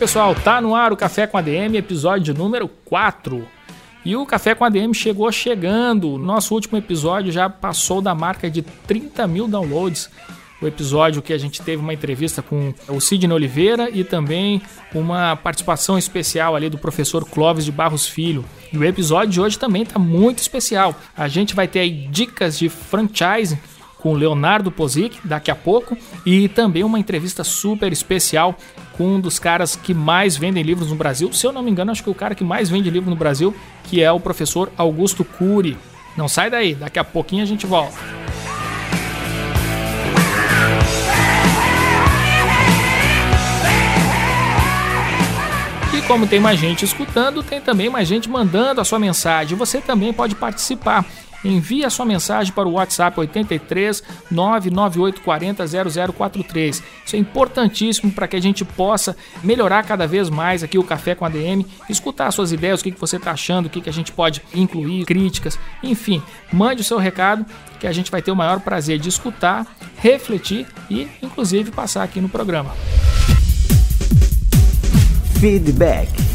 Pessoal, 0.00 0.34
tá 0.34 0.62
no 0.62 0.74
ar 0.74 0.94
o 0.94 0.96
Café 0.96 1.26
com 1.26 1.36
ADM, 1.36 1.74
episódio 1.76 2.32
número 2.32 2.66
4. 2.86 3.46
E 4.02 4.16
o 4.16 4.24
Café 4.24 4.54
com 4.54 4.64
ADM 4.64 4.94
chegou 4.94 5.30
chegando. 5.30 6.16
Nosso 6.16 6.54
último 6.54 6.78
episódio 6.78 7.30
já 7.30 7.50
passou 7.50 8.00
da 8.00 8.14
marca 8.14 8.50
de 8.50 8.62
30 8.62 9.26
mil 9.26 9.46
downloads. 9.46 10.08
O 10.62 10.66
episódio 10.66 11.20
que 11.20 11.34
a 11.34 11.38
gente 11.38 11.60
teve 11.60 11.82
uma 11.82 11.92
entrevista 11.92 12.40
com 12.40 12.72
o 12.88 12.98
Sidney 12.98 13.30
Oliveira 13.30 13.90
e 13.90 14.02
também 14.02 14.62
uma 14.94 15.36
participação 15.36 15.98
especial 15.98 16.56
ali 16.56 16.70
do 16.70 16.78
professor 16.78 17.22
Clóvis 17.26 17.66
de 17.66 17.70
Barros 17.70 18.06
Filho. 18.06 18.42
E 18.72 18.78
o 18.78 18.84
episódio 18.84 19.32
de 19.32 19.40
hoje 19.42 19.58
também 19.58 19.82
está 19.82 19.98
muito 19.98 20.38
especial. 20.38 20.94
A 21.14 21.28
gente 21.28 21.54
vai 21.54 21.68
ter 21.68 21.80
aí 21.80 22.08
dicas 22.10 22.58
de 22.58 22.70
franchise 22.70 23.58
com 24.00 24.14
Leonardo 24.14 24.70
Pozic 24.70 25.18
daqui 25.24 25.50
a 25.50 25.54
pouco 25.54 25.96
e 26.24 26.48
também 26.48 26.82
uma 26.82 26.98
entrevista 26.98 27.44
super 27.44 27.92
especial 27.92 28.56
com 28.96 29.14
um 29.14 29.20
dos 29.20 29.38
caras 29.38 29.76
que 29.76 29.94
mais 29.94 30.36
vendem 30.36 30.62
livros 30.62 30.90
no 30.90 30.96
Brasil. 30.96 31.32
Se 31.32 31.46
eu 31.46 31.52
não 31.52 31.62
me 31.62 31.70
engano, 31.70 31.90
acho 31.90 32.02
que 32.02 32.10
o 32.10 32.14
cara 32.14 32.34
que 32.34 32.44
mais 32.44 32.68
vende 32.68 32.90
livro 32.90 33.10
no 33.10 33.16
Brasil, 33.16 33.54
que 33.84 34.02
é 34.02 34.10
o 34.10 34.20
professor 34.20 34.70
Augusto 34.76 35.24
Cury. 35.24 35.76
Não 36.16 36.28
sai 36.28 36.50
daí, 36.50 36.74
daqui 36.74 36.98
a 36.98 37.04
pouquinho 37.04 37.42
a 37.42 37.46
gente 37.46 37.66
volta. 37.66 37.96
Como 46.10 46.26
tem 46.26 46.40
mais 46.40 46.58
gente 46.58 46.84
escutando, 46.84 47.40
tem 47.40 47.60
também 47.60 47.88
mais 47.88 48.08
gente 48.08 48.28
mandando 48.28 48.80
a 48.80 48.84
sua 48.84 48.98
mensagem. 48.98 49.56
Você 49.56 49.80
também 49.80 50.12
pode 50.12 50.34
participar. 50.34 51.06
Envie 51.44 51.84
a 51.84 51.90
sua 51.90 52.04
mensagem 52.04 52.52
para 52.52 52.68
o 52.68 52.72
WhatsApp 52.72 53.18
83 53.18 54.02
99840 54.30 56.12
0043. 56.12 56.82
Isso 57.04 57.16
é 57.16 57.18
importantíssimo 57.18 58.12
para 58.12 58.28
que 58.28 58.36
a 58.36 58.40
gente 58.40 58.64
possa 58.64 59.16
melhorar 59.42 59.82
cada 59.84 60.06
vez 60.06 60.28
mais 60.28 60.62
aqui 60.62 60.78
o 60.78 60.84
Café 60.84 61.14
com 61.14 61.24
a 61.24 61.28
DM, 61.28 61.66
escutar 61.88 62.30
suas 62.30 62.52
ideias, 62.52 62.80
o 62.80 62.84
que, 62.84 62.90
você 62.92 63.16
está 63.16 63.32
achando, 63.32 63.66
o 63.66 63.70
que, 63.70 63.80
que 63.80 63.88
a 63.88 63.92
gente 63.92 64.12
pode 64.12 64.42
incluir, 64.54 65.04
críticas, 65.04 65.58
enfim, 65.82 66.22
mande 66.52 66.82
o 66.82 66.84
seu 66.84 66.98
recado 66.98 67.44
que 67.78 67.86
a 67.86 67.92
gente 67.92 68.10
vai 68.10 68.20
ter 68.20 68.30
o 68.30 68.36
maior 68.36 68.60
prazer 68.60 68.98
de 68.98 69.08
escutar, 69.08 69.66
refletir 69.96 70.66
e, 70.90 71.08
inclusive, 71.22 71.70
passar 71.70 72.02
aqui 72.02 72.20
no 72.20 72.28
programa. 72.28 72.74
Feedback 75.40 76.29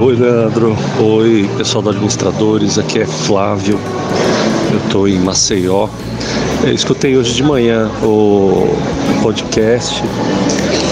Oi, 0.00 0.14
Leandro. 0.14 0.76
Oi, 1.02 1.50
pessoal 1.56 1.82
do 1.82 1.90
Administradores. 1.90 2.78
Aqui 2.78 3.00
é 3.00 3.06
Flávio. 3.06 3.80
Eu 4.70 4.78
estou 4.78 5.08
em 5.08 5.18
Maceió. 5.18 5.88
Eu 6.62 6.72
escutei 6.72 7.16
hoje 7.16 7.34
de 7.34 7.42
manhã 7.42 7.90
o 8.04 8.68
podcast. 9.20 10.00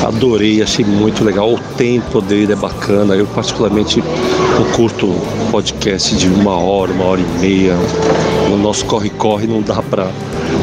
Adorei, 0.05 0.61
achei 0.61 0.85
muito 0.85 1.23
legal. 1.23 1.55
O 1.55 1.59
tempo 1.77 2.21
dele 2.21 2.53
é 2.53 2.57
bacana. 2.57 3.15
Eu, 3.15 3.29
particularmente, 3.29 4.01
eu 4.01 4.65
curto 4.75 5.15
podcast 5.53 6.17
de 6.17 6.27
uma 6.27 6.57
hora, 6.57 6.91
uma 6.91 7.05
hora 7.05 7.21
e 7.21 7.41
meia. 7.41 7.77
O 8.53 8.57
nosso 8.57 8.85
corre-corre 8.87 9.47
não 9.47 9.63
dá 9.63 9.81
para 9.83 10.11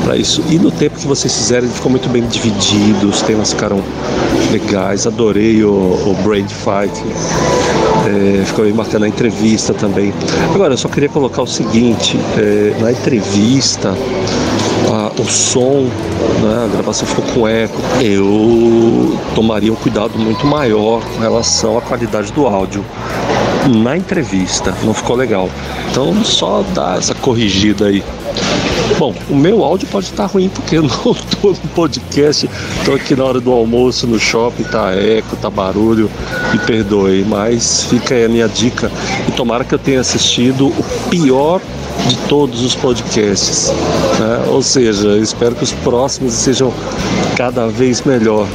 para 0.03 0.17
isso. 0.17 0.43
E 0.49 0.57
no 0.57 0.71
tempo 0.71 0.99
que 0.99 1.07
vocês 1.07 1.33
fizeram, 1.33 1.67
ficou 1.67 1.89
muito 1.89 2.09
bem 2.09 2.25
dividido, 2.27 3.07
os 3.07 3.21
temas 3.21 3.53
ficaram 3.53 3.81
legais. 4.51 5.07
Adorei 5.07 5.63
o, 5.63 5.71
o 5.71 6.17
Brain 6.23 6.47
Fight. 6.47 6.93
É, 8.05 8.45
ficou 8.45 8.65
bem 8.65 8.73
bacana 8.73 9.05
a 9.05 9.09
entrevista 9.09 9.73
também. 9.73 10.13
Agora, 10.53 10.73
eu 10.73 10.77
só 10.77 10.87
queria 10.87 11.09
colocar 11.09 11.41
o 11.41 11.47
seguinte: 11.47 12.19
é, 12.37 12.75
na 12.79 12.91
entrevista, 12.91 13.95
a, 14.91 15.21
o 15.21 15.25
som, 15.25 15.87
né, 16.41 16.65
a 16.65 16.67
gravação 16.71 17.07
ficou 17.07 17.25
com 17.33 17.47
eco. 17.47 17.79
Eu 18.01 19.17
tomaria 19.35 19.71
um 19.71 19.75
cuidado 19.75 20.17
muito 20.19 20.45
maior 20.45 21.01
com 21.01 21.19
relação 21.19 21.77
à 21.77 21.81
qualidade 21.81 22.31
do 22.33 22.45
áudio. 22.45 22.83
Na 23.81 23.95
entrevista, 23.95 24.75
não 24.83 24.93
ficou 24.93 25.15
legal. 25.15 25.49
Então, 25.89 26.23
só 26.23 26.63
dá 26.73 26.95
essa 26.97 27.15
corrigida 27.15 27.85
aí. 27.85 28.03
Bom, 29.03 29.13
o 29.29 29.35
meu 29.35 29.65
áudio 29.65 29.85
pode 29.89 30.05
estar 30.05 30.27
ruim 30.27 30.47
porque 30.47 30.77
eu 30.79 30.83
não 30.83 31.11
estou 31.11 31.51
no 31.51 31.69
podcast, 31.75 32.49
estou 32.79 32.95
aqui 32.95 33.17
na 33.17 33.25
hora 33.25 33.41
do 33.41 33.51
almoço 33.51 34.07
no 34.07 34.17
shopping, 34.17 34.63
tá 34.63 34.93
eco, 34.95 35.35
tá 35.35 35.49
barulho, 35.49 36.09
me 36.53 36.59
perdoe, 36.59 37.25
mas 37.27 37.83
fica 37.83 38.15
aí 38.15 38.23
a 38.23 38.29
minha 38.29 38.47
dica 38.47 38.89
e 39.27 39.31
tomara 39.33 39.65
que 39.65 39.75
eu 39.75 39.79
tenha 39.79 39.99
assistido 39.99 40.67
o 40.67 41.09
pior 41.09 41.59
de 42.07 42.15
todos 42.29 42.63
os 42.63 42.75
podcasts, 42.75 43.73
né? 44.17 44.45
ou 44.47 44.63
seja, 44.63 45.17
espero 45.17 45.53
que 45.53 45.65
os 45.65 45.73
próximos 45.73 46.31
sejam 46.31 46.73
cada 47.35 47.67
vez 47.67 48.03
melhor. 48.03 48.47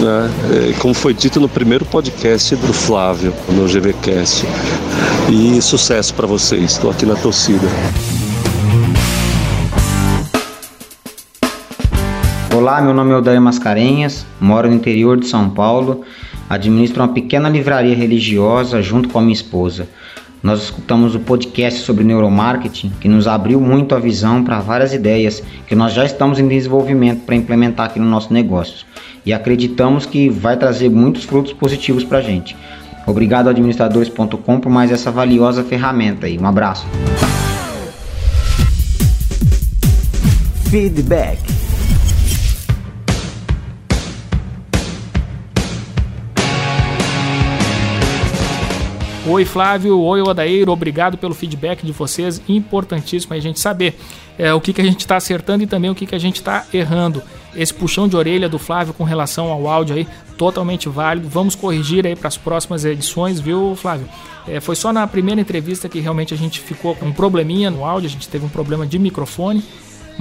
Né? 0.00 0.30
É, 0.70 0.72
como 0.78 0.94
foi 0.94 1.12
dito 1.12 1.40
no 1.40 1.48
primeiro 1.48 1.84
podcast 1.84 2.54
do 2.54 2.72
Flávio, 2.72 3.34
no 3.48 3.66
GVCast. 3.66 4.46
E 5.28 5.60
sucesso 5.60 6.14
para 6.14 6.28
vocês, 6.28 6.70
estou 6.70 6.88
aqui 6.88 7.04
na 7.04 7.16
torcida. 7.16 7.66
Olá, 12.62 12.80
meu 12.80 12.94
nome 12.94 13.10
é 13.10 13.16
Odair 13.16 13.40
Mascarenhas, 13.40 14.24
moro 14.40 14.68
no 14.68 14.74
interior 14.76 15.18
de 15.18 15.26
São 15.26 15.50
Paulo, 15.50 16.02
administro 16.48 17.02
uma 17.02 17.12
pequena 17.12 17.48
livraria 17.48 17.96
religiosa 17.96 18.80
junto 18.80 19.08
com 19.08 19.18
a 19.18 19.20
minha 19.20 19.32
esposa. 19.32 19.88
Nós 20.40 20.62
escutamos 20.62 21.16
o 21.16 21.18
podcast 21.18 21.80
sobre 21.80 22.04
neuromarketing 22.04 22.92
que 23.00 23.08
nos 23.08 23.26
abriu 23.26 23.60
muito 23.60 23.96
a 23.96 23.98
visão 23.98 24.44
para 24.44 24.60
várias 24.60 24.94
ideias 24.94 25.42
que 25.66 25.74
nós 25.74 25.92
já 25.92 26.04
estamos 26.04 26.38
em 26.38 26.46
desenvolvimento 26.46 27.24
para 27.24 27.34
implementar 27.34 27.86
aqui 27.86 27.98
no 27.98 28.06
nosso 28.06 28.32
negócio 28.32 28.86
e 29.26 29.32
acreditamos 29.32 30.06
que 30.06 30.28
vai 30.28 30.56
trazer 30.56 30.88
muitos 30.88 31.24
frutos 31.24 31.52
positivos 31.52 32.04
para 32.04 32.18
a 32.18 32.22
gente. 32.22 32.56
Obrigado 33.08 33.48
administradores.com 33.48 34.60
por 34.60 34.70
mais 34.70 34.92
essa 34.92 35.10
valiosa 35.10 35.64
ferramenta 35.64 36.26
aí. 36.26 36.38
Um 36.38 36.46
abraço. 36.46 36.86
Feedback 40.70 41.51
Oi 49.24 49.44
Flávio, 49.44 50.00
oi 50.00 50.20
Odair, 50.20 50.68
obrigado 50.68 51.16
pelo 51.16 51.32
feedback 51.32 51.86
de 51.86 51.92
vocês, 51.92 52.42
importantíssimo 52.48 53.32
a 53.32 53.38
gente 53.38 53.60
saber 53.60 53.96
é, 54.36 54.52
o 54.52 54.60
que, 54.60 54.72
que 54.72 54.80
a 54.80 54.84
gente 54.84 54.98
está 54.98 55.16
acertando 55.16 55.62
e 55.62 55.66
também 55.66 55.88
o 55.88 55.94
que, 55.94 56.06
que 56.06 56.14
a 56.16 56.18
gente 56.18 56.36
está 56.36 56.66
errando. 56.74 57.22
Esse 57.54 57.72
puxão 57.72 58.08
de 58.08 58.16
orelha 58.16 58.48
do 58.48 58.58
Flávio 58.58 58.92
com 58.92 59.04
relação 59.04 59.46
ao 59.46 59.68
áudio 59.68 59.94
aí, 59.94 60.08
totalmente 60.36 60.88
válido, 60.88 61.28
vamos 61.28 61.54
corrigir 61.54 62.04
aí 62.04 62.16
para 62.16 62.26
as 62.26 62.36
próximas 62.36 62.84
edições, 62.84 63.38
viu 63.38 63.76
Flávio? 63.76 64.08
É, 64.48 64.58
foi 64.58 64.74
só 64.74 64.92
na 64.92 65.06
primeira 65.06 65.40
entrevista 65.40 65.88
que 65.88 66.00
realmente 66.00 66.34
a 66.34 66.36
gente 66.36 66.58
ficou 66.58 66.96
com 66.96 67.06
um 67.06 67.12
probleminha 67.12 67.70
no 67.70 67.84
áudio, 67.84 68.08
a 68.08 68.10
gente 68.10 68.28
teve 68.28 68.44
um 68.44 68.48
problema 68.48 68.84
de 68.84 68.98
microfone, 68.98 69.62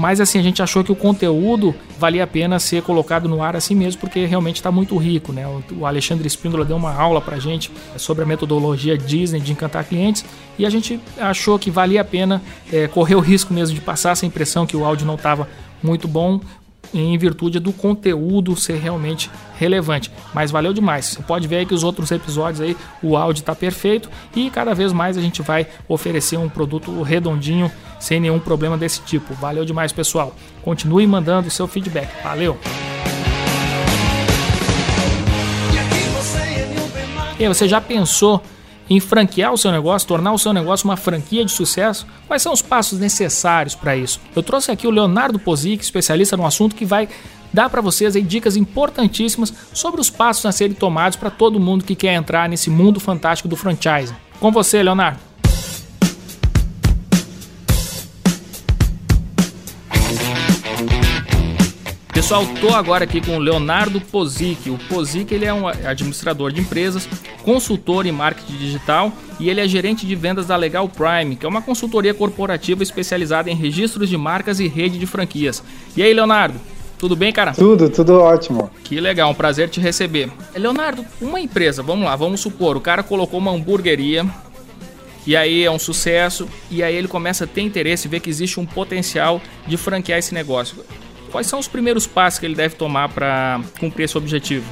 mas 0.01 0.19
assim, 0.19 0.39
a 0.39 0.41
gente 0.41 0.63
achou 0.63 0.84
que 0.84 0.91
o 0.91 0.95
conteúdo 0.95 1.75
valia 1.99 2.23
a 2.23 2.28
pena 2.28 2.58
ser 2.58 2.81
colocado 2.81 3.29
no 3.29 3.43
ar 3.43 3.55
assim 3.55 3.76
mesmo, 3.76 4.02
porque 4.02 4.26
realmente 4.26 4.55
está 4.55 4.72
muito 4.72 4.97
rico, 4.97 5.31
né? 5.31 5.46
O 5.79 5.85
Alexandre 5.85 6.26
Espíndola 6.26 6.66
deu 6.66 6.76
uma 6.76 6.91
aula 6.91 7.22
pra 7.22 7.37
gente 7.37 7.72
sobre 7.97 8.23
a 8.23 8.26
metodologia 8.26 8.97
Disney 8.97 9.40
de 9.40 9.52
encantar 9.52 9.84
clientes 9.84 10.26
e 10.58 10.66
a 10.66 10.72
gente 10.72 10.99
achou 11.20 11.59
que 11.59 11.70
valia 11.70 12.02
a 12.02 12.03
pena 12.03 12.41
é, 12.73 12.87
correr 12.87 13.14
o 13.14 13.20
risco 13.20 13.53
mesmo 13.53 13.76
de 13.76 13.81
passar 13.81 14.09
essa 14.14 14.26
impressão 14.26 14.66
que 14.66 14.76
o 14.76 14.84
áudio 14.84 15.05
não 15.05 15.14
estava 15.14 15.47
muito 15.84 16.08
bom, 16.08 16.41
em 16.93 17.17
virtude 17.17 17.59
do 17.59 17.72
conteúdo 17.72 18.55
ser 18.55 18.78
realmente 18.78 19.29
relevante. 19.58 20.11
Mas 20.34 20.52
valeu 20.52 20.73
demais. 20.73 21.05
Você 21.05 21.23
pode 21.23 21.47
ver 21.47 21.58
aí 21.58 21.66
que 21.66 21.73
os 21.73 21.84
outros 21.84 22.11
episódios 22.11 22.61
aí 22.61 22.76
o 23.02 23.16
áudio 23.16 23.41
está 23.41 23.55
perfeito 23.55 24.09
e 24.35 24.49
cada 24.49 24.73
vez 24.73 24.91
mais 24.91 25.17
a 25.17 25.22
gente 25.22 25.41
vai 25.41 25.67
oferecer 25.88 26.38
um 26.38 26.49
produto 26.49 27.02
redondinho 27.02 27.72
sem 27.99 28.20
nenhum 28.20 28.40
problema 28.40 28.78
desse 28.78 29.02
tipo. 29.02 29.34
Valeu 29.35 29.64
demais, 29.64 29.91
pessoal. 29.91 30.35
Continue 30.64 31.05
mandando 31.08 31.49
seu 31.49 31.67
feedback. 31.67 32.09
Valeu. 32.23 32.58
E 37.40 37.43
aí, 37.43 37.47
você 37.47 37.67
já 37.67 37.82
pensou 37.82 38.41
em 38.91 38.99
franquear 38.99 39.53
o 39.53 39.58
seu 39.58 39.72
negócio, 39.72 40.05
tornar 40.05 40.34
o 40.34 40.38
seu 40.38 40.52
negócio 40.52 40.84
uma 40.84 40.97
franquia 40.97 41.46
de 41.46 41.52
sucesso? 41.52 42.05
Quais 42.28 42.41
são 42.41 42.52
os 42.52 42.61
passos 42.61 42.99
necessários 42.99 43.73
para 43.73 43.96
isso? 43.96 44.20
Eu 44.35 44.43
trouxe 44.43 44.70
aqui 44.70 44.85
o 44.85 44.91
Leonardo 44.91 45.40
Pozic, 45.40 45.82
especialista 45.82 46.35
no 46.35 46.46
assunto, 46.46 46.76
que 46.76 46.84
vai 46.84 47.08
dar 47.53 47.70
para 47.70 47.79
vocês 47.79 48.17
aí 48.17 48.22
dicas 48.22 48.58
importantíssimas 48.58 49.53
sobre 49.72 50.02
os 50.02 50.09
passos 50.09 50.46
a 50.46 50.52
serem 50.52 50.76
tomados 50.76 51.16
para 51.16 51.32
todo 51.32 51.58
mundo 51.58 51.85
que 51.85 51.96
quer 51.96 52.16
entrar 52.16 52.49
nesse 52.49 52.70
mundo 52.70 52.99
fantástico 52.99 53.47
do 53.47 53.55
franchising. 53.55 54.14
Com 54.41 54.52
você, 54.52 54.84
Leonardo. 54.84 55.30
Pessoal, 62.31 62.53
estou 62.53 62.73
agora 62.73 63.03
aqui 63.03 63.19
com 63.19 63.35
o 63.35 63.39
Leonardo 63.39 63.99
Pozic. 63.99 64.69
O 64.69 64.78
Pozic 64.87 65.33
ele 65.33 65.43
é 65.43 65.53
um 65.53 65.67
administrador 65.67 66.49
de 66.49 66.61
empresas, 66.61 67.05
consultor 67.43 68.05
em 68.05 68.11
marketing 68.13 68.55
digital 68.55 69.11
e 69.37 69.49
ele 69.49 69.59
é 69.59 69.67
gerente 69.67 70.07
de 70.07 70.16
vendas 70.16 70.45
da 70.45 70.55
Legal 70.55 70.87
Prime, 70.87 71.35
que 71.35 71.45
é 71.45 71.49
uma 71.49 71.61
consultoria 71.61 72.13
corporativa 72.13 72.83
especializada 72.83 73.51
em 73.51 73.53
registros 73.53 74.07
de 74.07 74.16
marcas 74.16 74.61
e 74.61 74.67
rede 74.69 74.97
de 74.97 75.05
franquias. 75.05 75.61
E 75.93 76.01
aí, 76.01 76.13
Leonardo? 76.13 76.57
Tudo 76.97 77.17
bem, 77.17 77.33
cara? 77.33 77.51
Tudo, 77.51 77.89
tudo 77.89 78.22
ótimo. 78.22 78.72
Que 78.85 79.01
legal, 79.01 79.29
um 79.29 79.35
prazer 79.35 79.67
te 79.67 79.81
receber. 79.81 80.31
Leonardo, 80.55 81.03
uma 81.19 81.41
empresa, 81.41 81.83
vamos 81.83 82.05
lá, 82.05 82.16
vamos 82.16 82.39
supor, 82.39 82.78
o 82.78 82.81
cara 82.81 83.03
colocou 83.03 83.41
uma 83.41 83.51
hamburgueria, 83.51 84.25
e 85.28 85.35
aí 85.35 85.66
é 85.66 85.69
um 85.69 85.78
sucesso, 85.78 86.47
e 86.69 86.81
aí 86.81 86.95
ele 86.95 87.09
começa 87.09 87.43
a 87.43 87.47
ter 87.47 87.59
interesse, 87.59 88.07
ver 88.07 88.22
que 88.22 88.29
existe 88.29 88.57
um 88.57 88.66
potencial 88.66 89.41
de 89.67 89.75
franquear 89.75 90.17
esse 90.17 90.33
negócio. 90.33 90.78
Quais 91.31 91.47
são 91.47 91.59
os 91.59 91.67
primeiros 91.67 92.05
passos 92.05 92.39
que 92.39 92.45
ele 92.45 92.55
deve 92.55 92.75
tomar 92.75 93.09
para 93.09 93.61
cumprir 93.79 94.03
esse 94.03 94.17
objetivo? 94.17 94.66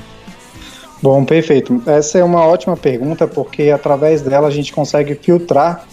Bom, 1.01 1.23
perfeito. 1.23 1.81
Essa 1.85 2.19
é 2.19 2.23
uma 2.23 2.45
ótima 2.45 2.75
pergunta 2.75 3.25
porque 3.25 3.69
através 3.69 4.21
dela 4.21 4.47
a 4.47 4.51
gente 4.51 4.73
consegue 4.73 5.15
filtrar 5.15 5.85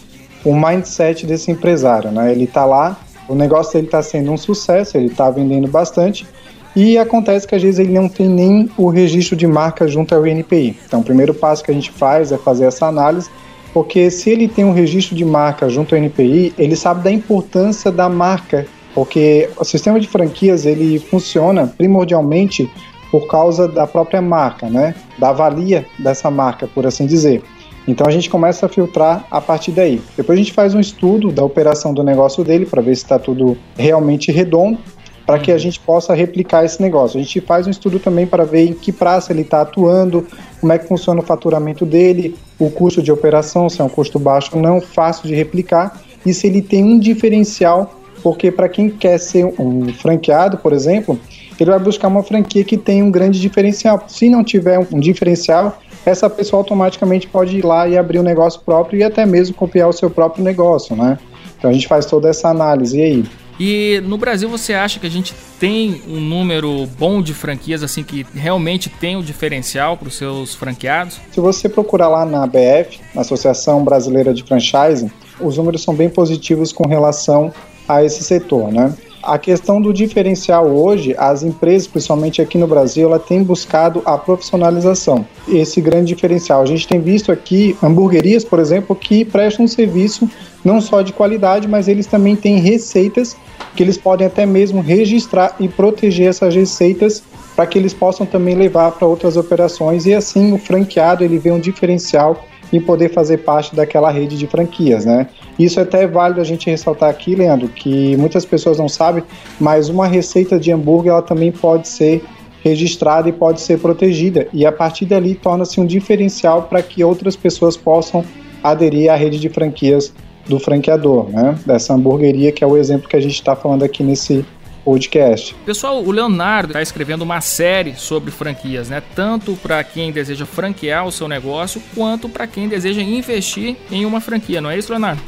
o 0.44 0.54
mindset 0.54 1.24
desse 1.24 1.50
empresário, 1.50 2.10
né? 2.10 2.32
Ele 2.32 2.44
está 2.44 2.64
lá, 2.64 2.98
o 3.28 3.34
negócio 3.34 3.74
dele 3.74 3.86
está 3.86 4.02
sendo 4.02 4.32
um 4.32 4.36
sucesso, 4.36 4.96
ele 4.96 5.06
está 5.06 5.30
vendendo 5.30 5.68
bastante 5.68 6.26
e 6.74 6.98
acontece 6.98 7.46
que 7.46 7.54
às 7.54 7.62
vezes 7.62 7.78
ele 7.78 7.92
não 7.92 8.08
tem 8.08 8.28
nem 8.28 8.70
o 8.76 8.88
registro 8.88 9.34
de 9.34 9.46
marca 9.46 9.88
junto 9.88 10.14
ao 10.14 10.26
INPI. 10.26 10.76
Então, 10.86 11.00
o 11.00 11.04
primeiro 11.04 11.32
passo 11.32 11.64
que 11.64 11.70
a 11.70 11.74
gente 11.74 11.90
faz 11.90 12.32
é 12.32 12.36
fazer 12.36 12.66
essa 12.66 12.86
análise, 12.86 13.30
porque 13.72 14.10
se 14.10 14.30
ele 14.30 14.46
tem 14.46 14.64
um 14.64 14.72
registro 14.72 15.16
de 15.16 15.24
marca 15.24 15.68
junto 15.68 15.94
ao 15.94 16.02
INPI, 16.02 16.52
ele 16.58 16.76
sabe 16.76 17.02
da 17.02 17.10
importância 17.10 17.90
da 17.90 18.08
marca 18.08 18.66
porque 18.96 19.50
o 19.60 19.64
sistema 19.64 20.00
de 20.00 20.08
franquias 20.08 20.64
ele 20.64 20.98
funciona 20.98 21.66
primordialmente 21.66 22.69
por 23.10 23.26
causa 23.28 23.69
da 23.69 23.87
própria 23.87 24.22
marca, 24.22 24.70
né? 24.70 24.94
Da 25.19 25.32
valia 25.32 25.87
dessa 25.98 26.31
marca, 26.31 26.66
por 26.66 26.87
assim 26.87 27.06
dizer. 27.06 27.43
Então 27.87 28.06
a 28.06 28.10
gente 28.10 28.31
começa 28.31 28.64
a 28.64 28.69
filtrar 28.70 29.26
a 29.31 29.38
partir 29.38 29.72
daí. 29.72 30.00
Depois 30.16 30.38
a 30.38 30.43
gente 30.43 30.54
faz 30.54 30.75
um 30.75 30.81
estudo 30.81 31.31
da 31.31 31.44
operação 31.44 31.93
do 31.93 32.02
negócio 32.02 32.43
dele 32.43 32.64
para 32.64 32.81
ver 32.81 32.96
se 32.96 33.02
está 33.02 33.19
tudo 33.19 33.58
realmente 33.76 34.32
redondo, 34.32 34.78
para 35.26 35.38
que 35.38 35.52
a 35.52 35.58
gente 35.58 35.78
possa 35.78 36.14
replicar 36.14 36.64
esse 36.64 36.81
negócio. 36.81 37.20
A 37.20 37.22
gente 37.22 37.38
faz 37.42 37.66
um 37.66 37.70
estudo 37.70 37.99
também 37.99 38.26
para 38.26 38.44
ver 38.44 38.64
em 38.66 38.72
que 38.72 38.92
praça 38.92 39.31
ele 39.31 39.42
está 39.42 39.60
atuando, 39.60 40.26
como 40.58 40.72
é 40.72 40.78
que 40.78 40.88
funciona 40.88 41.20
o 41.20 41.22
faturamento 41.22 41.84
dele, 41.84 42.34
o 42.58 42.70
custo 42.70 43.02
de 43.02 43.12
operação, 43.12 43.69
se 43.69 43.78
é 43.78 43.84
um 43.84 43.90
custo 43.90 44.19
baixo 44.19 44.52
ou 44.54 44.62
não, 44.62 44.81
fácil 44.81 45.28
de 45.28 45.34
replicar, 45.34 46.00
e 46.25 46.32
se 46.32 46.46
ele 46.46 46.62
tem 46.62 46.82
um 46.82 46.99
diferencial 46.99 47.90
porque 48.22 48.50
para 48.50 48.68
quem 48.68 48.90
quer 48.90 49.18
ser 49.18 49.44
um 49.58 49.92
franqueado, 49.92 50.58
por 50.58 50.72
exemplo, 50.72 51.18
ele 51.58 51.70
vai 51.70 51.78
buscar 51.78 52.08
uma 52.08 52.22
franquia 52.22 52.64
que 52.64 52.76
tem 52.76 53.02
um 53.02 53.10
grande 53.10 53.40
diferencial. 53.40 54.04
Se 54.08 54.28
não 54.28 54.44
tiver 54.44 54.78
um 54.78 55.00
diferencial, 55.00 55.80
essa 56.04 56.28
pessoa 56.28 56.60
automaticamente 56.60 57.26
pode 57.26 57.58
ir 57.58 57.64
lá 57.64 57.88
e 57.88 57.96
abrir 57.96 58.18
um 58.18 58.22
negócio 58.22 58.60
próprio 58.60 59.00
e 59.00 59.04
até 59.04 59.24
mesmo 59.24 59.54
copiar 59.54 59.88
o 59.88 59.92
seu 59.92 60.10
próprio 60.10 60.44
negócio, 60.44 60.94
né? 60.94 61.18
Então 61.58 61.70
a 61.70 61.72
gente 61.72 61.88
faz 61.88 62.06
toda 62.06 62.28
essa 62.28 62.48
análise. 62.48 62.98
E 62.98 63.02
aí? 63.02 63.24
E 63.58 64.02
no 64.04 64.18
Brasil 64.18 64.48
você 64.50 64.74
acha 64.74 65.00
que 65.00 65.06
a 65.06 65.10
gente 65.10 65.34
tem 65.58 66.02
um 66.06 66.20
número 66.20 66.86
bom 66.98 67.22
de 67.22 67.32
franquias 67.32 67.82
assim 67.82 68.04
que 68.04 68.26
realmente 68.34 68.90
tem 68.90 69.16
o 69.16 69.20
um 69.20 69.22
diferencial 69.22 69.96
para 69.96 70.08
os 70.08 70.16
seus 70.16 70.54
franqueados? 70.54 71.18
Se 71.32 71.40
você 71.40 71.68
procurar 71.68 72.08
lá 72.08 72.26
na 72.26 72.44
ABF, 72.44 73.00
na 73.14 73.22
Associação 73.22 73.82
Brasileira 73.82 74.34
de 74.34 74.42
Franchising, 74.42 75.10
os 75.40 75.56
números 75.56 75.82
são 75.82 75.94
bem 75.94 76.10
positivos 76.10 76.70
com 76.70 76.86
relação 76.86 77.52
a 77.88 78.05
esse 78.05 78.23
setor, 78.23 78.73
né? 78.73 78.94
A 79.23 79.38
questão 79.38 79.81
do 79.81 79.93
diferencial 79.93 80.69
hoje, 80.69 81.12
as 81.19 81.43
empresas, 81.43 81.88
principalmente 81.88 82.41
aqui 82.41 82.56
no 82.56 82.67
Brasil, 82.69 83.09
ela 83.09 83.19
tem 83.19 83.43
buscado 83.43 84.00
a 84.05 84.17
profissionalização. 84.17 85.27
Esse 85.49 85.81
grande 85.81 86.15
diferencial. 86.15 86.62
A 86.62 86.67
gente 86.67 86.87
tem 86.87 87.00
visto 87.00 87.33
aqui 87.33 87.77
hamburguerias, 87.83 88.44
por 88.44 88.61
exemplo, 88.61 88.94
que 88.94 89.25
prestam 89.25 89.65
um 89.65 89.69
serviço 89.69 90.31
não 90.65 90.81
só 90.81 91.03
de 91.03 91.12
qualidade, 91.12 91.67
mas 91.67 91.88
eles 91.88 92.06
também 92.06 92.37
têm 92.37 92.61
receitas 92.61 93.37
que 93.75 93.83
eles 93.83 93.99
podem 93.99 94.27
até 94.27 94.47
mesmo 94.47 94.81
registrar 94.81 95.56
e 95.59 95.69
proteger 95.69 96.29
essas 96.29 96.55
receitas 96.55 97.23
para 97.56 97.67
que 97.67 97.79
eles 97.79 97.93
possam 97.93 98.27
também 98.27 98.55
levar 98.55 98.93
para 98.93 99.06
outras 99.06 99.37
operações 99.37 100.06
e 100.06 100.15
assim 100.15 100.53
o 100.53 100.59
franqueado 100.59 101.25
ele 101.25 101.38
vê 101.38 101.50
um 101.50 101.59
diferencial 101.59 102.44
em 102.72 102.80
poder 102.80 103.10
fazer 103.10 103.38
parte 103.38 103.74
daquela 103.74 104.10
rede 104.10 104.36
de 104.36 104.46
franquias, 104.46 105.04
né? 105.04 105.28
Isso 105.58 105.78
é 105.78 105.82
até 105.82 106.06
válido 106.06 106.40
a 106.40 106.44
gente 106.44 106.68
ressaltar 106.68 107.08
aqui, 107.08 107.34
Leandro, 107.34 107.68
que 107.68 108.16
muitas 108.16 108.44
pessoas 108.44 108.78
não 108.78 108.88
sabem, 108.88 109.22
mas 109.60 109.88
uma 109.88 110.06
receita 110.06 110.58
de 110.58 110.72
hambúrguer 110.72 111.12
ela 111.12 111.22
também 111.22 111.52
pode 111.52 111.88
ser 111.88 112.22
registrada 112.62 113.28
e 113.28 113.32
pode 113.32 113.60
ser 113.60 113.78
protegida 113.78 114.48
e 114.52 114.66
a 114.66 114.72
partir 114.72 115.04
dali 115.04 115.36
torna-se 115.36 115.80
um 115.80 115.86
diferencial 115.86 116.62
para 116.62 116.82
que 116.82 117.04
outras 117.04 117.36
pessoas 117.36 117.76
possam 117.76 118.24
aderir 118.62 119.08
à 119.08 119.14
rede 119.14 119.38
de 119.38 119.48
franquias 119.48 120.12
do 120.48 120.58
franqueador, 120.58 121.28
né? 121.30 121.56
Dessa 121.64 121.94
hamburgueria 121.94 122.50
que 122.50 122.64
é 122.64 122.66
o 122.66 122.76
exemplo 122.76 123.08
que 123.08 123.16
a 123.16 123.20
gente 123.20 123.34
está 123.34 123.54
falando 123.54 123.84
aqui 123.84 124.02
nesse 124.02 124.44
podcast. 124.87 125.53
Pessoal, 125.67 126.00
o 126.00 126.12
Leonardo 126.12 126.69
está 126.69 126.81
escrevendo 126.81 127.23
uma 127.23 127.41
série 127.41 127.97
sobre 127.97 128.31
franquias, 128.31 128.88
né? 128.88 129.03
Tanto 129.17 129.56
para 129.56 129.83
quem 129.83 130.12
deseja 130.12 130.47
franquear 130.47 131.05
o 131.05 131.11
seu 131.11 131.27
negócio, 131.27 131.83
quanto 131.93 132.29
para 132.29 132.47
quem 132.47 132.69
deseja 132.69 133.03
investir 133.03 133.77
em 133.91 134.06
uma 134.06 134.21
franquia, 134.21 134.61
não 134.61 134.71
é 134.71 134.79
isso, 134.79 134.93
Leonardo? 134.93 135.21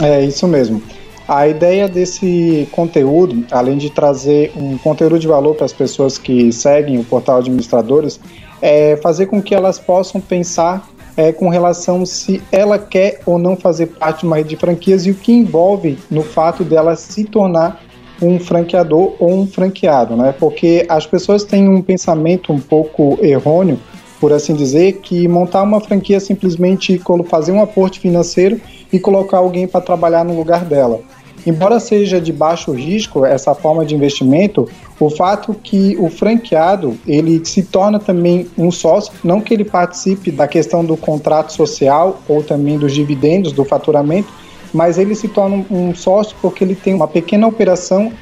É 0.00 0.24
isso 0.24 0.46
mesmo. 0.46 0.80
A 1.26 1.48
ideia 1.48 1.88
desse 1.88 2.68
conteúdo, 2.70 3.44
além 3.50 3.76
de 3.76 3.90
trazer 3.90 4.52
um 4.54 4.78
conteúdo 4.78 5.18
de 5.18 5.26
valor 5.26 5.56
para 5.56 5.64
as 5.64 5.72
pessoas 5.72 6.16
que 6.16 6.52
seguem 6.52 6.98
o 6.98 7.04
portal 7.04 7.38
Administradores, 7.38 8.20
é 8.60 8.96
fazer 9.02 9.26
com 9.26 9.42
que 9.42 9.52
elas 9.52 9.80
possam 9.80 10.20
pensar 10.20 10.88
é, 11.16 11.32
com 11.32 11.48
relação 11.48 12.06
se 12.06 12.40
ela 12.52 12.78
quer 12.78 13.20
ou 13.26 13.36
não 13.36 13.56
fazer 13.56 13.86
parte 13.86 14.20
de 14.20 14.26
uma 14.26 14.36
rede 14.36 14.50
de 14.50 14.56
franquias 14.56 15.06
e 15.06 15.10
o 15.10 15.14
que 15.14 15.32
envolve 15.32 15.98
no 16.08 16.22
fato 16.22 16.62
dela 16.62 16.94
se 16.94 17.24
tornar 17.24 17.82
um 18.22 18.38
franqueador 18.38 19.14
ou 19.18 19.40
um 19.40 19.46
franqueado, 19.46 20.16
né? 20.16 20.32
Porque 20.38 20.86
as 20.88 21.04
pessoas 21.04 21.44
têm 21.44 21.68
um 21.68 21.82
pensamento 21.82 22.52
um 22.52 22.60
pouco 22.60 23.18
errôneo, 23.20 23.78
por 24.20 24.32
assim 24.32 24.54
dizer, 24.54 25.00
que 25.00 25.26
montar 25.26 25.62
uma 25.62 25.80
franquia 25.80 26.18
é 26.18 26.20
simplesmente 26.20 27.00
fazer 27.26 27.50
um 27.50 27.60
aporte 27.60 27.98
financeiro 27.98 28.60
e 28.92 29.00
colocar 29.00 29.38
alguém 29.38 29.66
para 29.66 29.80
trabalhar 29.80 30.24
no 30.24 30.36
lugar 30.36 30.64
dela. 30.64 31.00
Embora 31.44 31.80
seja 31.80 32.20
de 32.20 32.32
baixo 32.32 32.70
risco 32.70 33.26
essa 33.26 33.52
forma 33.52 33.84
de 33.84 33.96
investimento, 33.96 34.68
o 35.00 35.10
fato 35.10 35.52
que 35.54 35.96
o 35.98 36.08
franqueado 36.08 36.96
ele 37.04 37.44
se 37.44 37.64
torna 37.64 37.98
também 37.98 38.46
um 38.56 38.70
sócio, 38.70 39.12
não 39.24 39.40
que 39.40 39.52
ele 39.52 39.64
participe 39.64 40.30
da 40.30 40.46
questão 40.46 40.84
do 40.84 40.96
contrato 40.96 41.52
social 41.52 42.20
ou 42.28 42.44
também 42.44 42.78
dos 42.78 42.94
dividendos 42.94 43.50
do 43.50 43.64
faturamento, 43.64 44.32
mas 44.72 44.98
ele 44.98 45.14
se 45.14 45.28
torna 45.28 45.64
um 45.70 45.94
sócio 45.94 46.36
porque 46.40 46.64
ele 46.64 46.74
tem 46.74 46.94
uma 46.94 47.08
pequena 47.08 47.46
operação, 47.46 48.12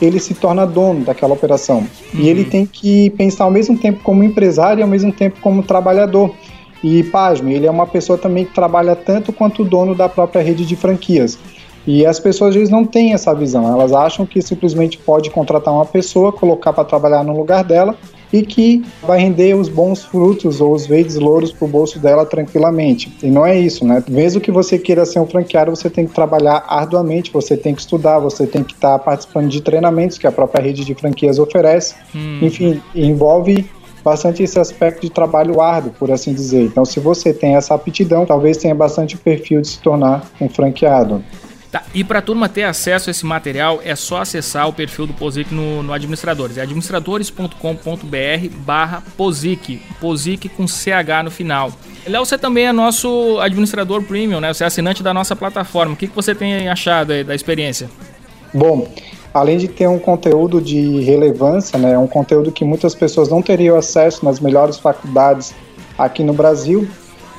ele 0.00 0.18
se 0.18 0.34
torna 0.34 0.66
dono 0.66 1.04
daquela 1.04 1.34
operação. 1.34 1.78
Uhum. 1.78 2.20
E 2.20 2.28
ele 2.28 2.44
tem 2.44 2.66
que 2.66 3.10
pensar 3.10 3.44
ao 3.44 3.50
mesmo 3.50 3.76
tempo 3.76 4.00
como 4.02 4.24
empresário 4.24 4.80
e 4.80 4.82
ao 4.82 4.88
mesmo 4.88 5.12
tempo 5.12 5.38
como 5.40 5.62
trabalhador. 5.62 6.34
E, 6.82 7.02
pasme, 7.04 7.54
ele 7.54 7.66
é 7.66 7.70
uma 7.70 7.86
pessoa 7.86 8.16
também 8.16 8.46
que 8.46 8.54
trabalha 8.54 8.96
tanto 8.96 9.32
quanto 9.32 9.62
o 9.62 9.64
dono 9.64 9.94
da 9.94 10.08
própria 10.08 10.42
rede 10.42 10.64
de 10.64 10.74
franquias. 10.74 11.38
E 11.86 12.06
as 12.06 12.18
pessoas 12.18 12.50
às 12.50 12.54
vezes 12.54 12.70
não 12.70 12.84
têm 12.84 13.12
essa 13.12 13.34
visão, 13.34 13.66
elas 13.66 13.92
acham 13.92 14.26
que 14.26 14.40
simplesmente 14.42 14.98
pode 14.98 15.30
contratar 15.30 15.72
uma 15.72 15.86
pessoa, 15.86 16.32
colocar 16.32 16.72
para 16.72 16.84
trabalhar 16.84 17.24
no 17.24 17.36
lugar 17.36 17.64
dela 17.64 17.96
e 18.32 18.42
que 18.42 18.84
vai 19.02 19.20
render 19.20 19.54
os 19.54 19.68
bons 19.68 20.04
frutos 20.04 20.60
ou 20.60 20.72
os 20.72 20.86
verdes 20.86 21.16
louros 21.16 21.52
para 21.52 21.64
o 21.64 21.68
bolso 21.68 21.98
dela 21.98 22.24
tranquilamente. 22.24 23.12
E 23.22 23.26
não 23.26 23.44
é 23.44 23.58
isso, 23.58 23.84
né? 23.84 24.02
Mesmo 24.08 24.40
que 24.40 24.50
você 24.50 24.78
queira 24.78 25.04
ser 25.04 25.20
um 25.20 25.26
franqueado, 25.26 25.70
você 25.70 25.90
tem 25.90 26.06
que 26.06 26.14
trabalhar 26.14 26.64
arduamente, 26.68 27.32
você 27.32 27.56
tem 27.56 27.74
que 27.74 27.80
estudar, 27.80 28.18
você 28.18 28.46
tem 28.46 28.62
que 28.62 28.72
estar 28.72 28.98
tá 28.98 29.04
participando 29.04 29.48
de 29.48 29.60
treinamentos 29.60 30.18
que 30.18 30.26
a 30.26 30.32
própria 30.32 30.62
rede 30.62 30.84
de 30.84 30.94
franquias 30.94 31.38
oferece. 31.38 31.94
Hum. 32.14 32.38
Enfim, 32.42 32.80
envolve 32.94 33.68
bastante 34.02 34.42
esse 34.42 34.58
aspecto 34.58 35.02
de 35.02 35.10
trabalho 35.10 35.60
árduo, 35.60 35.92
por 35.98 36.10
assim 36.10 36.32
dizer. 36.32 36.62
Então, 36.62 36.84
se 36.84 36.98
você 37.00 37.32
tem 37.32 37.56
essa 37.56 37.74
aptidão, 37.74 38.24
talvez 38.24 38.56
tenha 38.56 38.74
bastante 38.74 39.16
perfil 39.16 39.60
de 39.60 39.68
se 39.68 39.78
tornar 39.80 40.24
um 40.40 40.48
franqueado. 40.48 41.22
Tá, 41.70 41.84
e 41.94 42.02
para 42.02 42.18
a 42.18 42.22
turma 42.22 42.48
ter 42.48 42.64
acesso 42.64 43.08
a 43.08 43.12
esse 43.12 43.24
material, 43.24 43.80
é 43.84 43.94
só 43.94 44.22
acessar 44.22 44.68
o 44.68 44.72
perfil 44.72 45.06
do 45.06 45.14
POSIC 45.14 45.54
no, 45.54 45.84
no 45.84 45.92
Administradores. 45.92 46.58
É 46.58 46.62
administradores.com.br 46.62 48.56
barra 48.56 49.02
POSIC, 49.16 49.80
POSIC 50.00 50.48
com 50.48 50.66
CH 50.66 51.22
no 51.24 51.30
final. 51.30 51.70
Léo, 52.06 52.24
você 52.24 52.36
também 52.36 52.66
é 52.66 52.72
nosso 52.72 53.38
administrador 53.40 54.02
premium, 54.02 54.40
né? 54.40 54.52
Você 54.52 54.64
é 54.64 54.66
assinante 54.66 55.00
da 55.00 55.14
nossa 55.14 55.36
plataforma. 55.36 55.94
O 55.94 55.96
que, 55.96 56.08
que 56.08 56.16
você 56.16 56.34
tem 56.34 56.68
achado 56.68 57.12
aí 57.12 57.22
da 57.22 57.36
experiência? 57.36 57.88
Bom, 58.52 58.88
além 59.32 59.56
de 59.56 59.68
ter 59.68 59.86
um 59.86 59.98
conteúdo 59.98 60.60
de 60.60 61.00
relevância, 61.02 61.78
né, 61.78 61.96
um 61.96 62.08
conteúdo 62.08 62.50
que 62.50 62.64
muitas 62.64 62.96
pessoas 62.96 63.28
não 63.28 63.40
teriam 63.40 63.76
acesso 63.76 64.24
nas 64.24 64.40
melhores 64.40 64.76
faculdades 64.76 65.54
aqui 65.96 66.24
no 66.24 66.32
Brasil, 66.32 66.88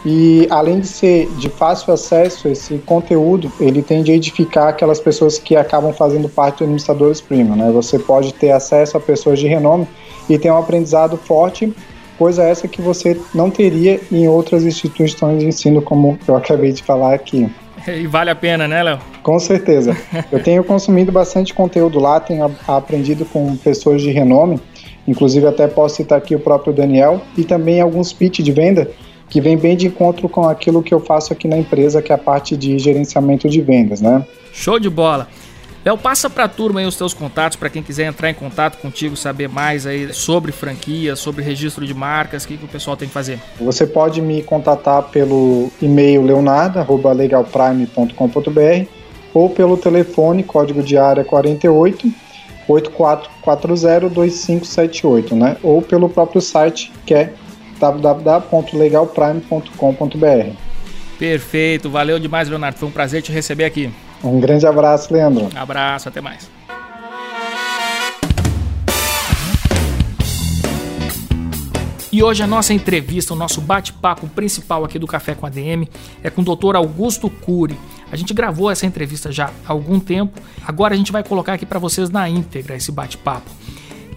e 0.04 0.48
além 0.50 0.80
de 0.80 0.88
ser 0.88 1.30
de 1.38 1.48
fácil 1.50 1.94
acesso, 1.94 2.48
esse 2.48 2.78
conteúdo 2.80 3.52
ele 3.60 3.84
tende 3.84 4.12
a 4.12 4.16
edificar 4.16 4.70
aquelas 4.70 5.00
pessoas 5.00 5.38
que 5.38 5.56
acabam 5.56 5.94
fazendo 5.94 6.28
parte 6.28 6.60
do 6.60 6.64
administradores 6.64 7.22
premium. 7.22 7.56
Né? 7.56 7.72
Você 7.72 8.00
pode 8.00 8.34
ter 8.34 8.52
acesso 8.52 8.98
a 8.98 9.00
pessoas 9.00 9.40
de 9.40 9.48
renome 9.48 9.88
e 10.28 10.40
ter 10.40 10.50
um 10.50 10.58
aprendizado 10.58 11.18
forte, 11.18 11.72
coisa 12.18 12.44
essa 12.44 12.68
que 12.68 12.82
você 12.82 13.20
não 13.34 13.52
teria 13.52 14.00
em 14.12 14.28
outras 14.28 14.64
instituições 14.64 15.40
de 15.40 15.48
ensino, 15.48 15.82
como 15.82 16.18
eu 16.28 16.36
acabei 16.36 16.72
de 16.72 16.82
falar 16.84 17.14
aqui. 17.14 17.50
E 17.88 18.06
vale 18.06 18.30
a 18.30 18.36
pena, 18.36 18.68
né, 18.68 18.84
Léo? 18.84 19.00
Com 19.24 19.40
certeza. 19.40 19.98
Eu 20.32 20.42
tenho 20.44 20.64
consumido 20.64 21.12
bastante 21.12 21.52
conteúdo 21.52 22.00
lá, 22.00 22.20
tenho 22.20 22.56
aprendido 22.68 23.26
com 23.26 23.58
pessoas 23.58 24.04
de 24.04 24.12
renome, 24.12 24.60
inclusive 25.08 25.48
até 25.48 25.68
posso 25.68 25.96
citar 25.96 26.20
aqui 26.20 26.36
o 26.36 26.40
próprio 26.40 26.72
Daniel, 26.72 27.22
e 27.36 27.44
também 27.44 27.82
alguns 27.82 28.14
pitch 28.14 28.42
de 28.42 28.52
venda 28.52 28.92
que 29.32 29.42
vem 29.42 29.58
bem 29.58 29.76
de 29.78 29.88
encontro 29.88 30.28
com 30.28 30.48
aquilo 30.48 30.84
que 30.84 30.94
eu 30.94 31.00
faço 31.00 31.32
aqui 31.32 31.48
na 31.48 31.58
empresa, 31.58 32.02
que 32.02 32.12
é 32.12 32.16
a 32.16 32.18
parte 32.18 32.58
de 32.58 32.78
gerenciamento 32.78 33.48
de 33.50 33.62
vendas, 33.62 34.02
né? 34.02 34.26
Show 34.52 34.78
de 34.78 34.90
bola. 34.90 35.30
Léo, 35.86 35.98
passa 35.98 36.30
para 36.30 36.44
a 36.44 36.50
turma 36.50 36.82
aí 36.82 36.86
os 36.86 36.98
teus 36.98 37.14
contatos 37.14 37.56
para 37.56 37.70
quem 37.70 37.82
quiser 37.82 38.06
entrar 38.06 38.30
em 38.30 38.34
contato 38.34 38.80
contigo, 38.80 39.16
saber 39.16 39.48
mais 39.48 39.88
aí 39.88 40.14
sobre 40.14 40.52
franquia, 40.52 41.16
sobre 41.16 41.42
registro 41.44 41.88
de 41.88 41.94
marcas, 41.94 42.44
o 42.44 42.48
que, 42.48 42.58
que 42.58 42.66
o 42.66 42.68
pessoal 42.68 42.98
tem 42.98 43.08
que 43.08 43.14
fazer? 43.14 43.40
Você 43.60 43.88
pode 43.88 44.22
me 44.22 44.44
contatar 44.44 45.04
pelo 45.04 45.72
e-mail 45.82 46.24
leonardo@legalprime.com.br 46.24 48.86
ou 49.34 49.50
pelo 49.50 49.78
telefone 49.78 50.44
código 50.44 50.84
de 50.84 50.98
área 50.98 51.24
48 51.24 52.12
84402578, 52.68 55.32
né? 55.34 55.56
Ou 55.64 55.82
pelo 55.82 56.10
próprio 56.10 56.42
site 56.42 56.92
que 57.06 57.14
é 57.14 57.32
www.legalprime.com.br. 57.82 60.56
Perfeito, 61.18 61.90
valeu 61.90 62.20
demais, 62.20 62.48
Leonardo. 62.48 62.78
Foi 62.78 62.88
um 62.88 62.92
prazer 62.92 63.24
te 63.24 63.32
receber 63.32 63.66
aqui. 63.66 63.92
Um 64.24 64.40
grande 64.40 64.68
abraço, 64.68 65.12
Leandro. 65.14 65.50
Um 65.56 65.60
abraço, 65.60 66.08
até 66.08 66.22
mais. 66.22 66.50
E 72.12 72.22
hoje 72.22 72.44
a 72.44 72.48
nossa 72.48 72.74
entrevista, 72.74 73.34
o 73.34 73.38
nosso 73.38 73.62
bate-papo 73.62 74.28
principal 74.28 74.84
aqui 74.84 75.00
do 75.00 75.08
Café 75.08 75.34
com 75.34 75.46
a 75.46 75.50
DM 75.50 75.88
é 76.22 76.30
com 76.30 76.42
o 76.42 76.56
Dr. 76.56 76.76
Augusto 76.76 77.30
Cury. 77.30 77.80
A 78.12 78.18
gente 78.18 78.34
gravou 78.34 78.70
essa 78.70 78.86
entrevista 78.86 79.32
já 79.32 79.50
há 79.66 79.72
algum 79.72 79.98
tempo, 79.98 80.42
agora 80.68 80.94
a 80.94 80.98
gente 80.98 81.12
vai 81.12 81.24
colocar 81.24 81.54
aqui 81.54 81.66
para 81.66 81.80
vocês 81.80 82.10
na 82.10 82.28
íntegra 82.28 82.76
esse 82.76 82.92
bate-papo. 82.92 83.50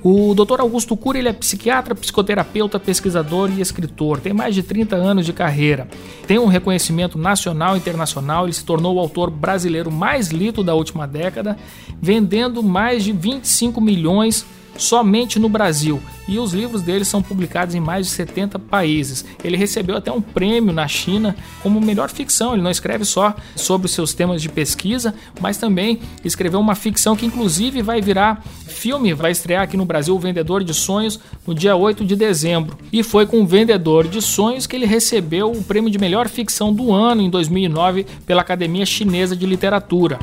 O 0.07 0.35
Dr. 0.35 0.61
Augusto 0.61 0.95
Cury 0.99 1.21
ele 1.21 1.31
é 1.31 1.33
psiquiatra, 1.33 1.95
psicoterapeuta, 1.95 2.79
pesquisador 2.79 3.51
e 3.51 3.63
escritor. 3.63 4.21
Tem 4.21 4.35
mais 4.35 4.55
de 4.55 4.63
30 4.63 4.95
anos 4.95 5.25
de 5.25 5.33
carreira. 5.33 5.89
Tem 6.27 6.39
um 6.39 6.45
reconhecimento 6.45 7.17
nacional 7.17 7.75
e 7.75 7.79
internacional. 7.79 8.45
Ele 8.45 8.53
se 8.53 8.67
tornou 8.67 8.97
o 8.97 8.99
autor 8.99 9.31
brasileiro 9.31 9.91
mais 9.91 10.29
lido 10.29 10.63
da 10.63 10.75
última 10.75 11.07
década, 11.07 11.57
vendendo 12.03 12.63
mais 12.63 13.03
de 13.03 13.13
25 13.13 13.81
milhões 13.81 14.45
somente 14.77 15.39
no 15.39 15.49
Brasil 15.49 16.01
e 16.27 16.39
os 16.39 16.53
livros 16.53 16.83
dele 16.83 17.05
são 17.05 17.23
publicados 17.23 17.75
em 17.75 17.81
mais 17.81 18.07
de 18.07 18.13
70 18.13 18.59
países. 18.59 19.25
Ele 19.43 19.57
recebeu 19.57 19.97
até 19.97 20.11
um 20.11 20.21
prêmio 20.21 20.73
na 20.73 20.89
China 20.89 21.37
como 21.63 21.81
melhor 21.81 22.11
ficção. 22.11 22.55
Ele 22.55 22.63
não 22.63 22.71
escreve 22.71 23.05
só 23.05 23.35
sobre 23.55 23.89
seus 23.89 24.15
temas 24.15 24.41
de 24.41 24.49
pesquisa, 24.49 25.15
mas 25.41 25.59
também 25.59 26.01
escreveu 26.25 26.61
uma 26.61 26.75
ficção 26.75 27.17
que 27.17 27.27
inclusive 27.27 27.83
vai 27.83 28.01
virar 28.01 28.43
filme, 28.67 29.13
vai 29.15 29.31
estrear 29.31 29.63
aqui 29.63 29.77
no 29.77 29.85
Brasil 29.85 30.15
o 30.15 30.19
Vendedor 30.19 30.65
de 30.65 30.75
Sonhos 30.75 31.21
no 31.47 31.55
dia 31.55 31.77
8 31.77 32.05
de 32.05 32.17
dezembro. 32.17 32.77
E 32.93 33.03
foi 33.03 33.27
com 33.27 33.43
o 33.43 33.47
Vendedor 33.47 34.09
de 34.09 34.21
Sonhos 34.21 34.67
que 34.67 34.77
ele 34.77 34.87
recebeu 34.87 35.51
o 35.51 35.63
prêmio 35.63 35.91
de 35.91 35.99
melhor 35.99 36.29
ficção 36.29 36.73
do 36.73 36.93
ano 36.93 37.23
em 37.23 37.31
2009 37.31 38.07
pela 38.27 38.43
Academia 38.43 38.87
Chinesa 38.87 39.37
de 39.37 39.47
Literatura. 39.47 40.19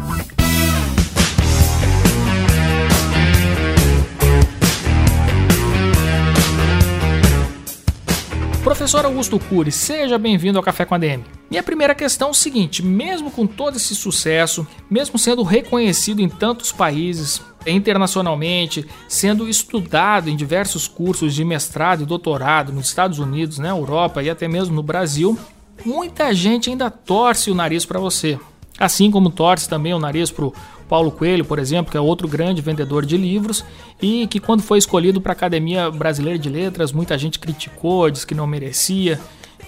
Professor 8.71 9.03
Augusto 9.03 9.37
Cury, 9.37 9.69
seja 9.69 10.17
bem-vindo 10.17 10.57
ao 10.57 10.63
Café 10.63 10.85
com 10.85 10.95
a 10.95 10.97
DM. 10.97 11.25
Minha 11.49 11.61
primeira 11.61 11.93
questão 11.93 12.29
é 12.29 12.31
o 12.31 12.33
seguinte: 12.33 12.81
mesmo 12.81 13.29
com 13.29 13.45
todo 13.45 13.75
esse 13.75 13.93
sucesso, 13.93 14.65
mesmo 14.89 15.19
sendo 15.19 15.43
reconhecido 15.43 16.21
em 16.21 16.29
tantos 16.29 16.71
países, 16.71 17.41
internacionalmente, 17.67 18.87
sendo 19.09 19.49
estudado 19.49 20.29
em 20.29 20.37
diversos 20.37 20.87
cursos 20.87 21.35
de 21.35 21.43
mestrado 21.43 22.03
e 22.03 22.05
doutorado 22.05 22.71
nos 22.71 22.87
Estados 22.87 23.19
Unidos, 23.19 23.59
na 23.59 23.67
Europa 23.67 24.23
e 24.23 24.29
até 24.29 24.47
mesmo 24.47 24.73
no 24.73 24.81
Brasil, 24.81 25.37
muita 25.85 26.33
gente 26.33 26.69
ainda 26.69 26.89
torce 26.89 27.51
o 27.51 27.55
nariz 27.55 27.83
para 27.83 27.99
você. 27.99 28.39
Assim 28.79 29.11
como 29.11 29.29
torce 29.29 29.67
também 29.67 29.93
o 29.93 29.99
nariz 29.99 30.31
para 30.31 30.49
Paulo 30.91 31.09
Coelho, 31.09 31.45
por 31.45 31.57
exemplo, 31.57 31.89
que 31.89 31.95
é 31.95 32.01
outro 32.01 32.27
grande 32.27 32.61
vendedor 32.61 33.05
de 33.05 33.15
livros 33.15 33.63
e 34.01 34.27
que 34.27 34.41
quando 34.41 34.61
foi 34.61 34.77
escolhido 34.77 35.21
para 35.21 35.31
a 35.31 35.37
Academia 35.37 35.89
Brasileira 35.89 36.37
de 36.37 36.49
Letras, 36.49 36.91
muita 36.91 37.17
gente 37.17 37.39
criticou, 37.39 38.09
disse 38.09 38.27
que 38.27 38.35
não 38.35 38.45
merecia 38.45 39.17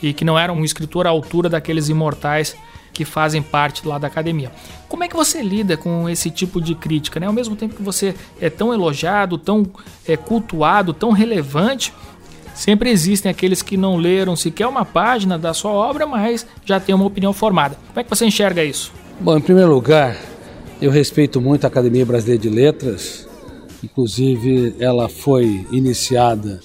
e 0.02 0.12
que 0.12 0.26
não 0.26 0.38
era 0.38 0.52
um 0.52 0.66
escritor 0.66 1.08
à 1.08 1.12
altura 1.12 1.48
daqueles 1.48 1.88
imortais 1.88 2.58
que 2.92 3.06
fazem 3.06 3.42
parte 3.42 3.88
lá 3.88 3.98
da 3.98 4.06
academia. 4.06 4.52
Como 4.90 5.06
é 5.06 5.08
que 5.08 5.16
você 5.16 5.42
lida 5.42 5.78
com 5.78 6.10
esse 6.10 6.30
tipo 6.30 6.60
de 6.60 6.76
crítica? 6.76 7.22
Né? 7.22 7.26
Ao 7.26 7.32
mesmo 7.32 7.56
tempo 7.56 7.74
que 7.74 7.82
você 7.82 8.14
é 8.42 8.50
tão 8.50 8.74
elogiado, 8.74 9.38
tão 9.38 9.66
é, 10.06 10.18
cultuado, 10.18 10.94
tão 10.94 11.12
relevante, 11.12 11.94
sempre 12.54 12.90
existem 12.90 13.32
aqueles 13.32 13.62
que 13.62 13.78
não 13.78 13.96
leram 13.96 14.36
sequer 14.36 14.68
uma 14.68 14.84
página 14.84 15.40
da 15.40 15.54
sua 15.54 15.72
obra, 15.72 16.06
mas 16.06 16.46
já 16.66 16.82
têm 16.82 16.94
uma 16.94 17.06
opinião 17.06 17.32
formada. 17.32 17.78
Como 17.88 18.00
é 18.02 18.04
que 18.04 18.10
você 18.10 18.26
enxerga 18.26 18.62
isso? 18.62 18.92
Bom, 19.22 19.38
em 19.38 19.42
primeiro 19.42 19.74
lugar, 19.74 20.18
eu 20.84 20.92
respeito 20.92 21.40
muito 21.40 21.64
a 21.64 21.70
Academia 21.70 22.06
Brasileira 22.06 22.42
de 22.42 22.50
Letras, 22.50 23.26
inclusive 23.82 24.76
ela 24.80 25.08
foi 25.08 25.66
iniciada 25.72 26.60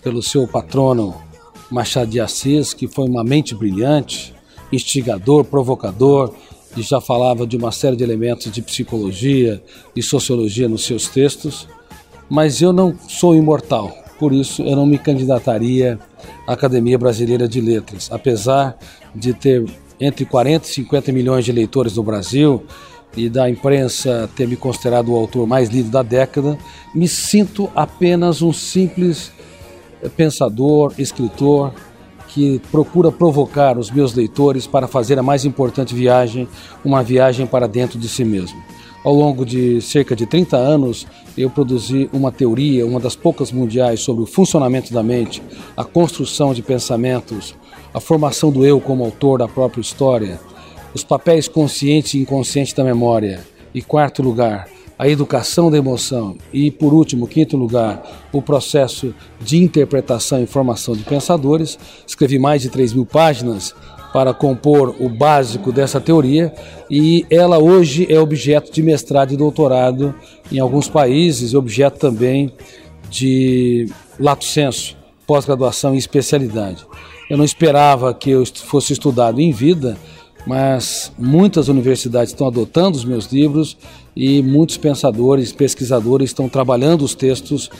pelo 0.00 0.22
seu 0.22 0.46
patrono 0.46 1.20
Machado 1.68 2.12
de 2.12 2.20
Assis, 2.20 2.72
que 2.72 2.86
foi 2.86 3.08
uma 3.08 3.24
mente 3.24 3.52
brilhante, 3.52 4.32
instigador, 4.70 5.44
provocador, 5.44 6.32
e 6.76 6.82
já 6.82 7.00
falava 7.00 7.44
de 7.44 7.56
uma 7.56 7.72
série 7.72 7.96
de 7.96 8.04
elementos 8.04 8.52
de 8.52 8.62
psicologia 8.62 9.60
e 9.96 10.00
sociologia 10.00 10.68
nos 10.68 10.84
seus 10.84 11.08
textos. 11.08 11.66
Mas 12.28 12.62
eu 12.62 12.72
não 12.72 12.96
sou 13.08 13.34
imortal, 13.34 13.92
por 14.16 14.32
isso 14.32 14.62
eu 14.62 14.76
não 14.76 14.86
me 14.86 14.96
candidataria 14.96 15.98
à 16.46 16.52
Academia 16.52 16.96
Brasileira 16.96 17.48
de 17.48 17.60
Letras, 17.60 18.10
apesar 18.12 18.78
de 19.12 19.34
ter 19.34 19.64
entre 19.98 20.24
40 20.24 20.68
e 20.68 20.70
50 20.70 21.10
milhões 21.10 21.44
de 21.44 21.50
leitores 21.50 21.96
no 21.96 22.04
Brasil 22.04 22.64
e 23.16 23.28
da 23.28 23.50
imprensa 23.50 24.28
ter 24.36 24.46
me 24.46 24.56
considerado 24.56 25.10
o 25.10 25.16
autor 25.16 25.46
mais 25.46 25.68
lido 25.68 25.90
da 25.90 26.02
década, 26.02 26.58
me 26.94 27.08
sinto 27.08 27.70
apenas 27.74 28.42
um 28.42 28.52
simples 28.52 29.32
pensador, 30.16 30.94
escritor 30.98 31.72
que 32.28 32.60
procura 32.70 33.10
provocar 33.10 33.76
os 33.76 33.90
meus 33.90 34.14
leitores 34.14 34.66
para 34.66 34.86
fazer 34.86 35.18
a 35.18 35.22
mais 35.22 35.44
importante 35.44 35.94
viagem, 35.94 36.48
uma 36.84 37.02
viagem 37.02 37.46
para 37.46 37.66
dentro 37.66 37.98
de 37.98 38.08
si 38.08 38.24
mesmo. 38.24 38.58
Ao 39.02 39.14
longo 39.14 39.44
de 39.46 39.80
cerca 39.80 40.14
de 40.14 40.26
30 40.26 40.56
anos, 40.56 41.06
eu 41.36 41.48
produzi 41.48 42.08
uma 42.12 42.30
teoria, 42.30 42.86
uma 42.86 43.00
das 43.00 43.16
poucas 43.16 43.50
mundiais, 43.50 44.00
sobre 44.00 44.22
o 44.22 44.26
funcionamento 44.26 44.92
da 44.92 45.02
mente, 45.02 45.42
a 45.76 45.82
construção 45.82 46.52
de 46.52 46.62
pensamentos, 46.62 47.54
a 47.94 47.98
formação 47.98 48.52
do 48.52 48.64
eu 48.64 48.80
como 48.80 49.04
autor 49.04 49.38
da 49.38 49.48
própria 49.48 49.80
história, 49.80 50.38
os 50.94 51.04
papéis 51.04 51.48
consciente 51.48 52.18
e 52.18 52.22
inconsciente 52.22 52.74
da 52.74 52.84
memória. 52.84 53.40
E 53.72 53.80
quarto 53.80 54.22
lugar, 54.22 54.68
a 54.98 55.08
educação 55.08 55.70
da 55.70 55.78
emoção. 55.78 56.36
E 56.52 56.70
por 56.70 56.92
último, 56.92 57.26
quinto 57.26 57.56
lugar, 57.56 58.28
o 58.32 58.42
processo 58.42 59.14
de 59.40 59.56
interpretação 59.56 60.42
e 60.42 60.46
formação 60.46 60.94
de 60.94 61.02
pensadores. 61.04 61.78
Escrevi 62.06 62.38
mais 62.38 62.62
de 62.62 62.68
3 62.68 62.92
mil 62.92 63.06
páginas 63.06 63.74
para 64.12 64.34
compor 64.34 64.94
o 64.98 65.08
básico 65.08 65.72
dessa 65.72 66.00
teoria 66.00 66.52
e 66.90 67.24
ela 67.30 67.58
hoje 67.58 68.06
é 68.10 68.18
objeto 68.18 68.72
de 68.72 68.82
mestrado 68.82 69.32
e 69.32 69.36
doutorado 69.36 70.14
em 70.50 70.58
alguns 70.58 70.88
países 70.88 71.52
e 71.52 71.56
objeto 71.56 71.98
também 71.98 72.52
de 73.08 73.88
lato 74.18 74.44
senso, 74.44 74.96
pós-graduação 75.26 75.94
e 75.94 75.98
especialidade. 75.98 76.84
Eu 77.28 77.38
não 77.38 77.44
esperava 77.44 78.12
que 78.12 78.30
eu 78.30 78.44
fosse 78.44 78.92
estudado 78.92 79.40
em 79.40 79.52
vida, 79.52 79.96
mas 80.46 81.12
muitas 81.18 81.68
universidades 81.68 82.32
estão 82.32 82.46
adotando 82.46 82.96
os 82.96 83.04
meus 83.04 83.26
livros 83.26 83.76
e 84.16 84.42
muitos 84.42 84.76
pensadores, 84.76 85.52
pesquisadores 85.52 86.30
estão 86.30 86.48
trabalhando 86.48 87.02
os 87.02 87.14
textos 87.14 87.70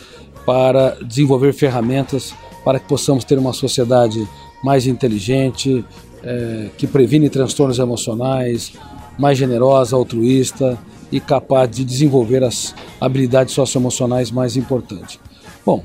para 0.45 0.97
desenvolver 1.03 1.53
ferramentas 1.53 2.35
para 2.65 2.79
que 2.79 2.87
possamos 2.87 3.25
ter 3.25 3.39
uma 3.39 3.53
sociedade 3.53 4.27
mais 4.63 4.87
inteligente, 4.87 5.85
é, 6.23 6.69
que 6.77 6.87
previne 6.87 7.31
transtornos 7.31 7.79
emocionais, 7.79 8.73
mais 9.19 9.39
generosa, 9.39 9.97
altruísta 9.97 10.79
e 11.11 11.19
capaz 11.19 11.71
de 11.71 11.85
desenvolver 11.85 12.45
as 12.45 12.75
habilidades 13.01 13.55
socioemocionais 13.55 14.31
mais 14.31 14.57
importantes. 14.57 15.19
Bom, 15.65 15.83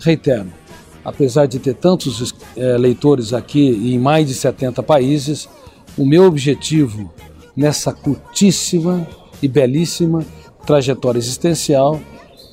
reitero, 0.00 0.46
apesar 1.04 1.46
de 1.46 1.58
ter 1.58 1.74
tantos 1.74 2.34
é, 2.56 2.76
leitores 2.76 3.32
aqui 3.32 3.68
em 3.94 3.98
mais 3.98 4.26
de 4.26 4.34
70 4.34 4.82
países, 4.82 5.48
o 6.00 6.06
meu 6.06 6.24
objetivo 6.24 7.12
nessa 7.54 7.92
curtíssima 7.92 9.06
e 9.42 9.46
belíssima 9.46 10.24
trajetória 10.64 11.18
existencial 11.18 12.00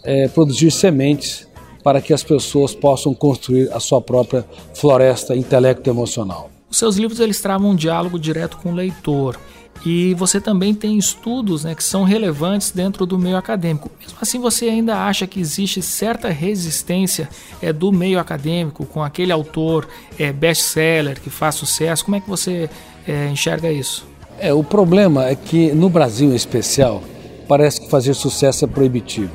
é 0.03 0.27
produzir 0.27 0.69
sementes 0.69 1.47
para 1.81 2.01
que 2.01 2.13
as 2.13 2.23
pessoas 2.23 2.75
possam 2.75 3.13
construir 3.13 3.71
a 3.71 3.79
sua 3.79 4.01
própria 4.01 4.45
floresta 4.73 5.33
intelecto 5.33 5.89
emocional. 5.89 6.51
Os 6.69 6.77
seus 6.77 6.97
livros 6.97 7.21
eles 7.21 7.39
travam 7.39 7.69
um 7.69 7.75
diálogo 7.75 8.19
direto 8.19 8.57
com 8.57 8.73
o 8.73 8.75
leitor. 8.75 9.39
E 9.85 10.13
você 10.15 10.41
também 10.41 10.73
tem 10.73 10.97
estudos 10.97 11.63
né, 11.63 11.75
que 11.75 11.83
são 11.83 12.03
relevantes 12.03 12.71
dentro 12.71 13.05
do 13.05 13.17
meio 13.17 13.37
acadêmico. 13.37 13.89
Mesmo 13.99 14.17
assim, 14.21 14.39
você 14.39 14.65
ainda 14.65 14.97
acha 15.05 15.27
que 15.27 15.39
existe 15.39 15.81
certa 15.81 16.29
resistência 16.29 17.29
é, 17.61 17.71
do 17.71 17.91
meio 17.91 18.19
acadêmico 18.19 18.85
com 18.85 19.03
aquele 19.03 19.31
autor 19.31 19.87
é, 20.17 20.31
best-seller 20.31 21.21
que 21.21 21.29
faz 21.29 21.55
sucesso? 21.55 22.03
Como 22.03 22.17
é 22.17 22.19
que 22.19 22.29
você 22.29 22.69
é, 23.07 23.29
enxerga 23.29 23.71
isso? 23.71 24.05
É, 24.39 24.53
o 24.53 24.63
problema 24.63 25.25
é 25.25 25.35
que 25.35 25.71
no 25.71 25.89
Brasil 25.89 26.31
em 26.31 26.35
especial, 26.35 27.01
parece 27.47 27.81
que 27.81 27.89
fazer 27.89 28.13
sucesso 28.13 28.65
é 28.65 28.67
proibitivo. 28.67 29.31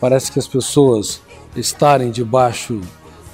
Parece 0.00 0.32
que 0.32 0.38
as 0.38 0.46
pessoas 0.46 1.20
estarem 1.54 2.10
debaixo 2.10 2.80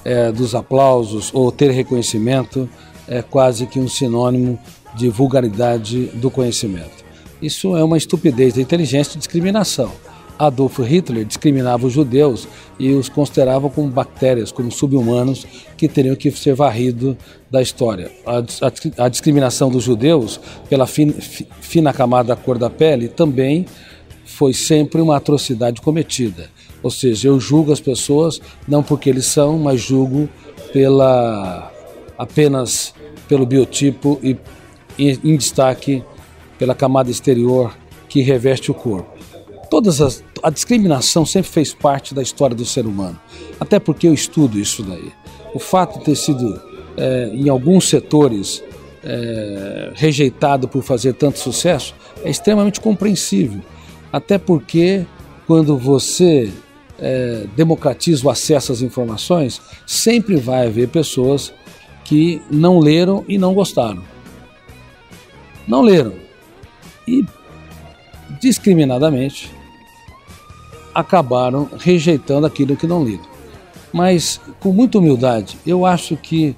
é, 0.05 0.31
dos 0.31 0.55
aplausos 0.55 1.31
ou 1.33 1.51
ter 1.51 1.71
reconhecimento 1.71 2.69
é 3.07 3.23
quase 3.23 3.67
que 3.67 3.79
um 3.79 3.89
sinônimo 3.89 4.59
de 4.95 5.09
vulgaridade 5.09 6.07
do 6.15 6.31
conhecimento. 6.31 7.05
Isso 7.41 7.77
é 7.77 7.85
uma 7.85 7.97
estupidez 7.97 8.55
da 8.55 8.61
inteligência 8.61 9.17
e 9.17 9.19
discriminação. 9.19 9.93
Adolf 10.39 10.79
Hitler 10.79 11.25
discriminava 11.25 11.87
os 11.87 11.93
judeus 11.93 12.47
e 12.79 12.93
os 12.93 13.09
considerava 13.09 13.69
como 13.69 13.89
bactérias, 13.89 14.53
como 14.53 14.71
subhumanos 14.71 15.45
que 15.77 15.89
teriam 15.89 16.15
que 16.15 16.31
ser 16.31 16.55
varridos 16.55 17.17
da 17.51 17.61
história. 17.61 18.11
A, 18.25 18.39
a, 18.39 19.05
a 19.05 19.09
discriminação 19.09 19.69
dos 19.69 19.83
judeus 19.83 20.41
pela 20.69 20.87
fin, 20.87 21.11
fina 21.13 21.93
camada 21.93 22.29
da 22.29 22.37
cor 22.37 22.57
da 22.57 22.71
pele 22.71 23.09
também 23.09 23.67
foi 24.25 24.55
sempre 24.55 25.01
uma 25.01 25.17
atrocidade 25.17 25.81
cometida. 25.81 26.49
Ou 26.83 26.91
seja, 26.91 27.29
eu 27.29 27.41
julgo 27.41 27.73
as 27.73 27.81
pessoas 27.81 28.41
não 28.69 28.83
porque 28.83 29.11
eles 29.11 29.27
são, 29.27 29.59
mas 29.59 29.81
julgo 29.81 30.29
pela 30.73 31.73
apenas 32.17 32.95
pelo 33.29 33.45
biotipo 33.45 34.19
e 34.23 34.37
em 34.99 35.37
destaque 35.37 36.03
pela 36.59 36.75
camada 36.75 37.11
exterior 37.11 37.77
que 38.09 38.21
reveste 38.21 38.71
o 38.71 38.75
corpo. 38.75 39.17
Todas 39.71 40.01
as, 40.01 40.25
a 40.43 40.51
discriminação 40.51 41.27
sempre 41.27 41.51
fez 41.51 41.75
parte 41.75 42.15
da 42.15 42.23
história 42.23 42.57
do 42.57 42.65
ser 42.65 42.87
humano, 42.87 43.19
até 43.61 43.79
porque 43.79 44.09
eu 44.09 44.15
estudo 44.15 44.59
isso 44.59 44.83
daí. 44.83 45.13
O 45.55 45.59
fato 45.59 45.99
de 45.99 46.07
ter 46.07 46.17
sido, 46.17 46.61
é, 46.97 47.31
em 47.33 47.49
alguns 47.49 47.89
setores, 47.89 48.63
é, 49.05 49.93
rejeitado 49.95 50.67
por 50.67 50.83
fazer 50.83 51.15
tanto 51.15 51.39
sucesso 51.39 51.95
é 52.25 52.31
extremamente 52.31 52.81
compreensível, 52.81 53.61
até 54.13 54.39
porque 54.39 55.07
quando 55.47 55.77
você 55.77 56.51
é, 56.99 57.45
democratiza 57.57 58.27
o 58.27 58.31
acesso 58.31 58.73
às 58.73 58.83
informações, 58.83 59.61
sempre 59.87 60.37
vai 60.37 60.67
haver 60.67 60.89
pessoas 60.89 61.53
que 62.05 62.41
não 62.51 62.79
leram 62.79 63.25
e 63.29 63.39
não 63.39 63.55
gostaram. 63.55 64.03
Não 65.69 65.83
leram. 65.83 66.15
E 67.07 67.25
discriminadamente 68.41 69.53
acabaram 70.95 71.69
rejeitando 71.79 72.47
aquilo 72.47 72.77
que 72.77 72.87
não 72.87 73.03
leram. 73.03 73.29
Mas, 73.93 74.41
com 74.61 74.73
muita 74.73 74.99
humildade, 74.99 75.59
eu 75.67 75.87
acho 75.87 76.17
que 76.17 76.57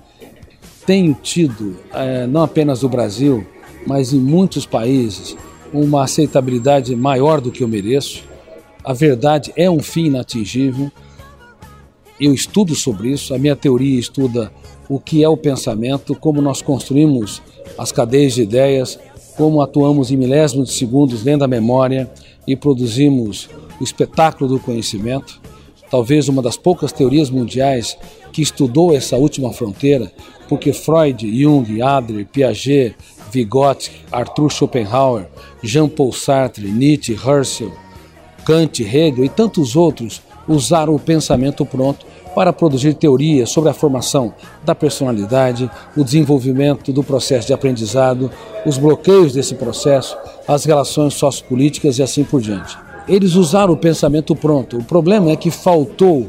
tenho 0.87 1.15
tido, 1.15 1.77
é, 1.93 2.27
não 2.27 2.43
apenas 2.43 2.83
no 2.83 2.89
Brasil, 2.89 3.47
mas 3.87 4.13
em 4.13 4.19
muitos 4.19 4.67
países, 4.67 5.37
uma 5.73 6.05
aceitabilidade 6.05 6.95
maior 6.97 7.41
do 7.41 7.51
que 7.51 7.63
eu 7.63 7.69
mereço. 7.69 8.25
A 8.85 8.93
verdade 8.93 9.53
é 9.57 9.71
um 9.71 9.81
fim 9.81 10.07
inatingível. 10.07 10.91
Eu 12.21 12.35
estudo 12.35 12.75
sobre 12.75 13.11
isso, 13.11 13.35
a 13.35 13.39
minha 13.39 13.55
teoria 13.55 13.99
estuda 13.99 14.53
o 14.89 14.99
que 14.99 15.23
é 15.23 15.29
o 15.29 15.37
pensamento, 15.37 16.17
como 16.17 16.43
nós 16.43 16.61
construímos 16.61 17.41
as 17.79 17.93
cadeias 17.93 18.35
de 18.35 18.43
ideias, 18.43 18.99
como 19.41 19.63
atuamos 19.63 20.11
em 20.11 20.19
milésimos 20.19 20.69
de 20.69 20.75
segundos 20.75 21.23
dentro 21.23 21.41
da 21.41 21.49
memória 21.49 22.11
e 22.47 22.55
produzimos 22.55 23.49
o 23.81 23.83
espetáculo 23.83 24.51
do 24.51 24.61
conhecimento. 24.61 25.41
Talvez 25.91 26.29
uma 26.29 26.43
das 26.43 26.59
poucas 26.59 26.93
teorias 26.93 27.31
mundiais 27.31 27.97
que 28.35 28.43
estudou 28.43 28.95
essa 28.95 29.17
última 29.17 29.51
fronteira, 29.51 30.13
porque 30.47 30.75
Freud, 30.75 31.27
Jung, 31.27 31.81
Adler, 31.81 32.27
Piaget, 32.27 32.95
Vygotsky, 33.33 34.03
Arthur 34.13 34.51
Schopenhauer, 34.51 35.27
Jean-Paul 35.63 36.13
Sartre, 36.13 36.71
Nietzsche, 36.71 37.15
Husserl, 37.15 37.73
Kant, 38.45 38.83
Hegel 38.83 39.25
e 39.25 39.31
tantos 39.31 39.75
outros 39.75 40.21
usaram 40.47 40.95
o 40.95 40.99
pensamento 40.99 41.65
pronto 41.65 42.05
para 42.35 42.53
produzir 42.53 42.95
teorias 42.95 43.51
sobre 43.51 43.71
a 43.71 43.75
formação 43.75 44.33
da 44.65 44.75
personalidade, 44.75 45.71
o 45.97 46.05
desenvolvimento 46.05 46.93
do 46.93 47.03
processo 47.03 47.47
de 47.47 47.53
aprendizado, 47.53 48.31
os 48.65 48.79
bloqueios 48.79 49.33
desse 49.33 49.55
processo, 49.55 50.17
as 50.47 50.65
relações 50.65 51.15
sociopolíticas 51.15 51.99
e 51.99 52.03
assim 52.03 52.25
por 52.25 52.41
diante. 52.41 52.77
Eles 53.09 53.35
usaram 53.35 53.73
o 53.73 53.77
pensamento 53.77 54.37
pronto. 54.37 54.79
O 54.79 54.85
problema 54.85 55.31
é 55.31 55.37
que 55.37 55.51
faltou 55.51 56.29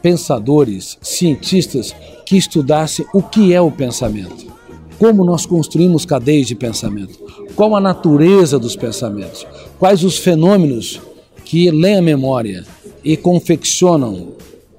pensadores, 0.00 0.96
cientistas 1.02 1.94
que 2.24 2.36
estudassem 2.36 3.04
o 3.12 3.22
que 3.22 3.52
é 3.52 3.60
o 3.60 3.70
pensamento. 3.70 4.50
Como 4.98 5.24
nós 5.24 5.46
construímos 5.46 6.04
cadeias 6.04 6.46
de 6.46 6.54
pensamento? 6.54 7.18
Qual 7.56 7.74
a 7.74 7.80
natureza 7.80 8.58
dos 8.58 8.76
pensamentos? 8.76 9.46
Quais 9.78 10.04
os 10.04 10.18
fenômenos 10.18 11.00
que 11.44 11.70
leem 11.70 11.98
a 11.98 12.02
memória 12.02 12.64
e 13.02 13.16
confeccionam 13.16 14.28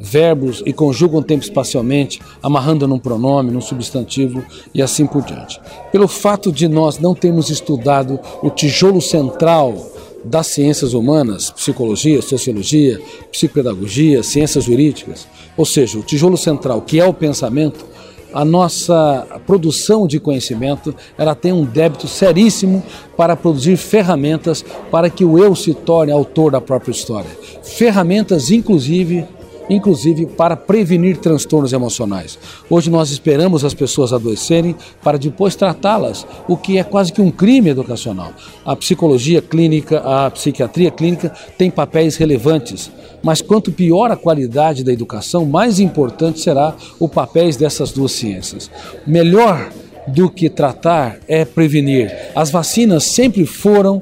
verbos 0.01 0.63
e 0.65 0.73
conjugam 0.73 1.21
tempo 1.21 1.43
espacialmente, 1.43 2.19
amarrando 2.41 2.87
num 2.87 2.97
pronome, 2.97 3.51
num 3.51 3.61
substantivo 3.61 4.43
e 4.73 4.81
assim 4.81 5.05
por 5.05 5.21
diante. 5.21 5.61
Pelo 5.91 6.07
fato 6.07 6.51
de 6.51 6.67
nós 6.67 6.97
não 6.97 7.13
termos 7.13 7.49
estudado 7.49 8.19
o 8.41 8.49
tijolo 8.49 9.01
central 9.01 9.91
das 10.23 10.47
ciências 10.47 10.93
humanas, 10.93 11.49
psicologia, 11.51 12.21
sociologia, 12.21 12.99
psicopedagogia, 13.31 14.23
ciências 14.23 14.63
jurídicas, 14.63 15.27
ou 15.57 15.65
seja, 15.65 15.97
o 15.97 16.03
tijolo 16.03 16.37
central, 16.37 16.81
que 16.81 16.99
é 16.99 17.05
o 17.05 17.13
pensamento, 17.13 17.85
a 18.33 18.45
nossa 18.45 19.27
produção 19.45 20.07
de 20.07 20.19
conhecimento 20.19 20.95
ela 21.17 21.35
tem 21.35 21.51
um 21.51 21.65
débito 21.65 22.07
seríssimo 22.07 22.81
para 23.17 23.35
produzir 23.35 23.75
ferramentas 23.75 24.63
para 24.89 25.09
que 25.09 25.25
o 25.25 25.37
eu 25.37 25.53
se 25.53 25.73
torne 25.73 26.13
autor 26.13 26.51
da 26.51 26.61
própria 26.61 26.91
história. 26.91 27.29
Ferramentas, 27.61 28.49
inclusive, 28.49 29.25
inclusive 29.69 30.26
para 30.26 30.56
prevenir 30.56 31.17
transtornos 31.17 31.74
emocionais. 31.74 32.38
Hoje 32.69 32.89
nós 32.89 33.12
esperamos 33.12 33.65
as 33.65 33.74
pessoas 33.74 34.13
adoecerem 34.13 34.76
para 35.04 35.17
depois 35.17 35.56
tratá-las, 35.56 36.26
o 36.47 36.56
que 36.56 36.78
é 36.78 36.84
quase 36.84 37.12
que 37.12 37.21
um 37.21 37.32
crime 37.32 37.69
educacional. 37.69 38.32
A 38.65 38.76
psicologia 38.76 39.41
clínica, 39.41 40.00
a 40.00 40.30
psiquiatria 40.32 40.91
clínica 40.91 41.34
tem 41.58 41.69
papéis 41.69 42.15
relevantes, 42.15 42.91
mas 43.24 43.41
quanto 43.41 43.71
pior 43.71 44.12
a 44.12 44.15
qualidade 44.15 44.84
da 44.84 44.93
educação, 44.93 45.45
mais 45.45 45.80
importante 45.80 46.39
será 46.39 46.76
o 47.00 47.10
papel 47.10 47.41
dessas 47.58 47.91
duas 47.91 48.12
ciências. 48.12 48.69
Melhor 49.08 49.71
do 50.08 50.30
que 50.30 50.50
tratar 50.50 51.17
é 51.28 51.45
prevenir. 51.45 52.12
As 52.36 52.52
vacinas 52.52 53.06
sempre 53.06 53.45
foram, 53.45 54.02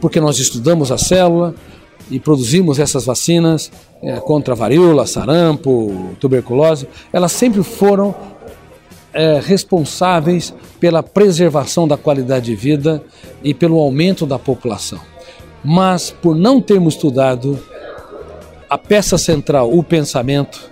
porque 0.00 0.20
nós 0.20 0.38
estudamos 0.38 0.90
a 0.90 0.98
célula, 0.98 1.54
e 2.10 2.18
produzimos 2.18 2.78
essas 2.78 3.04
vacinas 3.04 3.70
é, 4.02 4.16
contra 4.16 4.54
varíola, 4.54 5.06
sarampo, 5.06 6.10
tuberculose, 6.18 6.88
elas 7.12 7.32
sempre 7.32 7.62
foram 7.62 8.14
é, 9.12 9.40
responsáveis 9.42 10.54
pela 10.78 11.02
preservação 11.02 11.86
da 11.86 11.96
qualidade 11.96 12.46
de 12.46 12.56
vida 12.56 13.02
e 13.42 13.54
pelo 13.54 13.78
aumento 13.78 14.26
da 14.26 14.38
população. 14.38 15.00
Mas 15.64 16.10
por 16.10 16.34
não 16.34 16.60
termos 16.60 16.94
estudado 16.94 17.58
a 18.68 18.78
peça 18.78 19.18
central, 19.18 19.76
o 19.76 19.82
pensamento 19.82 20.70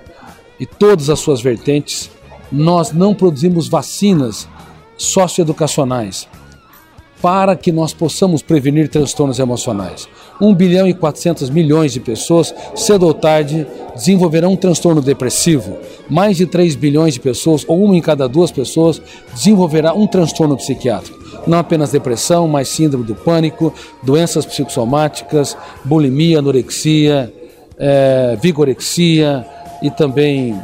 e 0.59 0.66
todas 0.66 1.11
as 1.11 1.18
suas 1.18 1.40
vertentes, 1.40 2.11
nós 2.51 2.92
não 2.92 3.14
produzimos 3.14 3.68
vacinas 3.68 4.48
socioeducacionais 4.96 6.27
para 7.20 7.57
que 7.57 7.72
nós 7.72 7.92
possamos 7.92 8.42
prevenir 8.42 8.88
transtornos 8.88 9.38
emocionais. 9.38 10.09
1 10.40 10.54
bilhão 10.54 10.87
e 10.87 10.94
400 10.94 11.50
milhões 11.50 11.92
de 11.92 12.00
pessoas, 12.00 12.54
cedo 12.74 13.07
ou 13.07 13.14
tarde, 13.14 13.66
desenvolverão 13.94 14.52
um 14.52 14.57
transtorno 14.57 15.02
depressivo. 15.02 15.76
Mais 16.09 16.37
de 16.37 16.46
3 16.46 16.76
bilhões 16.76 17.14
de 17.14 17.20
pessoas, 17.20 17.64
ou 17.66 17.83
uma 17.83 17.96
em 17.96 18.00
cada 18.00 18.28
duas 18.28 18.50
pessoas, 18.50 19.02
desenvolverá 19.35 19.92
um 19.92 20.07
transtorno 20.07 20.57
psiquiátrico. 20.57 21.18
Não 21.46 21.59
apenas 21.59 21.90
depressão, 21.90 22.46
mas 22.46 22.68
síndrome 22.68 23.04
do 23.04 23.14
pânico, 23.14 23.72
doenças 24.02 24.46
psicossomáticas, 24.46 25.57
bulimia, 25.85 26.38
anorexia, 26.38 27.33
é, 27.78 28.37
vigorexia 28.40 29.44
e 29.83 29.90
também 29.90 30.61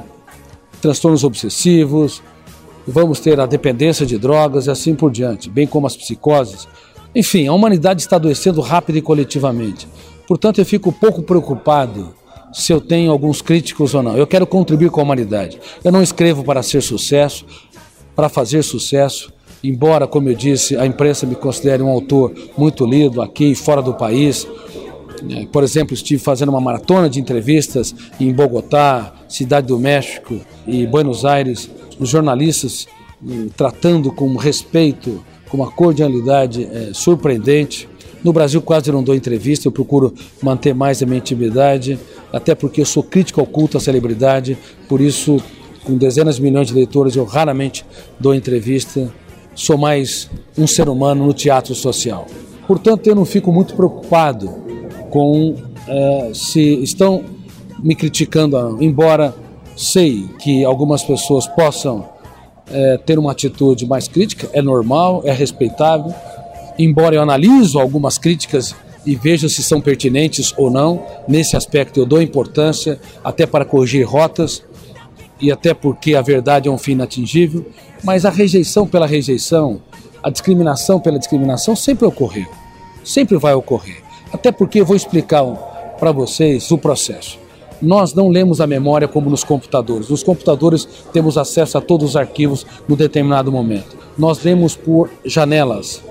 transtornos 0.80 1.24
obsessivos, 1.24 2.22
vamos 2.86 3.20
ter 3.20 3.38
a 3.40 3.46
dependência 3.46 4.04
de 4.04 4.18
drogas 4.18 4.66
e 4.66 4.70
assim 4.70 4.94
por 4.94 5.10
diante, 5.10 5.50
bem 5.50 5.66
como 5.66 5.86
as 5.86 5.96
psicoses. 5.96 6.68
Enfim, 7.14 7.46
a 7.46 7.52
humanidade 7.52 8.02
está 8.02 8.16
adoecendo 8.16 8.60
rápido 8.60 8.96
e 8.96 9.02
coletivamente. 9.02 9.86
Portanto, 10.26 10.58
eu 10.58 10.64
fico 10.64 10.92
pouco 10.92 11.22
preocupado 11.22 12.14
se 12.52 12.72
eu 12.72 12.80
tenho 12.80 13.10
alguns 13.10 13.42
críticos 13.42 13.94
ou 13.94 14.02
não. 14.02 14.16
Eu 14.16 14.26
quero 14.26 14.46
contribuir 14.46 14.90
com 14.90 15.00
a 15.00 15.04
humanidade. 15.04 15.60
Eu 15.82 15.92
não 15.92 16.02
escrevo 16.02 16.44
para 16.44 16.62
ser 16.62 16.82
sucesso, 16.82 17.44
para 18.14 18.28
fazer 18.28 18.62
sucesso. 18.62 19.32
Embora, 19.62 20.06
como 20.06 20.28
eu 20.28 20.34
disse, 20.34 20.76
a 20.76 20.86
imprensa 20.86 21.26
me 21.26 21.34
considere 21.34 21.82
um 21.82 21.88
autor 21.88 22.32
muito 22.56 22.86
lido 22.86 23.20
aqui 23.20 23.52
e 23.52 23.54
fora 23.54 23.82
do 23.82 23.94
país. 23.94 24.46
É, 25.30 25.46
por 25.46 25.62
exemplo, 25.62 25.94
estive 25.94 26.22
fazendo 26.22 26.50
uma 26.50 26.60
maratona 26.60 27.08
de 27.08 27.20
entrevistas 27.20 27.94
em 28.20 28.32
Bogotá, 28.32 29.14
Cidade 29.28 29.68
do 29.68 29.78
México 29.78 30.40
e 30.66 30.86
Buenos 30.86 31.24
Aires, 31.24 31.70
os 31.98 32.08
jornalistas 32.08 32.86
hum, 33.22 33.48
tratando 33.56 34.10
com 34.12 34.34
respeito, 34.36 35.22
com 35.48 35.56
uma 35.56 35.70
cordialidade 35.70 36.64
é, 36.64 36.90
surpreendente. 36.92 37.88
No 38.22 38.32
Brasil 38.32 38.60
quase 38.62 38.90
não 38.90 39.02
dou 39.02 39.14
entrevista, 39.14 39.68
eu 39.68 39.72
procuro 39.72 40.14
manter 40.42 40.74
mais 40.74 41.02
a 41.02 41.06
minha 41.06 41.18
intimidade, 41.18 41.98
até 42.32 42.54
porque 42.54 42.80
eu 42.80 42.86
sou 42.86 43.02
crítico 43.02 43.40
ao 43.40 43.46
culto 43.46 43.76
à 43.76 43.80
celebridade, 43.80 44.56
por 44.88 45.00
isso, 45.00 45.36
com 45.84 45.96
dezenas 45.96 46.36
de 46.36 46.42
milhões 46.42 46.68
de 46.68 46.74
leitores, 46.74 47.16
eu 47.16 47.24
raramente 47.24 47.84
dou 48.18 48.34
entrevista. 48.34 49.12
Sou 49.54 49.78
mais 49.78 50.28
um 50.58 50.66
ser 50.66 50.88
humano 50.88 51.24
no 51.26 51.32
teatro 51.32 51.74
social. 51.74 52.26
Portanto, 52.66 53.06
eu 53.06 53.14
não 53.14 53.24
fico 53.24 53.52
muito 53.52 53.74
preocupado 53.74 54.48
com 55.10 55.54
é, 55.86 56.30
se 56.34 56.82
estão 56.82 57.22
me 57.78 57.94
criticando, 57.94 58.78
embora 58.80 59.34
sei 59.76 60.28
que 60.38 60.64
algumas 60.64 61.02
pessoas 61.02 61.46
possam 61.46 62.08
é, 62.70 62.96
ter 62.98 63.18
uma 63.18 63.32
atitude 63.32 63.86
mais 63.86 64.08
crítica, 64.08 64.48
é 64.52 64.62
normal, 64.62 65.22
é 65.24 65.32
respeitável, 65.32 66.14
embora 66.78 67.14
eu 67.14 67.22
analiso 67.22 67.78
algumas 67.78 68.18
críticas 68.18 68.74
e 69.06 69.14
veja 69.14 69.48
se 69.48 69.62
são 69.62 69.80
pertinentes 69.80 70.54
ou 70.56 70.70
não, 70.70 71.04
nesse 71.28 71.56
aspecto 71.56 72.00
eu 72.00 72.06
dou 72.06 72.22
importância 72.22 72.98
até 73.22 73.46
para 73.46 73.64
corrigir 73.64 74.06
rotas 74.06 74.62
e 75.40 75.52
até 75.52 75.74
porque 75.74 76.14
a 76.14 76.22
verdade 76.22 76.68
é 76.68 76.70
um 76.70 76.78
fim 76.78 76.92
inatingível, 76.92 77.66
mas 78.02 78.24
a 78.24 78.30
rejeição 78.30 78.86
pela 78.86 79.06
rejeição, 79.06 79.82
a 80.22 80.30
discriminação 80.30 81.00
pela 81.00 81.18
discriminação 81.18 81.76
sempre 81.76 82.06
ocorreu, 82.06 82.46
sempre 83.04 83.36
vai 83.36 83.52
ocorrer. 83.52 84.02
Até 84.32 84.50
porque 84.50 84.80
eu 84.80 84.86
vou 84.86 84.96
explicar 84.96 85.44
para 85.98 86.12
vocês 86.12 86.70
o 86.70 86.78
processo. 86.78 87.43
Nós 87.84 88.14
não 88.14 88.28
lemos 88.28 88.60
a 88.60 88.66
memória 88.66 89.06
como 89.06 89.28
nos 89.28 89.44
computadores. 89.44 90.08
Nos 90.08 90.22
computadores 90.22 90.88
temos 91.12 91.36
acesso 91.36 91.78
a 91.78 91.80
todos 91.80 92.10
os 92.10 92.16
arquivos 92.16 92.66
no 92.88 92.96
determinado 92.96 93.52
momento. 93.52 93.96
Nós 94.16 94.42
lemos 94.42 94.74
por 94.74 95.10
janelas, 95.24 96.02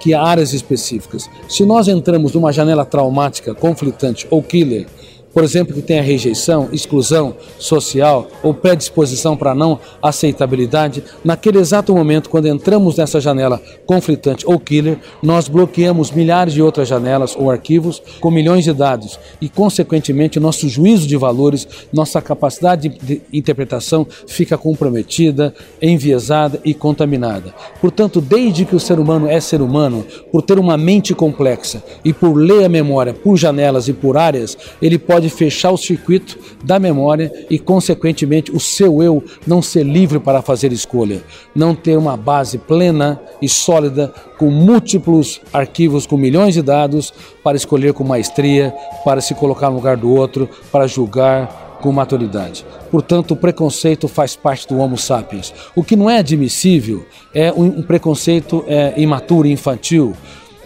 que 0.00 0.14
há 0.14 0.22
áreas 0.22 0.52
específicas. 0.52 1.28
Se 1.48 1.64
nós 1.64 1.88
entramos 1.88 2.32
numa 2.32 2.52
janela 2.52 2.84
traumática, 2.84 3.54
conflitante 3.54 4.26
ou 4.30 4.42
killer, 4.42 4.86
por 5.32 5.44
exemplo, 5.44 5.74
que 5.74 5.82
tenha 5.82 6.02
rejeição, 6.02 6.68
exclusão 6.72 7.36
social 7.58 8.28
ou 8.42 8.54
predisposição 8.54 9.36
para 9.36 9.54
não 9.54 9.78
aceitabilidade, 10.02 11.02
naquele 11.24 11.58
exato 11.58 11.94
momento, 11.94 12.30
quando 12.30 12.48
entramos 12.48 12.96
nessa 12.96 13.20
janela 13.20 13.60
conflitante 13.86 14.46
ou 14.46 14.58
killer, 14.58 14.98
nós 15.22 15.48
bloqueamos 15.48 16.10
milhares 16.10 16.54
de 16.54 16.62
outras 16.62 16.88
janelas 16.88 17.36
ou 17.36 17.50
arquivos 17.50 18.02
com 18.20 18.30
milhões 18.30 18.64
de 18.64 18.72
dados 18.72 19.18
e, 19.40 19.48
consequentemente, 19.48 20.40
nosso 20.40 20.68
juízo 20.68 21.06
de 21.06 21.16
valores, 21.16 21.68
nossa 21.92 22.20
capacidade 22.20 22.88
de 22.88 23.22
interpretação 23.32 24.06
fica 24.26 24.56
comprometida, 24.56 25.54
enviesada 25.80 26.60
e 26.64 26.74
contaminada. 26.74 27.54
Portanto, 27.80 28.20
desde 28.20 28.64
que 28.64 28.76
o 28.76 28.80
ser 28.80 28.98
humano 28.98 29.28
é 29.28 29.40
ser 29.40 29.60
humano, 29.60 30.04
por 30.30 30.42
ter 30.42 30.58
uma 30.58 30.76
mente 30.76 31.14
complexa 31.14 31.82
e 32.04 32.12
por 32.12 32.34
ler 32.34 32.64
a 32.64 32.68
memória 32.68 33.14
por 33.14 33.36
janelas 33.36 33.88
e 33.88 33.92
por 33.92 34.16
áreas, 34.16 34.56
ele 34.80 34.98
pode 34.98 35.17
pode 35.18 35.30
fechar 35.30 35.72
o 35.72 35.76
circuito 35.76 36.38
da 36.62 36.78
memória 36.78 37.32
e, 37.50 37.58
consequentemente, 37.58 38.52
o 38.52 38.60
seu 38.60 39.02
eu 39.02 39.24
não 39.44 39.60
ser 39.60 39.82
livre 39.82 40.20
para 40.20 40.40
fazer 40.40 40.70
escolha, 40.70 41.24
não 41.52 41.74
ter 41.74 41.98
uma 41.98 42.16
base 42.16 42.56
plena 42.56 43.20
e 43.42 43.48
sólida 43.48 44.14
com 44.38 44.48
múltiplos 44.48 45.40
arquivos 45.52 46.06
com 46.06 46.16
milhões 46.16 46.54
de 46.54 46.62
dados 46.62 47.12
para 47.42 47.56
escolher 47.56 47.92
com 47.92 48.04
maestria, 48.04 48.72
para 49.04 49.20
se 49.20 49.34
colocar 49.34 49.70
no 49.70 49.76
lugar 49.76 49.96
do 49.96 50.08
outro, 50.14 50.48
para 50.70 50.86
julgar 50.86 51.78
com 51.82 51.90
maturidade. 51.90 52.64
Portanto, 52.88 53.32
o 53.32 53.36
preconceito 53.36 54.06
faz 54.06 54.36
parte 54.36 54.68
do 54.68 54.78
Homo 54.78 54.96
sapiens. 54.96 55.52
O 55.74 55.82
que 55.82 55.96
não 55.96 56.08
é 56.08 56.18
admissível 56.18 57.04
é 57.34 57.52
um 57.52 57.82
preconceito 57.82 58.64
é, 58.68 58.94
imaturo, 58.96 59.48
infantil, 59.48 60.14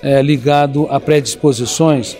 é, 0.02 0.20
ligado 0.20 0.86
a 0.90 1.00
predisposições 1.00 2.18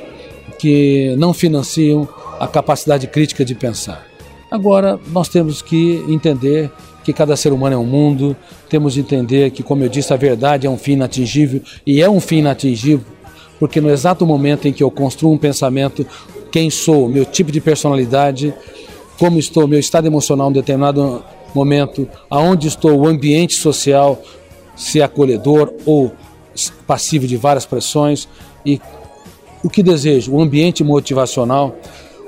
que 0.63 1.17
não 1.19 1.35
financiam 1.35 2.09
a 2.43 2.49
capacidade 2.49 3.07
crítica 3.07 3.45
de 3.45 3.55
pensar. 3.55 4.05
Agora, 4.51 4.99
nós 5.13 5.29
temos 5.29 5.63
que 5.63 6.05
entender 6.09 6.71
que 7.05 7.13
cada 7.13 7.37
ser 7.37 7.53
humano 7.53 7.75
é 7.75 7.79
um 7.79 7.87
mundo, 7.87 8.37
temos 8.69 8.95
de 8.95 9.01
entender 9.01 9.51
que, 9.51 9.63
como 9.63 9.83
eu 9.83 9.89
disse, 9.89 10.13
a 10.13 10.17
verdade 10.17 10.67
é 10.67 10.71
um 10.71 10.77
fim 10.77 10.93
inatingível 10.93 11.61
e 11.87 12.03
é 12.03 12.11
um 12.11 12.21
fim 12.21 12.39
inatingível 12.39 13.05
porque 13.63 13.81
no 13.81 13.91
exato 13.91 14.27
momento 14.27 14.67
em 14.67 14.73
que 14.73 14.83
eu 14.83 14.91
construo 14.91 15.33
um 15.33 15.39
pensamento, 15.39 16.05
quem 16.51 16.69
sou, 16.69 17.09
meu 17.09 17.25
tipo 17.25 17.53
de 17.53 17.61
personalidade, 17.61 18.53
como 19.21 19.39
estou, 19.39 19.69
meu 19.69 19.79
estado 19.79 20.05
emocional 20.05 20.51
em 20.51 20.53
determinado 20.53 21.23
momento, 21.55 22.09
aonde 22.29 22.67
estou, 22.67 22.99
o 22.99 23.07
ambiente 23.07 23.55
social, 23.55 24.21
se 24.75 25.01
é 25.01 25.05
acolhedor 25.05 25.73
ou 25.87 26.11
passivo 26.89 27.25
de 27.25 27.37
várias 27.37 27.65
pressões 27.65 28.29
e 28.67 28.81
o 29.63 29.71
que 29.71 29.81
desejo, 29.81 30.33
o 30.33 30.41
ambiente 30.43 30.83
motivacional, 30.83 31.77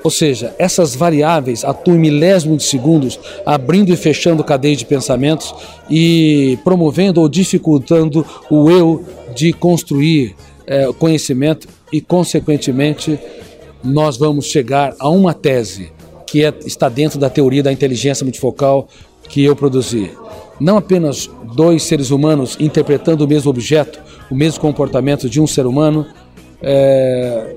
ou 0.05 0.11
seja, 0.11 0.53
essas 0.59 0.95
variáveis 0.95 1.65
atuam 1.65 1.97
em 1.97 1.99
milésimos 1.99 2.59
de 2.59 2.63
segundos, 2.65 3.19
abrindo 3.43 3.91
e 3.91 3.97
fechando 3.97 4.43
cadeias 4.43 4.77
de 4.77 4.85
pensamentos 4.85 5.51
e 5.89 6.59
promovendo 6.63 7.21
ou 7.21 7.27
dificultando 7.27 8.23
o 8.47 8.69
eu 8.69 9.03
de 9.33 9.51
construir 9.51 10.35
é, 10.67 10.93
conhecimento 10.93 11.67
e, 11.91 11.99
consequentemente, 12.01 13.17
nós 13.83 14.15
vamos 14.15 14.45
chegar 14.45 14.93
a 14.99 15.09
uma 15.09 15.33
tese 15.33 15.91
que 16.27 16.45
é, 16.45 16.53
está 16.63 16.87
dentro 16.87 17.17
da 17.17 17.27
teoria 17.27 17.63
da 17.63 17.71
inteligência 17.71 18.23
multifocal 18.23 18.87
que 19.27 19.43
eu 19.43 19.55
produzi. 19.55 20.11
Não 20.59 20.77
apenas 20.77 21.27
dois 21.55 21.81
seres 21.81 22.11
humanos 22.11 22.55
interpretando 22.59 23.25
o 23.25 23.27
mesmo 23.27 23.49
objeto, 23.49 23.99
o 24.29 24.35
mesmo 24.35 24.59
comportamento 24.59 25.27
de 25.27 25.41
um 25.41 25.47
ser 25.47 25.65
humano, 25.65 26.05
é, 26.61 27.55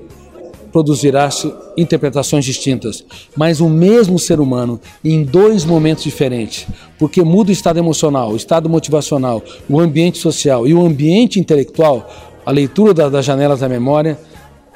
produzirá-se 0.71 1.53
interpretações 1.77 2.45
distintas, 2.45 3.03
mas 3.35 3.59
o 3.59 3.69
mesmo 3.69 4.17
ser 4.17 4.39
humano 4.39 4.79
em 5.03 5.23
dois 5.23 5.65
momentos 5.65 6.03
diferentes, 6.03 6.67
porque 6.97 7.23
muda 7.23 7.49
o 7.49 7.53
estado 7.53 7.79
emocional, 7.79 8.31
o 8.31 8.35
estado 8.35 8.69
motivacional, 8.69 9.43
o 9.69 9.79
ambiente 9.79 10.17
social 10.17 10.67
e 10.67 10.73
o 10.73 10.85
ambiente 10.85 11.39
intelectual, 11.39 12.09
a 12.45 12.51
leitura 12.51 12.93
da, 12.93 13.09
das 13.09 13.25
janelas 13.25 13.59
da 13.59 13.69
memória, 13.69 14.17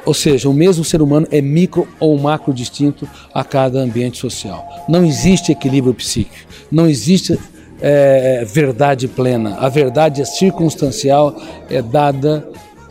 ou 0.06 0.14
seja, 0.14 0.50
o 0.50 0.54
mesmo 0.54 0.84
ser 0.84 1.02
humano 1.02 1.28
é 1.32 1.42
micro 1.42 1.88
ou 2.00 2.18
macro 2.18 2.54
distinto 2.54 3.08
a 3.34 3.44
cada 3.44 3.80
ambiente 3.80 4.18
social. 4.18 4.68
Não 4.90 5.06
existe 5.06 5.52
equilíbrio 5.52 5.94
psíquico, 5.94 6.50
não 6.70 6.88
existe 6.88 7.40
é, 7.82 8.46
verdade 8.46 9.08
plena. 9.08 9.58
A 9.60 9.70
verdade 9.70 10.22
é 10.22 10.26
circunstancial, 10.26 11.36
é 11.70 11.82
dada 11.82 12.48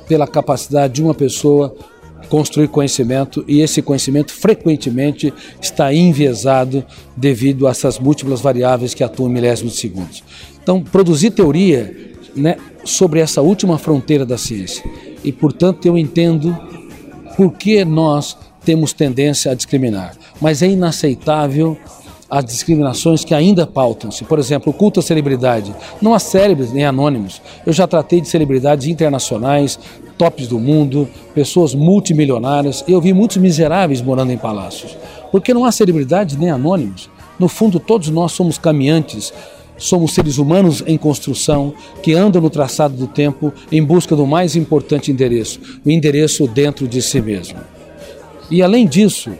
pela 0.06 0.26
capacidade 0.26 0.94
de 0.94 1.02
uma 1.02 1.14
pessoa 1.14 1.74
construir 2.28 2.68
conhecimento 2.68 3.44
e 3.46 3.60
esse 3.60 3.82
conhecimento 3.82 4.32
frequentemente 4.32 5.32
está 5.60 5.92
enviesado 5.92 6.84
devido 7.16 7.66
a 7.66 7.70
essas 7.70 7.98
múltiplas 7.98 8.40
variáveis 8.40 8.94
que 8.94 9.04
atuam 9.04 9.28
em 9.28 9.32
milésimos 9.32 9.74
de 9.74 9.80
segundos. 9.80 10.24
Então, 10.62 10.82
produzir 10.82 11.30
teoria 11.30 12.12
né, 12.34 12.56
sobre 12.84 13.20
essa 13.20 13.42
última 13.42 13.78
fronteira 13.78 14.24
da 14.24 14.38
ciência 14.38 14.84
e, 15.22 15.32
portanto, 15.32 15.86
eu 15.86 15.98
entendo 15.98 16.56
por 17.36 17.52
que 17.52 17.84
nós 17.84 18.36
temos 18.64 18.92
tendência 18.92 19.50
a 19.50 19.54
discriminar, 19.54 20.14
mas 20.40 20.62
é 20.62 20.68
inaceitável 20.68 21.76
as 22.32 22.46
discriminações 22.46 23.26
que 23.26 23.34
ainda 23.34 23.66
pautam-se. 23.66 24.24
Por 24.24 24.38
exemplo, 24.38 24.72
o 24.72 24.74
culto 24.74 25.00
à 25.00 25.02
celebridade. 25.02 25.74
Não 26.00 26.14
há 26.14 26.18
célebres 26.18 26.72
nem 26.72 26.82
anônimos. 26.82 27.42
Eu 27.66 27.74
já 27.74 27.86
tratei 27.86 28.22
de 28.22 28.28
celebridades 28.28 28.86
internacionais, 28.86 29.78
tops 30.16 30.48
do 30.48 30.58
mundo, 30.58 31.06
pessoas 31.34 31.74
multimilionárias. 31.74 32.82
Eu 32.88 33.02
vi 33.02 33.12
muitos 33.12 33.36
miseráveis 33.36 34.00
morando 34.00 34.32
em 34.32 34.38
palácios. 34.38 34.96
Porque 35.30 35.52
não 35.52 35.66
há 35.66 35.70
celebridades 35.70 36.34
nem 36.38 36.50
anônimos. 36.50 37.10
No 37.38 37.48
fundo, 37.48 37.78
todos 37.78 38.08
nós 38.08 38.32
somos 38.32 38.56
caminhantes, 38.56 39.30
somos 39.76 40.14
seres 40.14 40.38
humanos 40.38 40.82
em 40.86 40.96
construção 40.96 41.74
que 42.02 42.14
andam 42.14 42.40
no 42.40 42.48
traçado 42.48 42.96
do 42.96 43.06
tempo 43.06 43.52
em 43.70 43.84
busca 43.84 44.16
do 44.16 44.26
mais 44.26 44.56
importante 44.56 45.12
endereço, 45.12 45.60
o 45.84 45.90
endereço 45.90 46.46
dentro 46.46 46.88
de 46.88 47.02
si 47.02 47.20
mesmo. 47.20 47.58
E 48.50 48.62
além 48.62 48.86
disso, 48.86 49.32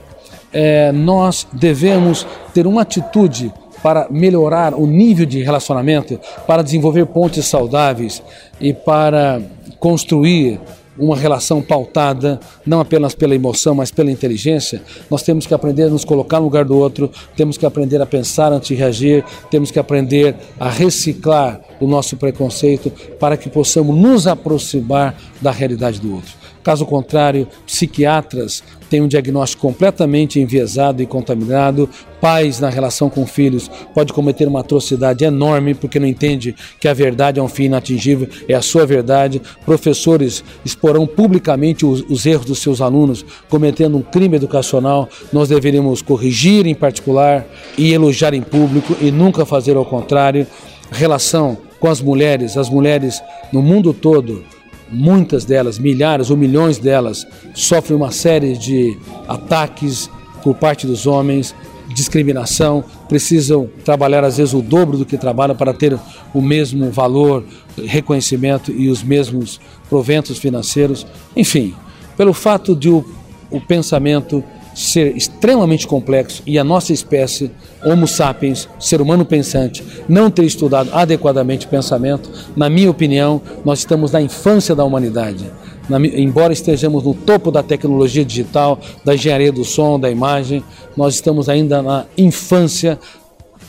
é, 0.53 0.93
nós 0.93 1.47
devemos 1.53 2.27
ter 2.53 2.67
uma 2.67 2.83
atitude 2.83 3.53
para 3.83 4.07
melhorar 4.11 4.75
o 4.75 4.87
nível 4.87 5.27
de 5.27 5.43
relacionamento, 5.43 6.19
para 6.47 6.63
desenvolver 6.63 7.07
pontes 7.07 7.47
saudáveis 7.47 8.23
e 8.61 8.73
para 8.73 9.43
construir 9.81 10.61
uma 10.99 11.17
relação 11.17 11.63
pautada 11.63 12.39
não 12.67 12.81
apenas 12.81 13.15
pela 13.15 13.35
emoção, 13.35 13.75
mas 13.75 13.91
pela 13.91 14.11
inteligência, 14.11 14.83
nós 15.11 15.23
temos 15.23 15.47
que 15.47 15.55
aprender 15.55 15.85
a 15.85 15.89
nos 15.89 16.05
colocar 16.05 16.39
no 16.39 16.45
lugar 16.45 16.65
do 16.65 16.77
outro, 16.77 17.11
temos 17.35 17.57
que 17.57 17.67
aprender 17.67 18.01
a 18.01 18.07
pensar 18.07 18.53
antes 18.53 18.69
de 18.69 18.75
reagir, 18.75 19.25
temos 19.51 19.71
que 19.71 19.79
aprender 19.79 20.37
a 20.61 20.69
reciclar 20.69 21.61
o 21.81 21.87
nosso 21.87 22.17
preconceito 22.17 22.91
para 23.19 23.37
que 23.37 23.49
possamos 23.49 23.97
nos 23.97 24.27
aproximar 24.27 25.17
da 25.41 25.51
realidade 25.51 25.99
do 25.99 26.15
outro. 26.15 26.42
Caso 26.63 26.87
contrário, 26.87 27.49
psiquiatras 27.67 28.63
têm 28.89 29.01
um 29.01 29.09
diagnóstico 29.09 29.67
completamente 29.67 30.39
enviesado 30.39 31.03
e 31.03 31.07
contaminado. 31.07 31.89
Pais, 32.21 32.61
na 32.61 32.69
relação 32.69 33.11
com 33.11 33.27
filhos, 33.27 33.69
pode 33.93 34.13
cometer 34.13 34.47
uma 34.47 34.61
atrocidade 34.61 35.25
enorme 35.25 35.75
porque 35.75 35.99
não 35.99 36.07
entende 36.07 36.55
que 36.79 36.87
a 36.87 36.95
verdade 36.95 37.41
é 37.41 37.43
um 37.43 37.49
fim 37.49 37.65
inatingível, 37.65 38.29
é 38.49 38.55
a 38.55 38.63
sua 38.63 38.87
verdade. 38.87 39.43
Professores 39.65 40.45
exporão 40.65 41.05
publicamente 41.05 41.85
os, 41.85 42.03
os 42.09 42.25
erros 42.27 42.47
dos 42.47 42.61
seus 42.61 42.81
alunos, 42.81 43.25
cometendo 43.49 43.97
um 43.97 44.03
crime 44.03 44.37
educacional. 44.37 45.09
Nós 45.33 45.49
deveríamos 45.49 46.01
corrigir 46.01 46.67
em 46.67 46.75
particular 46.75 47.45
e 47.77 47.93
elogiar 47.93 48.35
em 48.35 48.43
público 48.43 48.97
e 49.01 49.11
nunca 49.11 49.45
fazer 49.45 49.77
ao 49.77 49.85
contrário. 49.85 50.47
Relação 50.93 51.59
com 51.81 51.89
as 51.89 52.01
mulheres, 52.01 52.57
as 52.57 52.69
mulheres 52.69 53.21
no 53.53 53.61
mundo 53.61 53.93
todo 53.93 54.45
muitas 54.93 55.45
delas, 55.45 55.79
milhares 55.79 56.31
ou 56.31 56.37
milhões 56.37 56.79
delas, 56.79 57.27
sofrem 57.55 57.97
uma 57.97 58.11
série 58.11 58.57
de 58.57 58.97
ataques 59.27 60.11
por 60.43 60.55
parte 60.55 60.87
dos 60.87 61.07
homens, 61.07 61.55
discriminação, 61.95 62.85
precisam 63.09 63.69
trabalhar 63.85 64.25
às 64.25 64.37
vezes 64.37 64.55
o 64.55 64.63
dobro 64.63 64.97
do 64.97 65.05
que 65.05 65.19
trabalham 65.19 65.55
para 65.55 65.73
ter 65.73 65.99
o 66.33 66.41
mesmo 66.41 66.91
valor, 66.91 67.45
reconhecimento 67.77 68.73
e 68.73 68.89
os 68.89 69.03
mesmos 69.03 69.61
proventos 69.89 70.39
financeiros. 70.39 71.07
Enfim, 71.37 71.75
pelo 72.17 72.33
fato 72.33 72.75
de 72.75 72.89
o, 72.89 73.05
o 73.51 73.61
pensamento 73.61 74.43
ser 74.75 75.17
extremamente 75.17 75.87
complexo 75.87 76.43
e 76.47 76.59
a 76.59 76.65
nossa 76.65 76.93
espécie, 76.93 77.51
Homo 77.85 78.07
sapiens, 78.07 78.69
ser 78.79 79.01
humano 79.01 79.25
pensante, 79.25 79.85
não 80.09 80.31
ter 80.31 80.45
estudado 80.45 80.91
adequadamente 80.93 81.67
o 81.67 81.69
pensamento, 81.69 82.31
na 82.57 82.71
minha 82.71 82.91
opinião, 82.91 83.41
nós 83.65 83.81
estamos 83.81 84.13
na 84.13 84.21
infância 84.21 84.75
da 84.75 84.85
humanidade. 84.85 85.51
Na, 85.89 85.99
embora 85.99 86.53
estejamos 86.53 87.03
no 87.03 87.13
topo 87.13 87.51
da 87.51 87.63
tecnologia 87.63 88.25
digital, 88.25 88.79
da 89.05 89.15
engenharia 89.15 89.51
do 89.51 89.65
som, 89.65 89.99
da 89.99 90.11
imagem, 90.11 90.63
nós 90.97 91.15
estamos 91.15 91.49
ainda 91.49 91.83
na 91.83 92.07
infância 92.17 92.99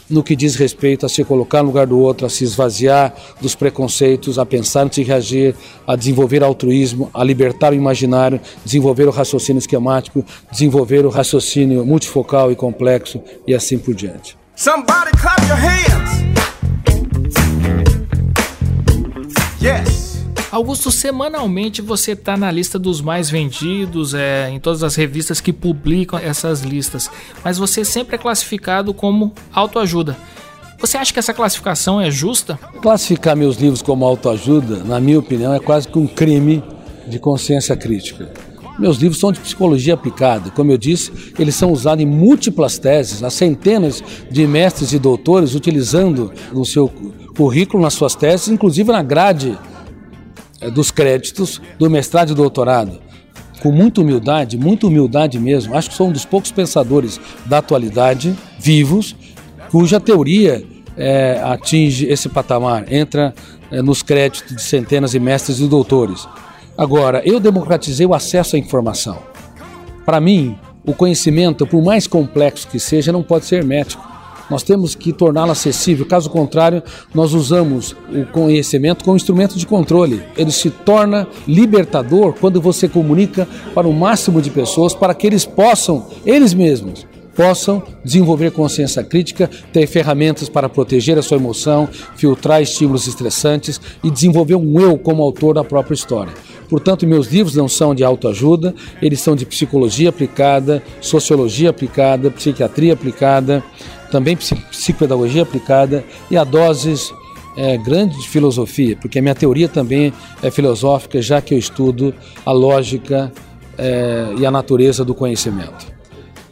no 0.10 0.24
que 0.24 0.36
diz 0.36 0.56
respeito 0.56 1.06
a 1.06 1.10
se 1.10 1.24
colocar 1.24 1.62
no 1.62 1.68
lugar 1.68 1.88
do 1.88 2.00
outro, 2.00 2.26
a 2.26 2.30
se 2.30 2.44
esvaziar 2.44 3.14
dos 3.42 3.56
preconceitos, 3.56 4.38
a 4.38 4.46
pensar 4.46 4.82
antes 4.82 4.98
de 4.98 5.04
reagir, 5.04 5.56
a 5.88 5.96
desenvolver 5.96 6.44
altruísmo, 6.44 7.10
a 7.14 7.24
libertar 7.24 7.72
o 7.72 7.76
imaginário, 7.76 8.40
desenvolver 8.64 9.08
o 9.08 9.12
raciocínio 9.12 9.60
esquemático, 9.60 10.26
desenvolver 10.52 11.06
o 11.06 11.10
raciocínio 11.10 11.86
multifocal 11.86 12.52
e 12.52 12.56
complexo 12.56 13.22
e 13.48 13.54
assim 13.54 13.78
por 13.78 13.94
diante. 13.94 14.38
Somebody 14.56 15.12
clap 15.20 15.42
your 15.48 15.58
hands. 15.58 16.24
Yes. 19.60 19.93
Augusto, 20.54 20.92
semanalmente 20.92 21.82
você 21.82 22.12
está 22.12 22.38
na 22.38 22.52
lista 22.52 22.78
dos 22.78 23.02
mais 23.02 23.28
vendidos, 23.28 24.14
é, 24.14 24.52
em 24.52 24.60
todas 24.60 24.84
as 24.84 24.94
revistas 24.94 25.42
que 25.42 25.52
publicam 25.52 26.20
essas 26.20 26.62
listas, 26.62 27.10
mas 27.44 27.58
você 27.58 27.84
sempre 27.84 28.18
é 28.18 28.20
classificado 28.20 28.94
como 28.94 29.34
autoajuda. 29.52 30.16
Você 30.80 30.96
acha 30.96 31.12
que 31.12 31.18
essa 31.18 31.34
classificação 31.34 32.00
é 32.00 32.12
justa? 32.12 32.60
Classificar 32.84 33.36
meus 33.36 33.58
livros 33.58 33.82
como 33.82 34.06
autoajuda, 34.06 34.84
na 34.84 35.00
minha 35.00 35.18
opinião, 35.18 35.56
é 35.56 35.60
quase 35.60 35.88
que 35.88 35.98
um 35.98 36.06
crime 36.06 36.64
de 37.08 37.18
consciência 37.18 37.76
crítica. 37.76 38.32
Meus 38.78 38.98
livros 38.98 39.20
são 39.20 39.32
de 39.32 39.40
psicologia 39.40 39.96
aplicada. 39.96 40.52
Como 40.52 40.72
eu 40.72 40.78
disse, 40.78 41.12
eles 41.40 41.56
são 41.56 41.72
usados 41.72 42.04
em 42.04 42.08
múltiplas 42.08 42.78
teses. 42.78 43.24
Há 43.24 43.32
centenas 43.32 44.04
de 44.30 44.46
mestres 44.46 44.94
e 44.94 45.00
doutores 45.00 45.56
utilizando 45.56 46.32
no 46.52 46.64
seu 46.64 46.92
currículo, 47.36 47.82
nas 47.82 47.96
suas 47.96 48.14
teses, 48.14 48.50
inclusive 48.50 48.92
na 48.92 49.02
grade 49.02 49.58
dos 50.70 50.92
créditos 50.92 51.62
do 51.78 51.90
mestrado 51.90 52.32
e 52.32 52.36
doutorado. 52.36 53.00
Com 53.62 53.72
muita 53.72 54.02
humildade, 54.02 54.58
muita 54.58 54.88
humildade 54.88 55.40
mesmo. 55.40 55.76
Acho 55.76 55.90
que 55.90 55.96
sou 55.96 56.10
um 56.10 56.12
dos 56.12 56.26
poucos 56.26 56.52
pensadores 56.52 57.20
da 57.46 57.60
atualidade, 57.60 58.36
vivos, 58.60 59.16
cuja 59.72 60.00
teoria 60.00 60.64
é, 60.98 61.42
atinge 61.44 62.06
esse 62.08 62.30
patamar, 62.30 62.92
entra 62.92 63.34
é, 63.72 63.82
nos 63.82 64.04
créditos 64.04 64.56
de 64.56 64.62
centenas 64.62 65.12
de 65.12 65.20
mestres 65.20 65.60
e 65.60 65.68
doutores. 65.68 66.28
Agora, 66.78 67.22
eu 67.26 67.40
democratizei 67.40 68.06
o 68.06 68.14
acesso 68.14 68.56
à 68.56 68.60
informação. 68.60 69.20
Para 70.06 70.20
mim, 70.20 70.58
o 70.86 70.94
conhecimento, 70.94 71.66
por 71.66 71.82
mais 71.82 72.08
complexo 72.08 72.68
que 72.68 72.80
seja, 72.80 73.12
não 73.12 73.24
pode 73.24 73.46
ser 73.46 73.58
hermético. 73.58 74.13
Nós 74.50 74.64
temos 74.64 74.96
que 74.96 75.14
torná-lo 75.14 75.52
acessível, 75.52 76.06
caso 76.06 76.30
contrário, 76.30 76.84
nós 77.14 77.34
usamos 77.34 77.96
o 78.12 78.26
conhecimento 78.32 79.04
como 79.04 79.16
instrumento 79.16 79.58
de 79.58 79.66
controle. 79.66 80.22
Ele 80.38 80.52
se 80.52 80.70
torna 80.70 81.28
libertador 81.48 82.34
quando 82.34 82.62
você 82.62 82.88
comunica 82.88 83.48
para 83.74 83.88
o 83.88 83.94
máximo 83.94 84.42
de 84.42 84.50
pessoas 84.50 84.94
para 84.94 85.14
que 85.14 85.26
eles 85.26 85.46
possam, 85.46 86.08
eles 86.26 86.54
mesmos, 86.54 87.06
possam 87.36 87.82
desenvolver 88.04 88.52
consciência 88.52 89.04
crítica, 89.04 89.50
ter 89.72 89.88
ferramentas 89.88 90.50
para 90.50 90.70
proteger 90.70 91.18
a 91.18 91.22
sua 91.22 91.38
emoção, 91.38 91.88
filtrar 92.16 92.62
estímulos 92.62 93.08
estressantes 93.08 93.82
e 94.04 94.12
desenvolver 94.12 94.56
um 94.56 94.80
eu 94.80 94.98
como 94.98 95.24
autor 95.24 95.56
da 95.56 95.64
própria 95.64 95.96
história. 95.96 96.34
Portanto, 96.70 97.06
meus 97.06 97.28
livros 97.28 97.56
não 97.56 97.68
são 97.68 97.94
de 97.94 98.04
autoajuda, 98.04 98.74
eles 99.02 99.22
são 99.22 99.36
de 99.36 99.46
psicologia 99.46 100.10
aplicada, 100.10 100.82
sociologia 101.02 101.70
aplicada, 101.70 102.32
psiquiatria 102.32 102.94
aplicada, 102.94 103.64
também 104.14 104.38
psicopedagogia 104.38 105.42
aplicada 105.42 106.06
e 106.30 106.38
a 106.38 106.44
doses 106.44 107.12
é, 107.58 107.76
grande 107.78 108.16
de 108.20 108.30
filosofia, 108.30 108.96
porque 108.96 109.18
a 109.18 109.22
minha 109.24 109.34
teoria 109.34 109.68
também 109.68 110.14
é 110.44 110.52
filosófica, 110.52 111.20
já 111.20 111.42
que 111.42 111.52
eu 111.52 111.58
estudo 111.58 112.14
a 112.46 112.52
lógica 112.52 113.34
é, 113.76 114.28
e 114.38 114.46
a 114.46 114.52
natureza 114.52 115.04
do 115.04 115.16
conhecimento. 115.16 115.92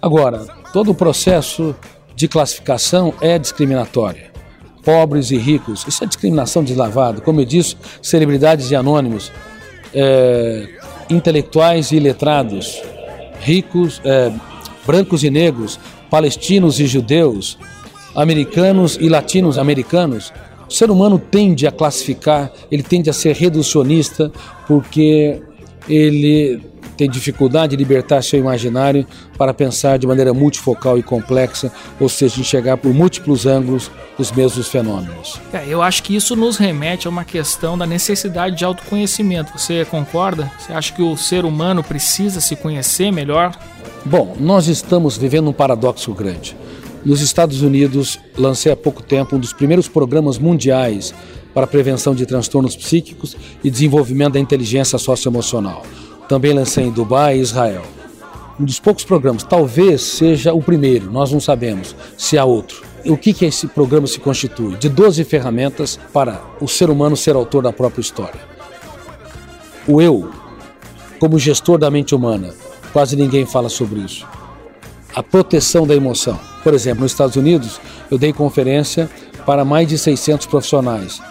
Agora, 0.01 0.39
todo 0.73 0.89
o 0.89 0.95
processo 0.95 1.75
de 2.15 2.27
classificação 2.27 3.13
é 3.21 3.37
discriminatório. 3.37 4.23
Pobres 4.83 5.29
e 5.29 5.37
ricos, 5.37 5.85
isso 5.87 6.03
é 6.03 6.07
discriminação 6.07 6.63
deslavada. 6.63 7.21
Como 7.21 7.41
eu 7.41 7.45
disse, 7.45 7.77
celebridades 8.01 8.71
e 8.71 8.75
anônimos, 8.75 9.31
é, 9.93 10.67
intelectuais 11.11 11.91
e 11.91 11.99
letrados, 11.99 12.81
ricos, 13.39 14.01
é, 14.03 14.31
brancos 14.83 15.23
e 15.23 15.29
negros, 15.29 15.79
palestinos 16.11 16.79
e 16.79 16.85
judeus, 16.85 17.57
americanos 18.13 18.97
e 18.99 19.07
latinos 19.07 19.57
americanos, 19.57 20.31
o 20.69 20.73
ser 20.73 20.91
humano 20.91 21.17
tende 21.17 21.65
a 21.65 21.71
classificar, 21.71 22.51
ele 22.69 22.83
tende 22.83 23.09
a 23.09 23.13
ser 23.13 23.35
reducionista, 23.35 24.31
porque 24.67 25.41
ele 25.87 26.61
tem 26.97 27.09
dificuldade 27.09 27.71
de 27.71 27.77
libertar 27.77 28.21
seu 28.21 28.39
imaginário 28.39 29.07
para 29.37 29.53
pensar 29.53 29.97
de 29.97 30.05
maneira 30.05 30.33
multifocal 30.33 30.97
e 30.99 31.03
complexa, 31.03 31.71
ou 31.99 32.07
seja, 32.07 32.39
enxergar 32.39 32.77
por 32.77 32.93
múltiplos 32.93 33.45
ângulos 33.45 33.89
os 34.19 34.31
mesmos 34.31 34.67
fenômenos. 34.67 35.41
É, 35.51 35.65
eu 35.67 35.81
acho 35.81 36.03
que 36.03 36.15
isso 36.15 36.35
nos 36.35 36.57
remete 36.57 37.07
a 37.07 37.09
uma 37.09 37.25
questão 37.25 37.77
da 37.77 37.87
necessidade 37.87 38.55
de 38.55 38.63
autoconhecimento. 38.63 39.57
Você 39.57 39.83
concorda? 39.85 40.51
Você 40.59 40.73
acha 40.73 40.93
que 40.93 41.01
o 41.01 41.17
ser 41.17 41.43
humano 41.43 41.83
precisa 41.83 42.39
se 42.39 42.55
conhecer 42.55 43.11
melhor? 43.11 43.57
Bom, 44.03 44.35
nós 44.39 44.67
estamos 44.67 45.15
vivendo 45.15 45.49
um 45.49 45.53
paradoxo 45.53 46.11
grande. 46.11 46.57
Nos 47.05 47.21
Estados 47.21 47.61
Unidos, 47.61 48.19
lancei 48.35 48.71
há 48.71 48.75
pouco 48.75 49.03
tempo 49.03 49.35
um 49.35 49.39
dos 49.39 49.53
primeiros 49.53 49.87
programas 49.87 50.39
mundiais 50.39 51.13
para 51.53 51.67
prevenção 51.67 52.15
de 52.15 52.25
transtornos 52.25 52.75
psíquicos 52.75 53.37
e 53.63 53.69
desenvolvimento 53.69 54.33
da 54.33 54.39
inteligência 54.39 54.97
socioemocional. 54.97 55.83
Também 56.27 56.51
lancei 56.51 56.85
em 56.85 56.91
Dubai 56.91 57.37
e 57.37 57.41
Israel. 57.41 57.83
um 58.59 58.65
dos 58.65 58.79
poucos 58.79 59.03
programas, 59.03 59.43
talvez 59.43 60.01
seja 60.01 60.51
o 60.51 60.61
primeiro, 60.61 61.11
nós 61.11 61.31
não 61.31 61.39
sabemos 61.39 61.95
se 62.17 62.37
há 62.37 62.45
outro. 62.45 62.83
O 63.05 63.17
que, 63.17 63.33
que 63.33 63.45
esse 63.45 63.67
programa 63.67 64.07
se 64.07 64.19
constitui? 64.19 64.77
De 64.77 64.89
12 64.89 65.23
ferramentas 65.23 65.99
para 66.11 66.41
o 66.59 66.67
ser 66.67 66.89
humano 66.89 67.15
ser 67.15 67.35
autor 67.35 67.63
da 67.63 67.73
própria 67.73 68.01
história. 68.01 68.39
O 69.87 70.01
eu, 70.01 70.29
como 71.19 71.37
gestor 71.39 71.77
da 71.77 71.89
mente 71.89 72.13
humana, 72.13 72.53
quase 72.91 73.15
ninguém 73.15 73.45
fala 73.45 73.69
sobre 73.69 73.99
isso. 73.99 74.27
A 75.15 75.21
proteção 75.21 75.85
da 75.85 75.95
emoção. 75.95 76.39
Por 76.63 76.73
exemplo, 76.73 77.01
nos 77.01 77.11
Estados 77.11 77.35
Unidos, 77.35 77.79
eu 78.09 78.17
dei 78.17 78.31
conferência 78.31 79.09
para 79.45 79.65
mais 79.65 79.87
de 79.87 79.97
600 79.97 80.45
profissionais, 80.45 81.21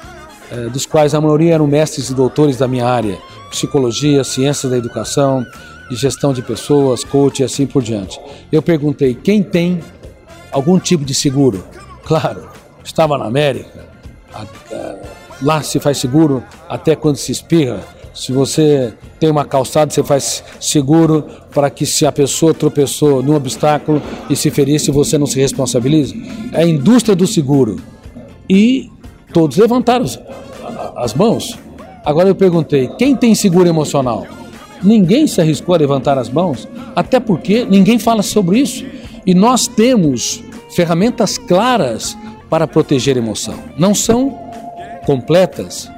eh, 0.50 0.68
dos 0.68 0.84
quais 0.84 1.14
a 1.14 1.20
maioria 1.20 1.54
eram 1.54 1.66
mestres 1.66 2.10
e 2.10 2.14
doutores 2.14 2.56
da 2.56 2.66
minha 2.66 2.86
área, 2.86 3.18
psicologia, 3.50 4.24
ciências 4.24 4.70
da 4.70 4.76
educação, 4.76 5.46
gestão 5.90 6.32
de 6.32 6.42
pessoas, 6.42 7.04
coach 7.04 7.40
e 7.40 7.44
assim 7.44 7.66
por 7.66 7.82
diante. 7.82 8.20
Eu 8.50 8.62
perguntei 8.62 9.14
quem 9.14 9.42
tem 9.42 9.80
algum 10.52 10.78
tipo 10.78 11.04
de 11.04 11.14
seguro. 11.14 11.64
Claro, 12.04 12.48
estava 12.84 13.16
na 13.16 13.26
América, 13.26 13.86
lá 15.42 15.62
se 15.62 15.78
faz 15.80 15.98
seguro 15.98 16.42
até 16.68 16.94
quando 16.94 17.16
se 17.16 17.32
espirra. 17.32 17.80
Se 18.12 18.32
você 18.32 18.92
tem 19.18 19.30
uma 19.30 19.44
calçada, 19.44 19.90
você 19.90 20.02
faz 20.02 20.42
seguro 20.58 21.24
para 21.52 21.70
que 21.70 21.86
se 21.86 22.04
a 22.04 22.12
pessoa 22.12 22.52
tropeçou 22.52 23.22
num 23.22 23.34
obstáculo 23.34 24.02
e 24.28 24.36
se 24.36 24.50
ferisse, 24.50 24.90
você 24.90 25.16
não 25.16 25.26
se 25.26 25.40
responsabilize. 25.40 26.20
É 26.52 26.62
a 26.62 26.66
indústria 26.66 27.14
do 27.14 27.26
seguro. 27.26 27.76
E 28.48 28.90
todos 29.32 29.56
levantaram 29.56 30.04
as 30.96 31.14
mãos. 31.14 31.58
Agora 32.04 32.28
eu 32.28 32.34
perguntei: 32.34 32.88
quem 32.98 33.14
tem 33.14 33.34
seguro 33.34 33.68
emocional? 33.68 34.26
Ninguém 34.82 35.26
se 35.26 35.40
arriscou 35.40 35.74
a 35.74 35.78
levantar 35.78 36.18
as 36.18 36.30
mãos, 36.30 36.66
até 36.96 37.20
porque 37.20 37.64
ninguém 37.64 37.98
fala 37.98 38.22
sobre 38.22 38.58
isso. 38.58 38.84
E 39.26 39.34
nós 39.34 39.66
temos 39.66 40.42
ferramentas 40.74 41.36
claras 41.36 42.16
para 42.48 42.66
proteger 42.66 43.16
a 43.16 43.20
emoção. 43.20 43.54
Não 43.78 43.94
são 43.94 44.36
completas. 45.04 45.90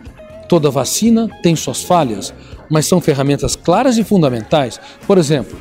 Toda 0.52 0.70
vacina 0.70 1.30
tem 1.42 1.56
suas 1.56 1.82
falhas, 1.82 2.34
mas 2.68 2.84
são 2.84 3.00
ferramentas 3.00 3.56
claras 3.56 3.96
e 3.96 4.04
fundamentais. 4.04 4.78
Por 5.06 5.16
exemplo, 5.16 5.58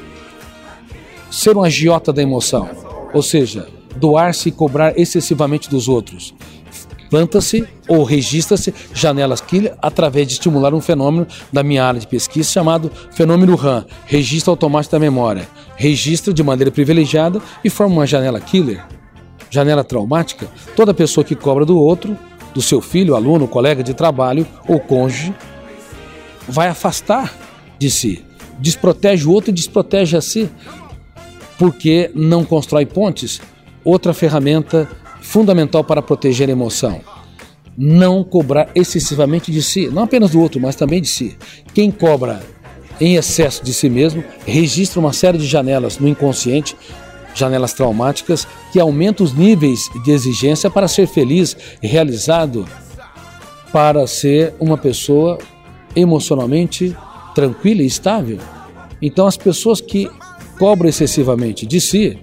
ser 1.31 1.55
um 1.55 1.63
agiota 1.63 2.11
da 2.11 2.21
emoção, 2.21 2.69
ou 3.13 3.23
seja, 3.23 3.69
doar-se 3.95 4.49
e 4.49 4.51
cobrar 4.51 4.99
excessivamente 4.99 5.69
dos 5.69 5.87
outros 5.87 6.33
planta-se 7.09 7.65
ou 7.87 8.03
registra-se 8.03 8.73
janelas 8.93 9.39
killer 9.39 9.75
através 9.81 10.27
de 10.27 10.33
estimular 10.33 10.73
um 10.73 10.79
fenômeno 10.81 11.27
da 11.51 11.61
minha 11.61 11.85
área 11.85 11.99
de 11.99 12.07
pesquisa 12.07 12.49
chamado 12.49 12.91
fenômeno 13.11 13.55
RAM, 13.55 13.85
registro 14.05 14.51
automático 14.51 14.93
da 14.93 14.99
memória. 14.99 15.47
Registra 15.75 16.33
de 16.33 16.41
maneira 16.41 16.71
privilegiada 16.71 17.41
e 17.63 17.69
forma 17.69 17.95
uma 17.95 18.07
janela 18.07 18.39
killer. 18.39 18.85
Janela 19.49 19.83
traumática, 19.83 20.47
toda 20.73 20.93
pessoa 20.93 21.25
que 21.25 21.35
cobra 21.35 21.65
do 21.65 21.77
outro, 21.77 22.17
do 22.53 22.61
seu 22.61 22.81
filho, 22.81 23.15
aluno, 23.15 23.47
colega 23.47 23.83
de 23.83 23.93
trabalho 23.93 24.45
ou 24.67 24.79
cônjuge, 24.79 25.33
vai 26.47 26.67
afastar 26.67 27.33
de 27.79 27.89
si. 27.89 28.25
Desprotege 28.59 29.27
o 29.27 29.31
outro 29.31 29.49
e 29.49 29.53
desprotege 29.53 30.17
a 30.17 30.21
si, 30.21 30.49
porque 31.57 32.11
não 32.13 32.43
constrói 32.43 32.85
pontes. 32.85 33.41
Outra 33.83 34.13
ferramenta 34.13 34.87
fundamental 35.21 35.83
para 35.83 36.01
proteger 36.01 36.49
a 36.49 36.51
emoção. 36.51 37.01
Não 37.77 38.23
cobrar 38.23 38.69
excessivamente 38.75 39.51
de 39.51 39.63
si, 39.63 39.87
não 39.87 40.03
apenas 40.03 40.31
do 40.31 40.41
outro, 40.41 40.59
mas 40.59 40.75
também 40.75 41.01
de 41.01 41.07
si. 41.07 41.37
Quem 41.73 41.89
cobra 41.89 42.41
em 42.99 43.15
excesso 43.15 43.63
de 43.63 43.73
si 43.73 43.89
mesmo 43.89 44.23
registra 44.45 44.99
uma 44.99 45.13
série 45.13 45.37
de 45.37 45.47
janelas 45.47 45.97
no 45.97 46.07
inconsciente, 46.07 46.75
janelas 47.33 47.73
traumáticas, 47.73 48.47
que 48.71 48.79
aumentam 48.79 49.25
os 49.25 49.33
níveis 49.33 49.89
de 50.03 50.11
exigência 50.11 50.69
para 50.69 50.87
ser 50.87 51.07
feliz 51.07 51.55
realizado, 51.81 52.67
para 53.71 54.05
ser 54.07 54.53
uma 54.59 54.77
pessoa 54.77 55.37
emocionalmente 55.95 56.95
tranquila 57.33 57.81
e 57.81 57.85
estável. 57.85 58.37
Então, 59.01 59.25
as 59.27 59.37
pessoas 59.37 59.81
que 59.81 60.09
cobram 60.59 60.89
excessivamente 60.89 61.65
de 61.65 61.81
si, 61.81 62.17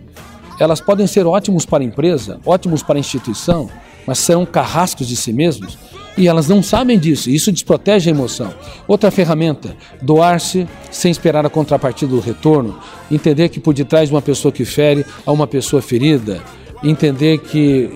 elas 0.61 0.81
podem 0.81 1.07
ser 1.07 1.27
ótimos 1.27 1.65
para 1.65 1.83
a 1.83 1.87
empresa, 1.87 2.41
ótimos 2.45 2.83
para 2.83 2.97
a 2.97 3.01
instituição, 3.01 3.69
mas 4.07 4.19
são 4.19 4.47
carrascos 4.47 5.09
de 5.09 5.17
si 5.17 5.33
mesmos 5.33 5.77
e 6.19 6.27
elas 6.27 6.49
não 6.49 6.63
sabem 6.63 6.99
disso. 6.99 7.31
Isso 7.31 7.53
desprotege 7.53 8.11
a 8.11 8.13
emoção. 8.13 8.53
Outra 8.89 9.11
ferramenta, 9.11 9.77
doar-se 10.03 10.67
sem 10.91 11.11
esperar 11.11 11.47
a 11.47 11.51
contrapartida 11.51 12.11
do 12.11 12.21
retorno, 12.21 12.77
entender 13.11 13.49
que 13.49 13.61
por 13.61 13.73
detrás 13.73 14.09
de 14.09 14.15
uma 14.15 14.21
pessoa 14.21 14.51
que 14.51 14.65
fere 14.65 15.07
há 15.25 15.31
uma 15.31 15.47
pessoa 15.47 15.81
ferida, 15.81 16.43
entender 16.83 17.39
que 17.39 17.91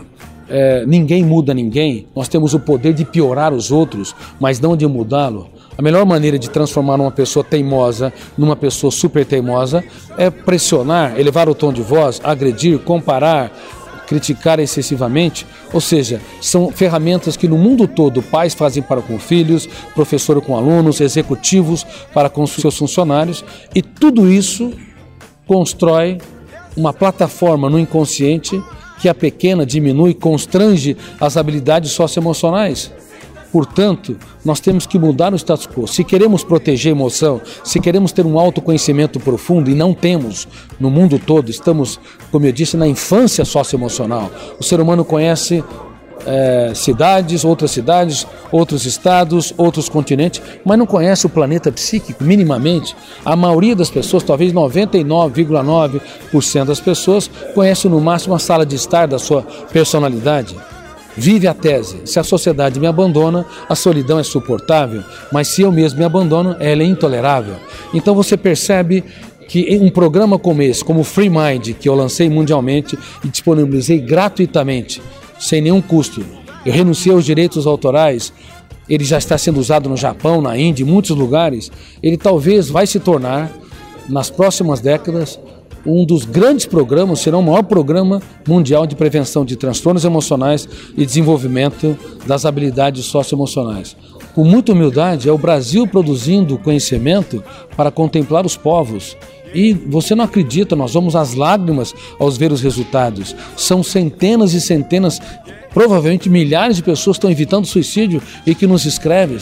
é, 0.49 0.85
ninguém 0.87 1.25
muda 1.25 1.53
ninguém, 1.53 2.07
nós 2.15 2.29
temos 2.29 2.55
o 2.55 2.61
poder 2.61 2.93
de 2.93 3.05
piorar 3.05 3.53
os 3.53 3.73
outros, 3.73 4.15
mas 4.39 4.61
não 4.61 4.77
de 4.77 4.87
mudá-lo. 4.87 5.49
A 5.77 5.83
melhor 5.83 6.05
maneira 6.05 6.39
de 6.39 6.51
transformar 6.51 7.01
uma 7.01 7.11
pessoa 7.11 7.43
teimosa 7.43 8.13
numa 8.37 8.55
pessoa 8.55 8.91
super 8.91 9.25
teimosa 9.25 9.83
é 10.17 10.31
pressionar, 10.31 11.19
elevar 11.19 11.49
o 11.49 11.55
tom 11.55 11.73
de 11.73 11.83
voz, 11.83 12.21
agredir, 12.23 12.79
comparar, 12.81 13.51
criticar 14.13 14.61
excessivamente. 14.61 15.47
Ou 15.73 15.81
seja, 15.81 16.21
são 16.39 16.71
ferramentas 16.71 17.35
que 17.35 17.49
no 17.49 17.57
mundo 17.57 17.89
todo 17.89 18.21
pais 18.21 18.53
fazem 18.53 18.83
para 18.83 19.01
com 19.01 19.19
filhos, 19.19 19.67
professor 19.95 20.39
com 20.43 20.55
alunos, 20.55 21.01
executivos 21.01 21.87
para 22.13 22.29
com 22.29 22.47
seus 22.47 22.77
funcionários, 22.77 23.43
e 23.75 23.81
tudo 23.81 24.31
isso 24.31 24.71
constrói 25.47 26.19
uma 26.77 26.93
plataforma 26.93 27.71
no 27.71 27.79
inconsciente 27.79 28.63
que 29.01 29.09
a 29.09 29.15
pequena 29.15 29.65
diminui 29.65 30.13
constrange 30.13 30.95
as 31.19 31.39
habilidades 31.39 31.93
socioemocionais. 31.93 32.93
Portanto, 33.53 34.17
nós 34.43 34.61
temos 34.61 34.87
que 34.87 34.99
mudar 34.99 35.35
o 35.35 35.37
status 35.37 35.67
quo. 35.67 35.87
Se 35.87 36.03
queremos 36.03 36.43
proteger 36.43 36.93
a 36.93 36.97
emoção, 36.97 37.43
se 37.63 37.79
queremos 37.79 38.11
ter 38.11 38.25
um 38.25 38.39
autoconhecimento 38.39 39.21
profundo, 39.21 39.71
e 39.71 39.75
não 39.75 39.93
temos 39.93 40.49
no 40.81 40.91
mundo 40.91 41.19
todo, 41.19 41.51
estamos, 41.51 42.01
como 42.31 42.47
eu 42.47 42.53
disse, 42.53 42.79
na 42.79 42.89
infância 42.89 43.45
socioemocional. 43.45 44.31
O 44.59 44.65
ser 44.65 44.81
humano 44.81 45.05
conhece 45.05 45.63
é, 46.27 46.73
cidades, 46.75 47.45
outras 47.45 47.71
cidades, 47.73 48.27
outros 48.51 48.87
estados, 48.87 49.53
outros 49.59 49.87
continentes, 49.89 50.41
mas 50.65 50.79
não 50.79 50.87
conhece 50.87 51.27
o 51.27 51.29
planeta 51.29 51.71
psíquico 51.71 52.25
minimamente. 52.25 52.97
A 53.25 53.37
maioria 53.37 53.77
das 53.77 53.91
pessoas, 53.91 54.23
talvez 54.23 54.51
99,9% 54.53 56.65
das 56.65 56.81
pessoas, 56.81 57.31
conhece 57.55 57.87
no 57.89 58.01
máximo 58.01 58.35
a 58.35 58.39
sala 58.39 58.65
de 58.65 58.77
estar 58.77 59.07
da 59.07 59.19
sua 59.19 59.43
personalidade. 59.73 60.57
Vive 61.17 61.47
a 61.47 61.55
tese: 61.55 62.01
se 62.05 62.19
a 62.19 62.25
sociedade 62.25 62.81
me 62.81 62.87
abandona, 62.87 63.45
a 63.69 63.75
solidão 63.75 64.19
é 64.19 64.23
suportável, 64.23 65.03
mas 65.31 65.49
se 65.49 65.63
eu 65.63 65.71
mesmo 65.73 65.99
me 65.99 66.05
abandono, 66.05 66.57
ela 66.59 66.83
é 66.83 66.87
intolerável. 66.87 67.57
Então 67.93 68.15
você 68.15 68.37
percebe 68.37 69.05
que 69.49 69.79
um 69.81 69.91
programa 69.91 70.39
como 70.39 70.63
esse, 70.63 70.85
como 70.85 71.01
o 71.01 71.05
Free 71.05 71.29
Mind, 71.29 71.75
que 71.79 71.89
eu 71.89 71.95
lancei 71.95 72.29
mundialmente 72.29 72.99
e 73.23 73.29
disponibilizei 73.29 73.99
gratuitamente, 73.99 75.03
sem 75.39 75.61
nenhum 75.61 75.83
custo, 75.83 76.25
eu 76.65 76.73
renunciei 76.73 77.15
aos 77.15 77.25
direitos 77.25 77.67
autorais, 77.67 78.33
ele 78.89 79.05
já 79.05 79.19
está 79.19 79.37
sendo 79.37 79.61
usado 79.61 79.89
no 79.89 79.97
Japão, 79.97 80.41
na 80.41 80.57
Índia, 80.57 80.85
em 80.85 80.87
muitos 80.87 81.17
lugares, 81.17 81.71
ele 82.03 82.17
talvez 82.17 82.71
vai 82.71 82.87
se 82.87 82.99
tornar, 82.99 83.51
nas 84.09 84.31
próximas 84.31 84.81
décadas, 84.81 85.39
um 85.85 86.05
dos 86.05 86.25
grandes 86.25 86.67
programas, 86.67 87.21
será 87.21 87.37
o 87.37 87.43
maior 87.43 87.63
programa 87.63 88.23
mundial 88.47 88.87
de 88.87 88.95
prevenção 88.95 89.45
de 89.45 89.57
transtornos 89.57 90.05
emocionais 90.05 90.69
e 90.97 91.05
desenvolvimento 91.05 91.97
das 92.27 92.45
habilidades 92.45 93.05
socioemocionais. 93.05 93.97
Com 94.35 94.45
muita 94.45 94.73
humildade, 94.73 95.29
é 95.29 95.33
o 95.33 95.39
Brasil 95.39 95.87
produzindo 95.87 96.59
conhecimento 96.59 97.43
para 97.77 97.91
contemplar 97.91 98.47
os 98.47 98.57
povos. 98.57 99.17
E 99.55 99.75
você 99.75 100.15
não 100.15 100.25
acredita, 100.25 100.75
nós 100.75 100.95
vamos 100.95 101.15
às 101.15 101.35
lágrimas 101.35 101.95
ao 102.19 102.31
ver 102.31 102.51
os 102.53 102.63
resultados. 102.63 103.37
São 103.57 103.83
centenas 103.83 104.55
e 104.55 104.61
centenas, 104.61 105.21
provavelmente 105.75 106.31
milhares 106.31 106.77
de 106.77 106.83
pessoas 106.83 107.17
estão 107.17 107.31
evitando 107.31 107.67
suicídio 107.67 108.23
e 108.47 108.55
que 108.55 108.67
nos 108.67 108.87
escrevem 108.87 109.39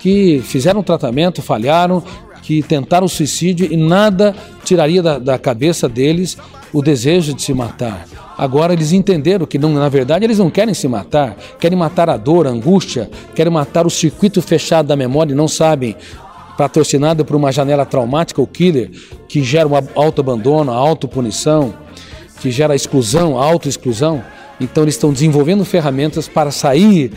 que 0.00 0.40
fizeram 0.42 0.82
tratamento, 0.82 1.42
falharam, 1.42 2.02
que 2.42 2.62
tentaram 2.62 3.06
suicídio 3.06 3.68
e 3.70 3.76
nada 3.76 4.34
tiraria 4.70 5.02
da, 5.02 5.18
da 5.18 5.36
cabeça 5.36 5.88
deles 5.88 6.38
o 6.72 6.80
desejo 6.80 7.34
de 7.34 7.42
se 7.42 7.52
matar. 7.52 8.06
Agora 8.38 8.72
eles 8.72 8.92
entenderam 8.92 9.44
que, 9.44 9.58
não, 9.58 9.72
na 9.72 9.88
verdade, 9.88 10.24
eles 10.24 10.38
não 10.38 10.48
querem 10.48 10.72
se 10.72 10.86
matar, 10.86 11.36
querem 11.58 11.76
matar 11.76 12.08
a 12.08 12.16
dor, 12.16 12.46
a 12.46 12.50
angústia, 12.50 13.10
querem 13.34 13.52
matar 13.52 13.84
o 13.84 13.90
circuito 13.90 14.40
fechado 14.40 14.86
da 14.86 14.94
memória 14.94 15.32
e 15.32 15.34
não 15.34 15.48
sabem, 15.48 15.96
patrocinado 16.56 17.24
por 17.24 17.34
uma 17.34 17.50
janela 17.50 17.84
traumática, 17.84 18.40
o 18.40 18.46
killer, 18.46 18.90
que 19.28 19.42
gera 19.42 19.66
um 19.66 19.72
autoabandono, 19.96 20.70
autopunição, 20.70 21.74
que 22.40 22.50
gera 22.50 22.76
exclusão, 22.76 23.36
autoexclusão. 23.36 24.22
Então 24.60 24.84
eles 24.84 24.94
estão 24.94 25.12
desenvolvendo 25.12 25.64
ferramentas 25.64 26.28
para 26.28 26.52
sair 26.52 27.10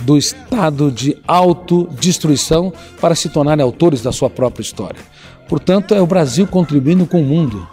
do 0.00 0.18
estado 0.18 0.90
de 0.90 1.16
autodestruição 1.26 2.72
para 3.00 3.14
se 3.14 3.28
tornarem 3.28 3.62
autores 3.62 4.02
da 4.02 4.10
sua 4.10 4.28
própria 4.28 4.62
história. 4.62 5.15
Portanto, 5.48 5.94
é 5.94 6.00
o 6.00 6.06
Brasil 6.06 6.46
contribuindo 6.46 7.06
com 7.06 7.20
o 7.20 7.24
mundo. 7.24 7.66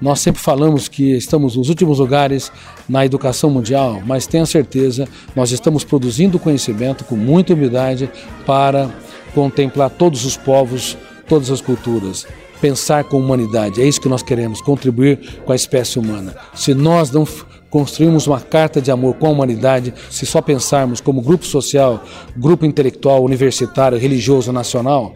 Nós 0.00 0.20
sempre 0.20 0.40
falamos 0.40 0.88
que 0.88 1.16
estamos 1.16 1.56
nos 1.56 1.68
últimos 1.68 1.98
lugares 1.98 2.52
na 2.88 3.04
educação 3.06 3.48
mundial, 3.48 4.02
mas 4.04 4.26
tenha 4.26 4.44
certeza, 4.44 5.08
nós 5.34 5.52
estamos 5.52 5.84
produzindo 5.84 6.38
conhecimento 6.38 7.04
com 7.04 7.16
muita 7.16 7.54
humildade 7.54 8.10
para 8.44 8.90
contemplar 9.34 9.90
todos 9.90 10.24
os 10.24 10.36
povos, 10.36 10.98
todas 11.26 11.50
as 11.50 11.60
culturas. 11.60 12.26
Pensar 12.60 13.04
com 13.04 13.18
humanidade, 13.18 13.82
é 13.82 13.86
isso 13.86 14.00
que 14.00 14.08
nós 14.08 14.22
queremos, 14.22 14.60
contribuir 14.60 15.40
com 15.44 15.52
a 15.52 15.56
espécie 15.56 15.98
humana. 15.98 16.34
Se 16.54 16.74
nós 16.74 17.10
não 17.10 17.26
construímos 17.70 18.26
uma 18.26 18.40
carta 18.40 18.80
de 18.80 18.90
amor 18.90 19.14
com 19.14 19.26
a 19.26 19.30
humanidade, 19.30 19.92
se 20.10 20.24
só 20.24 20.40
pensarmos 20.40 21.00
como 21.00 21.20
grupo 21.20 21.44
social, 21.44 22.02
grupo 22.36 22.64
intelectual, 22.64 23.22
universitário, 23.22 23.98
religioso, 23.98 24.52
nacional, 24.52 25.14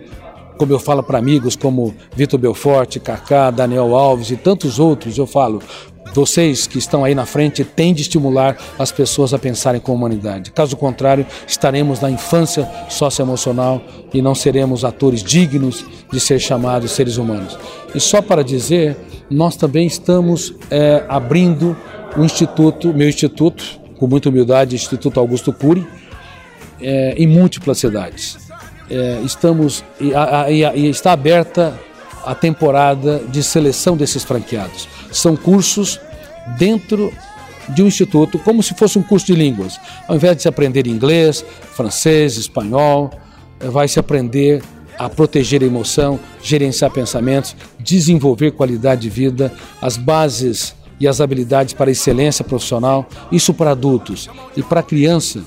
como 0.60 0.74
eu 0.74 0.78
falo 0.78 1.02
para 1.02 1.16
amigos 1.16 1.56
como 1.56 1.94
Vitor 2.14 2.38
Belfort, 2.38 2.98
Kaká, 2.98 3.50
Daniel 3.50 3.94
Alves 3.94 4.30
e 4.30 4.36
tantos 4.36 4.78
outros, 4.78 5.16
eu 5.16 5.26
falo, 5.26 5.62
vocês 6.12 6.66
que 6.66 6.76
estão 6.76 7.02
aí 7.02 7.14
na 7.14 7.24
frente 7.24 7.64
têm 7.64 7.94
de 7.94 8.02
estimular 8.02 8.58
as 8.78 8.92
pessoas 8.92 9.32
a 9.32 9.38
pensarem 9.38 9.80
com 9.80 9.92
a 9.92 9.94
humanidade. 9.94 10.52
Caso 10.52 10.76
contrário, 10.76 11.24
estaremos 11.46 11.98
na 12.02 12.10
infância 12.10 12.70
socioemocional 12.90 13.80
e 14.12 14.20
não 14.20 14.34
seremos 14.34 14.84
atores 14.84 15.24
dignos 15.24 15.82
de 16.12 16.20
ser 16.20 16.38
chamados 16.38 16.90
seres 16.90 17.16
humanos. 17.16 17.58
E 17.94 17.98
só 17.98 18.20
para 18.20 18.44
dizer, 18.44 18.98
nós 19.30 19.56
também 19.56 19.86
estamos 19.86 20.52
é, 20.70 21.06
abrindo 21.08 21.74
um 22.18 22.22
instituto, 22.22 22.92
meu 22.92 23.08
instituto, 23.08 23.64
com 23.98 24.06
muita 24.06 24.28
humildade, 24.28 24.76
Instituto 24.76 25.18
Augusto 25.18 25.54
Cury, 25.54 25.86
é, 26.82 27.14
em 27.16 27.26
múltiplas 27.26 27.78
cidades 27.78 28.49
é, 28.90 29.20
estamos 29.24 29.84
e, 30.00 30.14
a, 30.14 30.42
a, 30.42 30.50
está 30.50 31.12
aberta 31.12 31.78
a 32.24 32.34
temporada 32.34 33.22
de 33.28 33.42
seleção 33.42 33.96
desses 33.96 34.24
franqueados. 34.24 34.88
São 35.10 35.36
cursos 35.36 35.98
dentro 36.58 37.12
de 37.68 37.82
um 37.82 37.86
instituto, 37.86 38.38
como 38.38 38.62
se 38.62 38.74
fosse 38.74 38.98
um 38.98 39.02
curso 39.02 39.26
de 39.26 39.34
línguas. 39.34 39.78
Ao 40.08 40.16
invés 40.16 40.36
de 40.36 40.42
se 40.42 40.48
aprender 40.48 40.86
inglês, 40.86 41.44
francês, 41.72 42.36
espanhol, 42.36 43.10
é, 43.60 43.68
vai 43.68 43.88
se 43.88 43.98
aprender 43.98 44.62
a 44.98 45.08
proteger 45.08 45.62
a 45.62 45.66
emoção, 45.66 46.20
gerenciar 46.42 46.90
pensamentos, 46.90 47.56
desenvolver 47.78 48.50
qualidade 48.50 49.02
de 49.02 49.08
vida, 49.08 49.52
as 49.80 49.96
bases 49.96 50.74
e 50.98 51.08
as 51.08 51.22
habilidades 51.22 51.72
para 51.72 51.90
excelência 51.90 52.44
profissional, 52.44 53.08
isso 53.32 53.54
para 53.54 53.70
adultos. 53.70 54.28
E 54.54 54.62
para 54.62 54.82
criança 54.82 55.42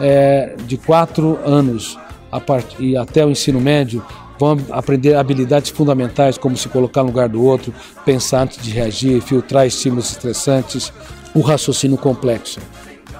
é, 0.00 0.56
de 0.66 0.76
4 0.76 1.38
anos 1.44 1.96
part... 2.40 2.76
e 2.78 2.96
até 2.96 3.24
o 3.24 3.30
ensino 3.30 3.60
médio 3.60 4.04
vão 4.38 4.56
aprender 4.70 5.14
habilidades 5.14 5.70
fundamentais 5.70 6.38
como 6.38 6.56
se 6.56 6.68
colocar 6.68 7.02
no 7.02 7.08
lugar 7.08 7.28
do 7.28 7.42
outro, 7.42 7.74
pensar 8.04 8.42
antes 8.42 8.62
de 8.62 8.70
reagir, 8.70 9.20
filtrar 9.20 9.66
estímulos 9.66 10.10
estressantes, 10.10 10.92
o 11.34 11.40
raciocínio 11.40 11.98
complexo. 11.98 12.60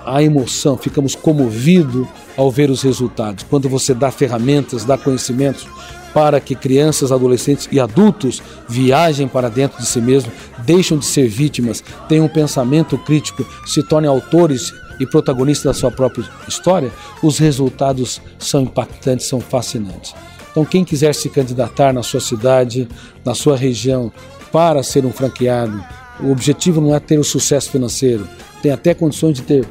A 0.06 0.22
emoção, 0.22 0.78
ficamos 0.78 1.14
comovidos 1.14 2.06
ao 2.36 2.50
ver 2.50 2.70
os 2.70 2.82
resultados. 2.82 3.44
Quando 3.50 3.68
você 3.68 3.92
dá 3.92 4.10
ferramentas, 4.10 4.84
dá 4.84 4.96
conhecimentos 4.96 5.66
para 6.14 6.40
que 6.40 6.54
crianças, 6.54 7.12
adolescentes 7.12 7.68
e 7.70 7.78
adultos 7.78 8.42
viajem 8.68 9.28
para 9.28 9.50
dentro 9.50 9.78
de 9.78 9.86
si 9.86 10.00
mesmos, 10.00 10.32
deixam 10.64 10.96
de 10.96 11.04
ser 11.04 11.28
vítimas, 11.28 11.82
tenham 12.08 12.26
um 12.26 12.28
pensamento 12.28 12.96
crítico, 12.96 13.46
se 13.66 13.82
tornem 13.82 14.08
autores 14.08 14.72
e 15.00 15.06
protagonista 15.06 15.68
da 15.68 15.74
sua 15.74 15.90
própria 15.90 16.24
história, 16.46 16.92
os 17.22 17.38
resultados 17.38 18.20
são 18.38 18.62
impactantes, 18.62 19.26
são 19.26 19.40
fascinantes. 19.40 20.14
Então, 20.50 20.64
quem 20.64 20.84
quiser 20.84 21.14
se 21.14 21.28
candidatar 21.28 21.92
na 21.92 22.02
sua 22.02 22.20
cidade, 22.20 22.88
na 23.24 23.34
sua 23.34 23.56
região, 23.56 24.12
para 24.50 24.82
ser 24.82 25.04
um 25.04 25.12
franqueado, 25.12 25.84
o 26.20 26.32
objetivo 26.32 26.80
não 26.80 26.94
é 26.94 26.98
ter 26.98 27.18
o 27.18 27.24
sucesso 27.24 27.70
financeiro, 27.70 28.26
tem 28.62 28.72
até 28.72 28.92
condições 28.92 29.34
de 29.34 29.42
ter 29.42 29.66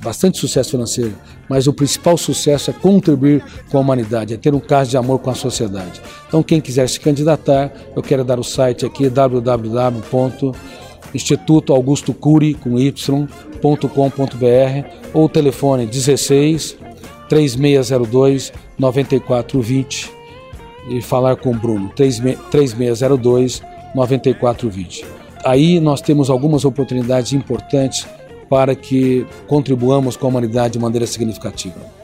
bastante 0.00 0.38
sucesso 0.38 0.70
financeiro, 0.70 1.14
mas 1.48 1.66
o 1.66 1.72
principal 1.72 2.16
sucesso 2.16 2.70
é 2.70 2.72
contribuir 2.72 3.44
com 3.70 3.78
a 3.78 3.80
humanidade, 3.80 4.34
é 4.34 4.36
ter 4.36 4.54
um 4.54 4.60
caso 4.60 4.90
de 4.90 4.96
amor 4.96 5.20
com 5.20 5.30
a 5.30 5.34
sociedade. 5.34 6.00
Então, 6.26 6.42
quem 6.42 6.60
quiser 6.60 6.88
se 6.88 6.98
candidatar, 6.98 7.72
eu 7.94 8.02
quero 8.02 8.24
dar 8.24 8.38
o 8.38 8.44
site 8.44 8.84
aqui 8.84 9.08
www.instituto 11.12 11.74
Augusto 11.74 12.14
Cury 12.14 12.54
com 12.54 12.78
y 12.78 12.90
www.cultura.com.br 12.90 14.88
ou 15.12 15.28
telefone 15.28 15.86
16 15.86 16.76
3602 17.28 18.52
9420 18.78 20.10
e 20.90 21.00
falar 21.00 21.36
com 21.36 21.50
o 21.50 21.54
Bruno 21.54 21.90
3602 21.94 23.62
9420. 23.94 25.04
Aí 25.44 25.78
nós 25.80 26.00
temos 26.00 26.30
algumas 26.30 26.64
oportunidades 26.64 27.32
importantes 27.32 28.06
para 28.48 28.74
que 28.74 29.26
contribuamos 29.46 30.16
com 30.16 30.26
a 30.26 30.30
humanidade 30.30 30.74
de 30.74 30.78
maneira 30.78 31.06
significativa. 31.06 32.01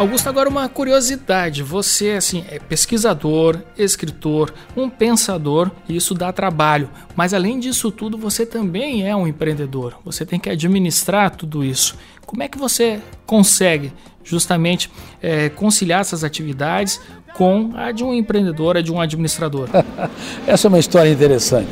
Augusto, 0.00 0.30
agora 0.30 0.48
uma 0.48 0.66
curiosidade. 0.66 1.62
Você, 1.62 2.12
assim, 2.12 2.42
é 2.48 2.58
pesquisador, 2.58 3.58
escritor, 3.76 4.50
um 4.74 4.88
pensador, 4.88 5.70
e 5.86 5.94
isso 5.94 6.14
dá 6.14 6.32
trabalho. 6.32 6.88
Mas 7.14 7.34
além 7.34 7.60
disso 7.60 7.90
tudo, 7.90 8.16
você 8.16 8.46
também 8.46 9.06
é 9.06 9.14
um 9.14 9.26
empreendedor. 9.26 9.98
Você 10.02 10.24
tem 10.24 10.40
que 10.40 10.48
administrar 10.48 11.36
tudo 11.36 11.62
isso. 11.62 11.98
Como 12.24 12.42
é 12.42 12.48
que 12.48 12.56
você 12.56 12.98
consegue 13.26 13.92
justamente 14.24 14.90
é, 15.20 15.50
conciliar 15.50 16.00
essas 16.00 16.24
atividades 16.24 16.98
com 17.34 17.72
a 17.74 17.92
de 17.92 18.02
um 18.02 18.14
empreendedor, 18.14 18.78
a 18.78 18.80
de 18.80 18.90
um 18.90 19.02
administrador? 19.02 19.68
Essa 20.48 20.66
é 20.66 20.70
uma 20.70 20.78
história 20.78 21.10
interessante. 21.10 21.68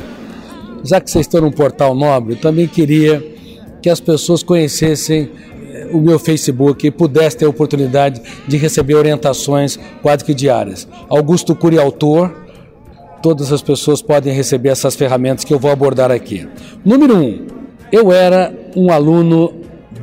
Já 0.84 1.00
que 1.00 1.10
vocês 1.10 1.24
estão 1.24 1.40
num 1.40 1.50
portal 1.50 1.94
nobre, 1.94 2.34
eu 2.34 2.38
também 2.38 2.68
queria 2.68 3.26
que 3.80 3.88
as 3.88 4.00
pessoas 4.00 4.42
conhecessem 4.42 5.30
o 5.92 6.00
meu 6.00 6.18
Facebook 6.18 6.90
pudesse 6.90 7.36
ter 7.36 7.44
a 7.44 7.48
oportunidade 7.48 8.20
de 8.46 8.56
receber 8.56 8.94
orientações 8.94 9.78
quase 10.02 10.24
que 10.24 10.34
diárias. 10.34 10.88
Augusto 11.08 11.54
Cury 11.54 11.78
Autor, 11.78 12.34
todas 13.22 13.52
as 13.52 13.62
pessoas 13.62 14.02
podem 14.02 14.32
receber 14.32 14.70
essas 14.70 14.94
ferramentas 14.94 15.44
que 15.44 15.52
eu 15.52 15.58
vou 15.58 15.70
abordar 15.70 16.10
aqui. 16.10 16.48
Número 16.84 17.16
um, 17.16 17.46
eu 17.90 18.12
era 18.12 18.52
um 18.76 18.92
aluno 18.92 19.52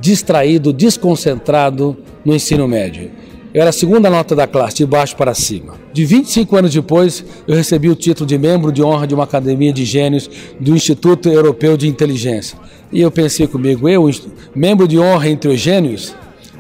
distraído, 0.01 0.73
desconcentrado 0.73 1.97
no 2.23 2.33
ensino 2.33 2.67
médio. 2.67 3.11
Eu 3.55 3.61
era 3.61 3.69
a 3.69 3.73
segunda 3.73 4.09
nota 4.09 4.36
da 4.36 4.45
classe, 4.45 4.75
de 4.75 4.86
baixo 4.86 5.15
para 5.15 5.33
cima. 5.33 5.75
De 5.93 6.03
25 6.03 6.57
anos 6.57 6.73
depois, 6.73 7.23
eu 7.47 7.55
recebi 7.55 7.89
o 7.89 7.95
título 7.95 8.27
de 8.27 8.38
membro 8.38 8.69
de 8.69 8.83
honra 8.83 9.07
de 9.07 9.15
uma 9.15 9.23
academia 9.23 9.71
de 9.71 9.86
gênios 9.86 10.29
do 10.59 10.75
Instituto 10.75 11.29
Europeu 11.29 11.77
de 11.77 11.88
Inteligência. 11.88 12.57
E 12.91 13.01
eu 13.01 13.11
pensei 13.11 13.47
comigo, 13.47 13.89
eu, 13.89 14.09
membro 14.55 14.88
de 14.88 14.99
honra 14.99 15.29
entre 15.29 15.49
os 15.49 15.59
gênios, 15.59 16.15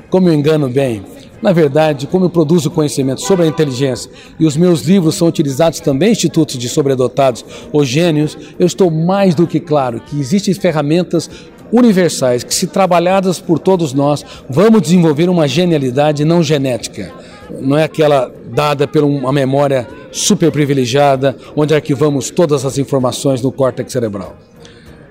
como 0.09 0.29
eu 0.29 0.33
engano 0.33 0.69
bem. 0.69 1.03
Na 1.41 1.51
verdade, 1.51 2.07
como 2.07 2.25
eu 2.25 2.29
produzo 2.29 2.71
conhecimento 2.71 3.21
sobre 3.21 3.45
a 3.45 3.47
inteligência 3.47 4.09
e 4.39 4.45
os 4.45 4.57
meus 4.57 4.81
livros 4.81 5.15
são 5.15 5.27
utilizados 5.27 5.79
também 5.79 6.09
em 6.09 6.11
institutos 6.13 6.57
de 6.57 6.67
sobredotados 6.67 7.45
ou 7.71 7.85
gênios, 7.85 8.37
eu 8.57 8.65
estou 8.65 8.89
mais 8.89 9.35
do 9.35 9.45
que 9.45 9.59
claro 9.59 9.99
que 9.99 10.19
existem 10.19 10.53
ferramentas 10.53 11.29
universais 11.71 12.43
que, 12.43 12.53
se 12.53 12.67
trabalhadas 12.67 13.39
por 13.39 13.59
todos 13.59 13.93
nós, 13.93 14.25
vamos 14.49 14.81
desenvolver 14.81 15.29
uma 15.29 15.47
genialidade 15.47 16.25
não 16.25 16.41
genética. 16.41 17.11
Não 17.59 17.77
é 17.77 17.83
aquela 17.83 18.31
dada 18.51 18.87
por 18.87 19.03
uma 19.03 19.31
memória 19.31 19.87
super 20.11 20.51
privilegiada, 20.51 21.35
onde 21.55 21.75
arquivamos 21.75 22.29
todas 22.29 22.65
as 22.65 22.77
informações 22.77 23.41
no 23.41 23.51
córtex 23.51 23.91
cerebral. 23.91 24.35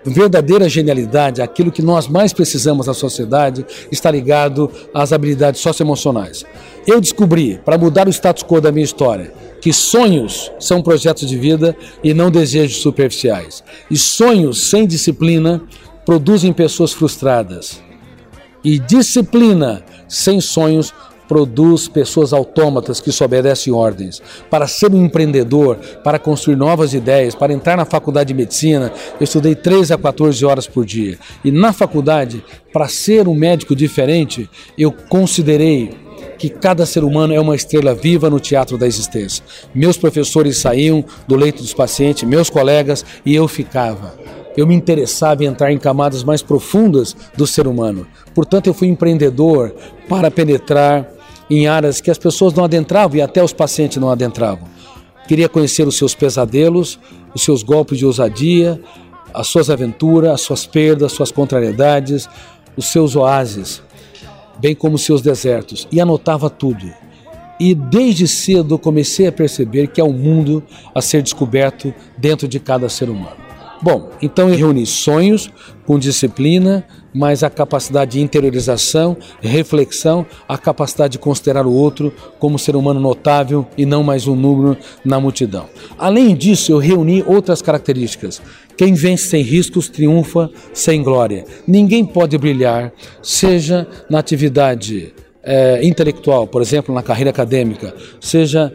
Verdadeira 0.05 0.69
genialidade, 0.69 1.41
aquilo 1.41 1.73
que 1.73 1.83
nós 1.83 2.07
mais 2.07 2.33
precisamos 2.33 2.87
na 2.87 2.95
sociedade, 2.95 3.65
está 3.91 4.11
ligado 4.11 4.71
às 4.93 5.13
habilidades 5.13 5.61
socioemocionais. 5.61 6.45
Eu 6.87 7.01
descobri, 7.01 7.59
para 7.65 7.79
mudar 7.79 8.07
o 8.07 8.11
status 8.11 8.43
quo 8.43 8.61
da 8.61 8.71
minha 8.71 8.85
história, 8.85 9.33
que 9.61 9.73
sonhos 9.73 10.53
são 10.61 10.83
projetos 10.83 11.27
de 11.27 11.39
vida 11.39 11.75
e 12.03 12.13
não 12.13 12.31
desejos 12.31 12.83
superficiais. 12.83 13.65
E 13.91 13.97
sonhos 13.97 14.69
sem 14.69 14.87
disciplina 14.87 15.63
produzem 16.05 16.53
pessoas 16.53 16.93
frustradas. 16.93 17.81
E 18.63 18.79
disciplina 18.79 19.83
sem 20.07 20.41
sonhos 20.41 20.93
produz 21.29 21.89
pessoas 21.89 22.33
autômatas 22.33 23.01
que 23.01 23.13
só 23.13 23.25
obedecem 23.25 23.73
ordens. 23.73 24.23
Para 24.51 24.67
ser 24.67 24.93
um 24.93 25.05
empreendedor, 25.05 25.77
para 26.03 26.19
construir 26.19 26.57
novas 26.57 26.95
ideias, 26.95 27.35
para 27.35 27.53
entrar 27.53 27.77
na 27.77 27.85
faculdade 27.85 28.29
de 28.29 28.35
medicina, 28.35 28.93
eu 29.19 29.25
estudei 29.25 29.55
13 29.55 29.95
a 29.95 29.99
14 29.99 30.45
horas 30.45 30.67
por 30.67 30.85
dia. 30.85 31.19
E 31.45 31.51
na 31.51 31.73
faculdade, 31.73 32.45
para 32.73 32.89
ser 32.89 33.29
um 33.29 33.35
médico 33.35 33.75
diferente, 33.75 34.49
eu 34.77 34.93
considerei 34.93 35.91
que 36.39 36.49
cada 36.49 36.85
ser 36.85 37.05
humano 37.05 37.35
é 37.35 37.41
uma 37.41 37.55
estrela 37.55 37.95
viva 37.95 38.29
no 38.29 38.41
teatro 38.41 38.77
da 38.77 38.87
existência. 38.87 39.45
Meus 39.75 39.97
professores 39.97 40.59
saíam 40.59 41.05
do 41.27 41.37
leito 41.37 41.63
dos 41.63 41.75
pacientes, 41.75 42.29
meus 42.29 42.51
colegas, 42.51 43.05
e 43.25 43.35
eu 43.35 43.47
ficava 43.49 44.15
eu 44.57 44.67
me 44.67 44.75
interessava 44.75 45.43
em 45.43 45.49
entrar 45.49 45.73
em 45.73 45.79
camadas 45.79 46.23
mais 46.23 46.43
profundas 46.43 47.17
do 47.37 47.47
ser 47.47 47.67
humano. 47.67 48.07
Portanto, 48.35 48.69
eu 48.69 48.75
fui 48.75 48.89
empreendedor 48.89 49.75
para 50.09 50.31
penetrar 50.31 51.09
em 51.51 51.67
áreas 51.67 52.01
que 52.01 52.11
as 52.11 52.19
pessoas 52.19 52.55
não 52.55 52.65
adentravam 52.65 53.17
e 53.17 53.23
até 53.23 53.43
os 53.43 53.53
pacientes 53.53 53.99
não 53.99 54.11
adentravam. 54.11 54.67
Queria 55.27 55.49
conhecer 55.49 55.87
os 55.87 55.97
seus 55.97 56.15
pesadelos, 56.15 56.99
os 57.35 57.43
seus 57.43 57.63
golpes 57.63 57.99
de 57.99 58.07
ousadia, 58.07 58.81
as 59.33 59.49
suas 59.49 59.71
aventuras, 59.71 60.33
as 60.33 60.41
suas 60.43 60.67
perdas, 60.67 61.07
as 61.07 61.13
suas 61.13 61.33
contrariedades, 61.33 62.29
os 62.77 62.87
seus 62.87 63.17
oásis, 63.17 63.83
bem 64.59 64.75
como 64.75 64.97
os 64.97 65.03
seus 65.03 65.23
desertos, 65.23 65.89
e 65.91 66.01
anotava 66.01 66.49
tudo. 66.49 66.93
E 67.59 67.75
desde 67.75 68.27
cedo 68.27 68.79
comecei 68.79 69.27
a 69.27 69.33
perceber 69.33 69.89
que 69.89 70.01
há 70.01 70.05
um 70.05 70.13
mundo 70.13 70.63
a 70.95 71.01
ser 71.01 71.23
descoberto 71.23 71.95
dentro 72.19 72.47
de 72.47 72.59
cada 72.59 72.89
ser 72.89 73.09
humano. 73.09 73.44
Bom, 73.85 74.09
então 74.23 74.49
eu 74.49 74.57
reuni 74.57 74.87
sonhos 74.87 75.51
com 75.85 75.99
disciplina, 75.99 76.87
mas 77.13 77.43
a 77.43 77.51
capacidade 77.51 78.13
de 78.13 78.23
interiorização, 78.23 79.15
reflexão, 79.43 80.25
a 80.49 80.57
capacidade 80.57 81.13
de 81.13 81.19
considerar 81.19 81.67
o 81.67 81.73
outro 81.75 82.11
como 82.39 82.59
ser 82.59 82.77
humano 82.77 82.99
notável 82.99 83.67
e 83.77 83.85
não 83.85 84.03
mais 84.03 84.27
um 84.27 84.35
número 84.35 84.75
na 85.05 85.21
multidão. 85.21 85.67
Além 85.99 86.35
disso, 86.35 86.73
eu 86.73 86.79
reuni 86.79 87.23
outras 87.27 87.61
características. 87.61 88.41
Quem 88.75 88.95
vence 88.95 89.27
sem 89.27 89.43
riscos 89.43 89.91
triunfa 89.91 90.51
sem 90.73 91.03
glória. 91.03 91.45
Ninguém 91.69 92.07
pode 92.07 92.39
brilhar, 92.39 92.91
seja 93.21 93.87
na 94.09 94.19
atividade 94.19 95.13
é, 95.43 95.85
intelectual, 95.87 96.47
por 96.47 96.63
exemplo, 96.63 96.95
na 96.95 97.03
carreira 97.03 97.29
acadêmica, 97.29 97.95
seja 98.19 98.75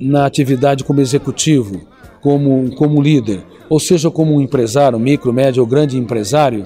na 0.00 0.24
atividade 0.24 0.82
como 0.82 1.02
executivo, 1.02 1.86
como, 2.20 2.74
como 2.74 3.02
líder, 3.02 3.42
ou 3.68 3.80
seja, 3.80 4.10
como 4.10 4.34
um 4.34 4.40
empresário, 4.40 4.98
micro, 4.98 5.32
médio 5.32 5.62
ou 5.62 5.68
grande 5.68 5.98
empresário, 5.98 6.64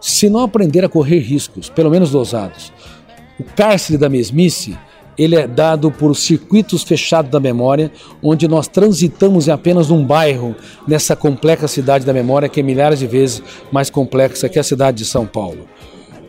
se 0.00 0.28
não 0.28 0.40
aprender 0.40 0.84
a 0.84 0.88
correr 0.88 1.18
riscos, 1.18 1.68
pelo 1.68 1.90
menos 1.90 2.10
dosados. 2.10 2.72
O 3.38 3.44
cárcere 3.44 3.98
da 3.98 4.08
mesmice, 4.08 4.76
ele 5.16 5.36
é 5.36 5.46
dado 5.46 5.90
por 5.90 6.14
circuitos 6.14 6.82
fechados 6.82 7.30
da 7.30 7.40
memória, 7.40 7.90
onde 8.22 8.46
nós 8.46 8.68
transitamos 8.68 9.48
em 9.48 9.50
apenas 9.50 9.90
um 9.90 10.04
bairro 10.04 10.54
nessa 10.86 11.16
complexa 11.16 11.68
cidade 11.68 12.04
da 12.04 12.12
memória, 12.12 12.48
que 12.48 12.60
é 12.60 12.62
milhares 12.62 12.98
de 12.98 13.06
vezes 13.06 13.42
mais 13.72 13.90
complexa 13.90 14.48
que 14.48 14.58
a 14.58 14.62
cidade 14.62 14.98
de 14.98 15.04
São 15.04 15.26
Paulo 15.26 15.66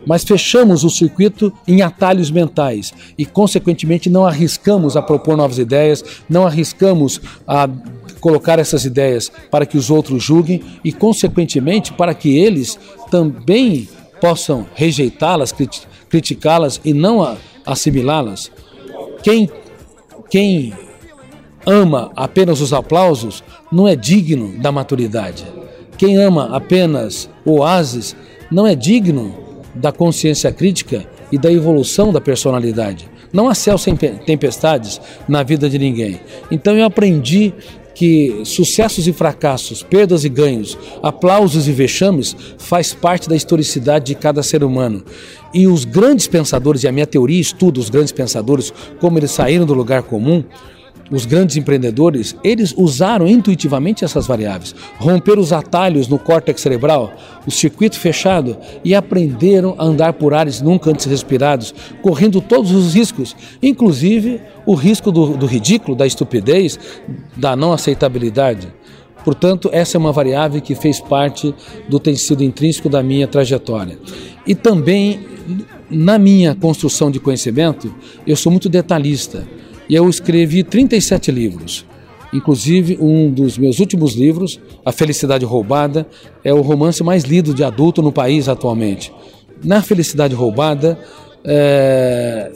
mas 0.06 0.22
fechamos 0.22 0.84
o 0.84 0.90
circuito 0.90 1.52
em 1.66 1.82
atalhos 1.82 2.30
mentais 2.30 2.94
e, 3.18 3.26
consequentemente, 3.26 4.08
não 4.08 4.24
arriscamos 4.24 4.96
a 4.96 5.02
propor 5.02 5.36
novas 5.36 5.58
ideias, 5.58 6.04
não 6.28 6.46
arriscamos 6.46 7.20
a 7.46 7.68
colocar 8.20 8.58
essas 8.58 8.84
ideias 8.84 9.30
para 9.50 9.66
que 9.66 9.76
os 9.76 9.90
outros 9.90 10.22
julguem 10.22 10.62
e, 10.84 10.92
consequentemente, 10.92 11.92
para 11.92 12.14
que 12.14 12.38
eles 12.38 12.78
também 13.10 13.88
possam 14.20 14.66
rejeitá-las, 14.74 15.52
criticá-las 16.08 16.80
e 16.84 16.94
não 16.94 17.36
assimilá-las. 17.64 18.50
Quem, 19.22 19.50
quem 20.30 20.72
ama 21.66 22.12
apenas 22.14 22.60
os 22.60 22.72
aplausos 22.72 23.42
não 23.72 23.88
é 23.88 23.96
digno 23.96 24.56
da 24.58 24.70
maturidade. 24.70 25.44
Quem 25.98 26.16
ama 26.16 26.54
apenas 26.56 27.28
oásis 27.44 28.14
não 28.50 28.66
é 28.66 28.74
digno 28.74 29.45
da 29.76 29.92
consciência 29.92 30.50
crítica 30.52 31.06
e 31.30 31.38
da 31.38 31.52
evolução 31.52 32.12
da 32.12 32.20
personalidade. 32.20 33.08
Não 33.32 33.48
há 33.48 33.54
céu 33.54 33.76
sem 33.76 33.96
tempestades 33.96 35.00
na 35.28 35.42
vida 35.42 35.68
de 35.68 35.78
ninguém. 35.78 36.20
Então 36.50 36.76
eu 36.76 36.84
aprendi 36.84 37.52
que 37.96 38.42
sucessos 38.44 39.08
e 39.08 39.12
fracassos, 39.12 39.82
perdas 39.82 40.22
e 40.22 40.28
ganhos, 40.28 40.76
aplausos 41.02 41.66
e 41.66 41.72
vexames 41.72 42.36
faz 42.58 42.92
parte 42.92 43.26
da 43.26 43.34
historicidade 43.34 44.06
de 44.06 44.14
cada 44.14 44.42
ser 44.42 44.62
humano. 44.62 45.02
E 45.52 45.66
os 45.66 45.86
grandes 45.86 46.26
pensadores, 46.26 46.84
e 46.84 46.88
a 46.88 46.92
minha 46.92 47.06
teoria 47.06 47.40
estuda 47.40 47.80
os 47.80 47.88
grandes 47.88 48.12
pensadores, 48.12 48.72
como 49.00 49.18
eles 49.18 49.30
saíram 49.30 49.64
do 49.64 49.72
lugar 49.72 50.02
comum, 50.02 50.44
os 51.10 51.24
grandes 51.24 51.56
empreendedores, 51.56 52.36
eles 52.42 52.74
usaram 52.76 53.26
intuitivamente 53.26 54.04
essas 54.04 54.26
variáveis, 54.26 54.74
romperam 54.98 55.40
os 55.40 55.52
atalhos 55.52 56.08
no 56.08 56.18
córtex 56.18 56.60
cerebral, 56.60 57.12
o 57.46 57.50
circuito 57.50 57.98
fechado 57.98 58.56
e 58.84 58.94
aprenderam 58.94 59.74
a 59.78 59.84
andar 59.84 60.14
por 60.14 60.34
ares 60.34 60.60
nunca 60.60 60.90
antes 60.90 61.06
respirados, 61.06 61.74
correndo 62.02 62.40
todos 62.40 62.72
os 62.72 62.94
riscos, 62.94 63.36
inclusive 63.62 64.40
o 64.64 64.74
risco 64.74 65.12
do, 65.12 65.36
do 65.36 65.46
ridículo, 65.46 65.96
da 65.96 66.06
estupidez, 66.06 66.78
da 67.36 67.54
não 67.54 67.72
aceitabilidade. 67.72 68.68
Portanto, 69.24 69.68
essa 69.72 69.96
é 69.96 69.98
uma 69.98 70.12
variável 70.12 70.60
que 70.60 70.74
fez 70.74 71.00
parte 71.00 71.52
do 71.88 71.98
tecido 71.98 72.44
intrínseco 72.44 72.88
da 72.88 73.02
minha 73.02 73.26
trajetória. 73.26 73.98
E 74.46 74.54
também, 74.54 75.26
na 75.90 76.16
minha 76.16 76.54
construção 76.54 77.10
de 77.10 77.18
conhecimento, 77.18 77.92
eu 78.24 78.36
sou 78.36 78.52
muito 78.52 78.68
detalhista 78.68 79.44
e 79.88 79.94
eu 79.94 80.08
escrevi 80.08 80.62
37 80.62 81.30
livros. 81.30 81.86
Inclusive, 82.32 82.98
um 83.00 83.30
dos 83.30 83.56
meus 83.56 83.78
últimos 83.78 84.14
livros, 84.14 84.60
A 84.84 84.92
Felicidade 84.92 85.44
Roubada, 85.44 86.06
é 86.44 86.52
o 86.52 86.60
romance 86.60 87.02
mais 87.02 87.24
lido 87.24 87.54
de 87.54 87.64
adulto 87.64 88.02
no 88.02 88.12
país 88.12 88.48
atualmente. 88.48 89.12
Na 89.64 89.80
Felicidade 89.80 90.34
Roubada, 90.34 90.98
é... 91.44 92.52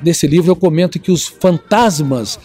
desse 0.00 0.26
livro, 0.26 0.50
eu 0.50 0.56
comento 0.56 0.98
que 0.98 1.10
os 1.10 1.26
fantasmas 1.26 2.38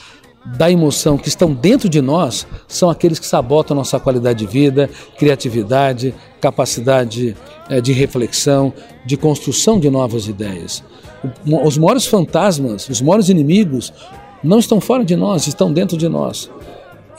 da 0.46 0.72
emoção 0.72 1.18
que 1.18 1.28
estão 1.28 1.54
dentro 1.54 1.88
de 1.88 2.02
nós 2.02 2.48
são 2.68 2.90
aqueles 2.90 3.20
que 3.20 3.26
sabotam 3.26 3.76
nossa 3.76 4.00
qualidade 4.00 4.40
de 4.40 4.52
vida, 4.52 4.90
criatividade, 5.18 6.14
capacidade 6.40 7.36
é, 7.70 7.80
de 7.80 7.94
reflexão, 7.94 8.74
de 9.06 9.16
construção 9.18 9.80
de 9.80 9.90
novas 9.90 10.28
ideias. 10.28 10.84
Os 11.64 11.78
maiores 11.78 12.08
fantasmas, 12.08 12.90
os 12.90 13.02
maiores 13.02 13.30
inimigos, 13.30 13.94
não 14.44 14.58
estão 14.58 14.82
fora 14.82 15.06
de 15.06 15.16
nós, 15.16 15.46
estão 15.46 15.72
dentro 15.72 15.96
de 15.96 16.10
nós. 16.10 16.50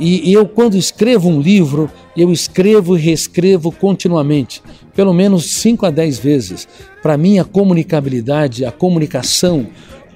E 0.01 0.33
eu, 0.33 0.49
quando 0.49 0.77
escrevo 0.77 1.29
um 1.29 1.41
livro, 1.41 1.89
eu 2.17 2.33
escrevo 2.33 2.97
e 2.97 3.01
reescrevo 3.01 3.71
continuamente, 3.71 4.61
pelo 4.97 5.13
menos 5.13 5.53
5 5.53 5.87
a 5.87 5.91
10 5.91 6.19
vezes. 6.19 6.67
Para 7.01 7.17
mim, 7.17 7.39
a 7.39 7.45
comunicabilidade, 7.45 8.65
a 8.65 8.73
comunicação, 8.73 9.69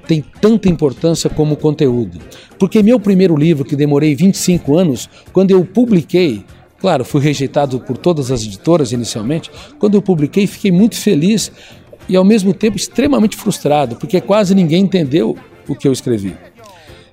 tem 0.06 0.24
tanta 0.40 0.68
importância 0.68 1.28
como 1.28 1.54
o 1.54 1.56
conteúdo. 1.56 2.18
Porque 2.58 2.82
meu 2.82 2.98
primeiro 2.98 3.36
livro, 3.36 3.64
que 3.64 3.76
demorei 3.76 4.14
25 4.14 4.76
anos, 4.76 5.08
quando 5.32 5.50
eu 5.50 5.64
publiquei, 5.64 6.44
claro, 6.78 7.04
fui 7.04 7.20
rejeitado 7.20 7.80
por 7.80 7.96
todas 7.96 8.30
as 8.30 8.42
editoras 8.42 8.92
inicialmente, 8.92 9.50
quando 9.78 9.94
eu 9.94 10.02
publiquei, 10.02 10.46
fiquei 10.46 10.70
muito 10.70 10.96
feliz 10.96 11.50
e 12.08 12.16
ao 12.16 12.24
mesmo 12.24 12.54
tempo 12.54 12.76
extremamente 12.76 13.36
frustrado, 13.36 13.96
porque 13.96 14.20
quase 14.20 14.54
ninguém 14.54 14.84
entendeu 14.84 15.36
o 15.68 15.74
que 15.74 15.88
eu 15.88 15.92
escrevi. 15.92 16.34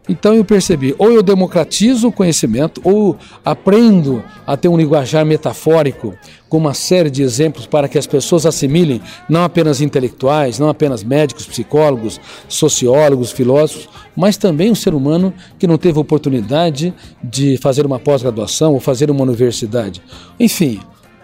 Então 0.07 0.35
eu 0.35 0.43
percebi, 0.43 0.93
ou 0.97 1.11
eu 1.11 1.23
democratizo 1.23 2.09
o 2.09 2.11
conhecimento, 2.11 2.81
ou 2.83 3.15
aprendo 3.43 4.21
a 4.45 4.57
ter 4.57 4.67
um 4.67 4.75
linguajar 4.75 5.25
metafórico, 5.25 6.13
com 6.49 6.57
uma 6.57 6.73
série 6.73 7.09
de 7.09 7.23
exemplos 7.23 7.65
para 7.65 7.87
que 7.87 7.97
as 7.97 8.05
pessoas 8.05 8.45
assimilem, 8.45 9.01
não 9.27 9.43
apenas 9.43 9.81
intelectuais, 9.81 10.59
não 10.59 10.69
apenas 10.69 11.03
médicos, 11.03 11.47
psicólogos, 11.47 12.19
sociólogos, 12.47 13.31
filósofos, 13.31 13.89
mas 14.15 14.37
também 14.37 14.69
um 14.69 14.75
ser 14.75 14.93
humano 14.93 15.33
que 15.57 15.65
não 15.65 15.77
teve 15.77 15.97
oportunidade 15.97 16.93
de 17.23 17.57
fazer 17.57 17.85
uma 17.85 17.97
pós-graduação 17.97 18.73
ou 18.73 18.79
fazer 18.79 19.09
uma 19.09 19.23
universidade. 19.23 20.01
Enfim, 20.39 20.79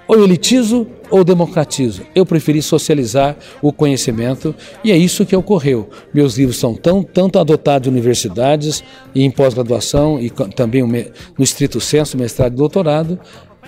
ou 0.10 0.24
elitizo 0.24 0.88
ou 1.12 1.24
democratizo. 1.24 2.02
Eu 2.16 2.26
preferi 2.26 2.64
socializar 2.64 3.38
o 3.62 3.72
conhecimento 3.72 4.56
e 4.84 4.92
é 4.92 4.98
isso 4.98 5.26
que 5.26 5.36
ocorreu. 5.36 5.88
Meus 6.12 6.36
livros 6.36 6.58
são 6.58 6.74
tão, 6.74 7.04
tanto 7.04 7.38
adotados 7.38 7.88
em 7.88 7.92
universidades 7.92 8.84
e 9.14 9.24
em 9.24 9.30
pós-graduação 9.30 10.20
e 10.20 10.32
também 10.32 10.82
no 10.84 11.44
estrito 11.44 11.80
senso, 11.80 12.18
mestrado 12.18 12.54
e 12.54 12.58
doutorado, 12.58 13.20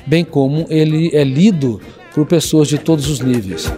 bem 0.07 0.25
como 0.25 0.65
ele 0.69 1.15
é 1.15 1.23
lido 1.23 1.79
por 2.13 2.25
pessoas 2.25 2.67
de 2.67 2.79
todos 2.79 3.07
os 3.07 3.19
níveis. 3.19 3.71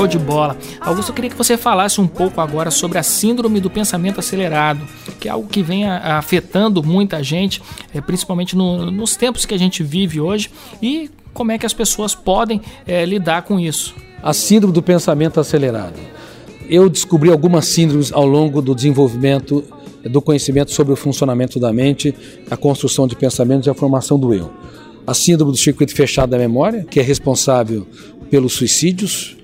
Show 0.00 0.06
de 0.06 0.18
bola. 0.18 0.56
Augusto, 0.80 1.10
eu 1.10 1.14
queria 1.14 1.28
que 1.28 1.36
você 1.36 1.58
falasse 1.58 2.00
um 2.00 2.06
pouco 2.06 2.40
agora 2.40 2.70
sobre 2.70 2.96
a 2.96 3.02
síndrome 3.02 3.60
do 3.60 3.68
pensamento 3.68 4.18
acelerado, 4.18 4.80
que 5.20 5.28
é 5.28 5.30
algo 5.30 5.46
que 5.46 5.62
vem 5.62 5.86
afetando 5.86 6.82
muita 6.82 7.22
gente, 7.22 7.60
é, 7.92 8.00
principalmente 8.00 8.56
no, 8.56 8.90
nos 8.90 9.14
tempos 9.14 9.44
que 9.44 9.52
a 9.52 9.58
gente 9.58 9.82
vive 9.82 10.18
hoje, 10.18 10.50
e 10.80 11.10
como 11.34 11.52
é 11.52 11.58
que 11.58 11.66
as 11.66 11.74
pessoas 11.74 12.14
podem 12.14 12.62
é, 12.86 13.04
lidar 13.04 13.42
com 13.42 13.60
isso. 13.60 13.94
A 14.22 14.32
síndrome 14.32 14.72
do 14.72 14.82
pensamento 14.82 15.38
acelerado. 15.38 16.00
Eu 16.66 16.88
descobri 16.88 17.30
algumas 17.30 17.66
síndromes 17.66 18.10
ao 18.10 18.24
longo 18.24 18.62
do 18.62 18.74
desenvolvimento 18.74 19.62
do 20.02 20.22
conhecimento 20.22 20.72
sobre 20.72 20.94
o 20.94 20.96
funcionamento 20.96 21.60
da 21.60 21.74
mente, 21.74 22.14
a 22.50 22.56
construção 22.56 23.06
de 23.06 23.14
pensamentos 23.14 23.66
e 23.66 23.70
a 23.70 23.74
formação 23.74 24.18
do 24.18 24.32
eu. 24.32 24.50
A 25.06 25.12
síndrome 25.12 25.52
do 25.52 25.58
circuito 25.58 25.94
fechado 25.94 26.30
da 26.30 26.38
memória, 26.38 26.86
que 26.90 26.98
é 26.98 27.02
responsável 27.02 27.86
pelos 28.30 28.54
suicídios, 28.54 29.36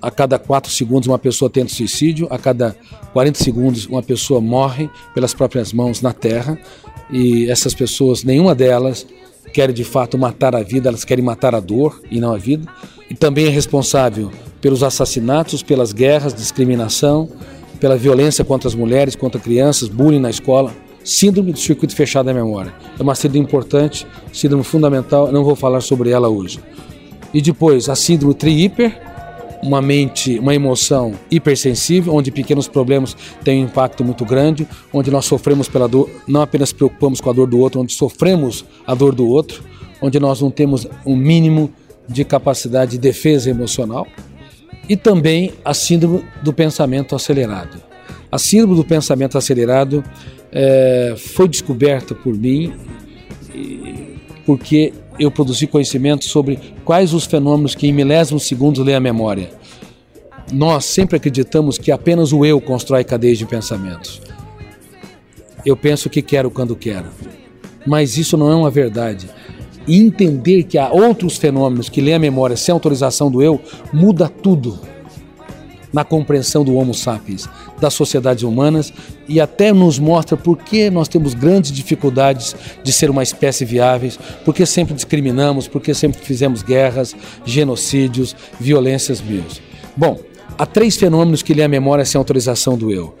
a 0.00 0.10
cada 0.10 0.38
4 0.38 0.70
segundos 0.70 1.06
uma 1.06 1.18
pessoa 1.18 1.50
tenta 1.50 1.72
suicídio, 1.72 2.26
a 2.30 2.38
cada 2.38 2.76
40 3.12 3.42
segundos 3.42 3.86
uma 3.86 4.02
pessoa 4.02 4.40
morre 4.40 4.88
pelas 5.14 5.34
próprias 5.34 5.72
mãos 5.72 6.00
na 6.00 6.12
terra 6.12 6.58
e 7.10 7.50
essas 7.50 7.74
pessoas, 7.74 8.22
nenhuma 8.22 8.54
delas 8.54 9.06
querem 9.52 9.74
de 9.74 9.84
fato 9.84 10.16
matar 10.16 10.54
a 10.54 10.62
vida, 10.62 10.88
elas 10.88 11.04
querem 11.04 11.24
matar 11.24 11.54
a 11.54 11.60
dor 11.60 12.00
e 12.10 12.20
não 12.20 12.32
a 12.32 12.38
vida. 12.38 12.66
E 13.08 13.14
também 13.14 13.46
é 13.46 13.50
responsável 13.50 14.30
pelos 14.60 14.82
assassinatos, 14.82 15.62
pelas 15.62 15.92
guerras, 15.92 16.32
discriminação, 16.32 17.28
pela 17.80 17.96
violência 17.96 18.44
contra 18.44 18.68
as 18.68 18.74
mulheres, 18.74 19.16
contra 19.16 19.40
crianças, 19.40 19.88
bullying 19.88 20.20
na 20.20 20.30
escola. 20.30 20.72
Síndrome 21.02 21.52
do 21.52 21.58
circuito 21.58 21.96
fechado 21.96 22.26
da 22.26 22.34
memória. 22.34 22.74
É 22.98 23.02
uma 23.02 23.14
síndrome 23.14 23.44
importante, 23.44 24.06
síndrome 24.32 24.62
fundamental, 24.62 25.32
não 25.32 25.42
vou 25.42 25.56
falar 25.56 25.80
sobre 25.80 26.10
ela 26.10 26.28
hoje. 26.28 26.60
E 27.32 27.40
depois, 27.40 27.88
a 27.88 27.96
síndrome 27.96 28.34
tri-hiper, 28.34 29.00
uma 29.62 29.82
mente, 29.82 30.38
uma 30.38 30.54
emoção 30.54 31.14
hipersensível, 31.30 32.14
onde 32.14 32.30
pequenos 32.30 32.66
problemas 32.66 33.16
têm 33.44 33.62
um 33.62 33.66
impacto 33.66 34.04
muito 34.04 34.24
grande, 34.24 34.66
onde 34.92 35.10
nós 35.10 35.24
sofremos 35.24 35.68
pela 35.68 35.88
dor, 35.88 36.08
não 36.26 36.42
apenas 36.42 36.72
preocupamos 36.72 37.20
com 37.20 37.30
a 37.30 37.32
dor 37.32 37.46
do 37.46 37.58
outro, 37.58 37.80
onde 37.80 37.92
sofremos 37.92 38.64
a 38.86 38.94
dor 38.94 39.14
do 39.14 39.26
outro, 39.28 39.62
onde 40.00 40.18
nós 40.18 40.40
não 40.40 40.50
temos 40.50 40.86
um 41.04 41.16
mínimo 41.16 41.70
de 42.08 42.24
capacidade 42.24 42.92
de 42.92 42.98
defesa 42.98 43.50
emocional, 43.50 44.06
e 44.88 44.96
também 44.96 45.52
a 45.64 45.72
síndrome 45.72 46.24
do 46.42 46.52
pensamento 46.52 47.14
acelerado. 47.14 47.80
A 48.32 48.38
síndrome 48.38 48.74
do 48.74 48.84
pensamento 48.84 49.38
acelerado 49.38 50.02
é, 50.50 51.14
foi 51.16 51.48
descoberta 51.48 52.14
por 52.14 52.34
mim 52.34 52.72
porque 54.50 54.92
eu 55.18 55.30
produzi 55.30 55.66
conhecimento 55.66 56.24
sobre 56.24 56.58
quais 56.84 57.12
os 57.12 57.26
fenômenos 57.26 57.74
que 57.74 57.86
em 57.86 57.92
milésimos 57.92 58.46
segundos 58.46 58.84
lê 58.84 58.94
a 58.94 59.00
memória. 59.00 59.50
Nós 60.52 60.84
sempre 60.84 61.16
acreditamos 61.16 61.78
que 61.78 61.92
apenas 61.92 62.32
o 62.32 62.44
eu 62.44 62.60
constrói 62.60 63.04
cadeias 63.04 63.38
de 63.38 63.46
pensamentos. 63.46 64.20
Eu 65.64 65.76
penso 65.76 66.08
o 66.08 66.10
que 66.10 66.22
quero 66.22 66.50
quando 66.50 66.74
quero. 66.74 67.06
Mas 67.86 68.16
isso 68.16 68.36
não 68.36 68.50
é 68.50 68.54
uma 68.54 68.70
verdade. 68.70 69.28
E 69.86 69.98
entender 69.98 70.64
que 70.64 70.78
há 70.78 70.90
outros 70.90 71.36
fenômenos 71.36 71.88
que 71.88 72.00
lê 72.00 72.14
a 72.14 72.18
memória 72.18 72.56
sem 72.56 72.72
autorização 72.72 73.30
do 73.30 73.42
eu 73.42 73.60
muda 73.92 74.28
tudo 74.28 74.78
na 75.92 76.04
compreensão 76.04 76.64
do 76.64 76.74
Homo 76.74 76.94
sapiens, 76.94 77.48
das 77.80 77.94
sociedades 77.94 78.42
humanas 78.42 78.92
e 79.28 79.40
até 79.40 79.72
nos 79.72 79.98
mostra 79.98 80.36
por 80.36 80.56
que 80.56 80.90
nós 80.90 81.08
temos 81.08 81.34
grandes 81.34 81.72
dificuldades 81.72 82.54
de 82.82 82.92
ser 82.92 83.10
uma 83.10 83.22
espécie 83.22 83.64
viável, 83.64 84.10
porque 84.44 84.64
sempre 84.64 84.94
discriminamos, 84.94 85.66
porque 85.66 85.94
sempre 85.94 86.20
fizemos 86.20 86.62
guerras, 86.62 87.14
genocídios, 87.44 88.36
violências 88.58 89.20
mil. 89.20 89.44
Bom, 89.96 90.18
há 90.56 90.66
três 90.66 90.96
fenômenos 90.96 91.42
que 91.42 91.54
lê 91.54 91.62
a 91.62 91.68
memória 91.68 92.04
sem 92.04 92.18
autorização 92.18 92.76
do 92.76 92.90
eu. 92.90 93.16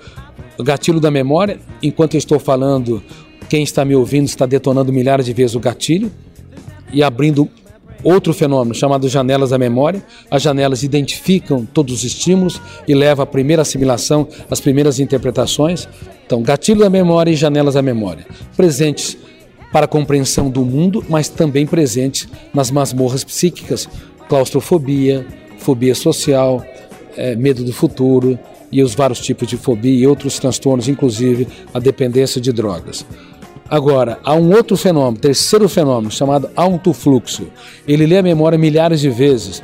O 0.58 0.62
gatilho 0.62 1.00
da 1.00 1.10
memória, 1.10 1.58
enquanto 1.82 2.14
eu 2.14 2.18
estou 2.18 2.38
falando, 2.38 3.02
quem 3.48 3.62
está 3.62 3.84
me 3.84 3.94
ouvindo 3.94 4.26
está 4.26 4.46
detonando 4.46 4.92
milhares 4.92 5.26
de 5.26 5.32
vezes 5.32 5.56
o 5.56 5.60
gatilho 5.60 6.10
e 6.92 7.02
abrindo 7.02 7.48
outro 8.02 8.32
fenômeno 8.32 8.74
chamado 8.74 9.08
janelas 9.08 9.50
da 9.50 9.58
memória. 9.58 10.02
As 10.30 10.42
janelas 10.42 10.82
identificam 10.82 11.66
todos 11.66 11.94
os 11.94 12.04
estímulos 12.04 12.60
e 12.86 12.94
levam 12.94 13.22
à 13.22 13.26
primeira 13.26 13.62
assimilação, 13.62 14.26
às 14.50 14.60
primeiras 14.60 14.98
interpretações. 14.98 15.88
Então, 16.26 16.42
gatilho 16.42 16.80
da 16.80 16.90
memória 16.90 17.30
e 17.30 17.36
janelas 17.36 17.74
da 17.74 17.82
memória, 17.82 18.26
presentes 18.56 19.16
para 19.72 19.84
a 19.84 19.88
compreensão 19.88 20.50
do 20.50 20.64
mundo, 20.64 21.04
mas 21.08 21.28
também 21.28 21.66
presentes 21.66 22.28
nas 22.52 22.70
masmorras 22.70 23.24
psíquicas, 23.24 23.88
claustrofobia, 24.28 25.26
fobia 25.58 25.94
social, 25.94 26.64
é, 27.16 27.36
medo 27.36 27.64
do 27.64 27.72
futuro 27.72 28.38
e 28.72 28.82
os 28.82 28.94
vários 28.94 29.20
tipos 29.20 29.48
de 29.48 29.56
fobia 29.56 29.92
e 29.92 30.06
outros 30.06 30.38
transtornos, 30.38 30.88
inclusive 30.88 31.46
a 31.74 31.78
dependência 31.78 32.40
de 32.40 32.52
drogas. 32.52 33.04
Agora, 33.70 34.18
há 34.24 34.34
um 34.34 34.52
outro 34.52 34.76
fenômeno, 34.76 35.16
terceiro 35.16 35.68
fenômeno, 35.68 36.10
chamado 36.10 36.50
alto 36.56 36.92
fluxo. 36.92 37.46
Ele 37.86 38.04
lê 38.04 38.18
a 38.18 38.22
memória 38.22 38.58
milhares 38.58 39.00
de 39.00 39.08
vezes 39.08 39.62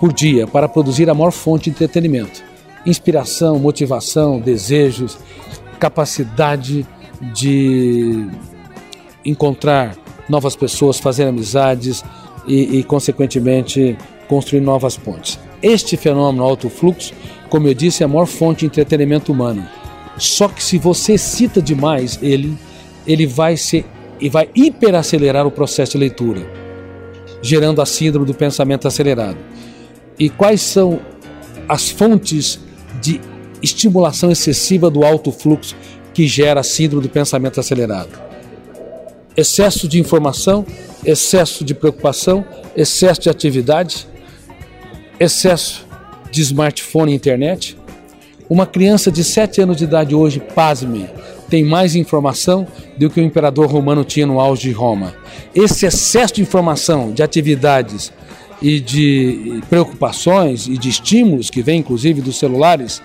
por 0.00 0.12
dia 0.12 0.44
para 0.44 0.68
produzir 0.68 1.08
a 1.08 1.14
maior 1.14 1.30
fonte 1.30 1.64
de 1.64 1.70
entretenimento. 1.70 2.42
Inspiração, 2.84 3.56
motivação, 3.56 4.40
desejos, 4.40 5.16
capacidade 5.78 6.84
de 7.32 8.26
encontrar 9.24 9.96
novas 10.28 10.56
pessoas, 10.56 10.98
fazer 10.98 11.28
amizades 11.28 12.04
e, 12.44 12.78
e 12.78 12.82
consequentemente, 12.82 13.96
construir 14.26 14.60
novas 14.60 14.96
pontes. 14.96 15.38
Este 15.62 15.96
fenômeno 15.96 16.42
alto 16.42 16.68
fluxo, 16.68 17.14
como 17.48 17.68
eu 17.68 17.74
disse, 17.74 18.02
é 18.02 18.06
a 18.06 18.08
maior 18.08 18.26
fonte 18.26 18.60
de 18.60 18.66
entretenimento 18.66 19.30
humano. 19.30 19.64
Só 20.16 20.48
que 20.48 20.62
se 20.62 20.76
você 20.76 21.16
cita 21.16 21.62
demais 21.62 22.18
ele, 22.20 22.58
ele 23.08 23.26
vai 23.26 23.56
ser 23.56 23.86
e 24.20 24.28
vai 24.28 24.48
hiperacelerar 24.54 25.46
o 25.46 25.50
processo 25.50 25.92
de 25.92 25.98
leitura, 25.98 26.46
gerando 27.40 27.80
a 27.80 27.86
síndrome 27.86 28.26
do 28.26 28.34
pensamento 28.34 28.86
acelerado. 28.86 29.38
E 30.18 30.28
quais 30.28 30.60
são 30.60 31.00
as 31.68 31.88
fontes 31.88 32.60
de 33.00 33.20
estimulação 33.62 34.30
excessiva 34.30 34.90
do 34.90 35.04
alto 35.04 35.32
fluxo 35.32 35.74
que 36.12 36.26
gera 36.26 36.60
a 36.60 36.64
síndrome 36.64 37.04
do 37.04 37.08
pensamento 37.08 37.58
acelerado? 37.58 38.10
Excesso 39.36 39.86
de 39.86 40.00
informação, 40.00 40.66
excesso 41.04 41.64
de 41.64 41.72
preocupação, 41.72 42.44
excesso 42.76 43.22
de 43.22 43.30
atividade, 43.30 44.06
excesso 45.18 45.86
de 46.30 46.42
smartphone 46.42 47.12
e 47.12 47.14
internet. 47.14 47.78
Uma 48.50 48.66
criança 48.66 49.12
de 49.12 49.22
7 49.22 49.60
anos 49.60 49.76
de 49.76 49.84
idade 49.84 50.14
hoje, 50.14 50.40
pasme, 50.40 51.08
tem 51.48 51.64
mais 51.64 51.94
informação 51.94 52.66
do 52.96 53.08
que 53.08 53.20
o 53.20 53.24
imperador 53.24 53.66
romano 53.66 54.04
tinha 54.04 54.26
no 54.26 54.40
auge 54.40 54.68
de 54.68 54.72
Roma. 54.72 55.14
Esse 55.54 55.86
excesso 55.86 56.34
de 56.34 56.42
informação, 56.42 57.12
de 57.12 57.22
atividades 57.22 58.12
e 58.60 58.80
de 58.80 59.62
preocupações 59.68 60.66
e 60.66 60.76
de 60.76 60.88
estímulos 60.88 61.48
que 61.48 61.62
vem 61.62 61.80
inclusive 61.80 62.20
dos 62.20 62.38
celulares 62.38 63.00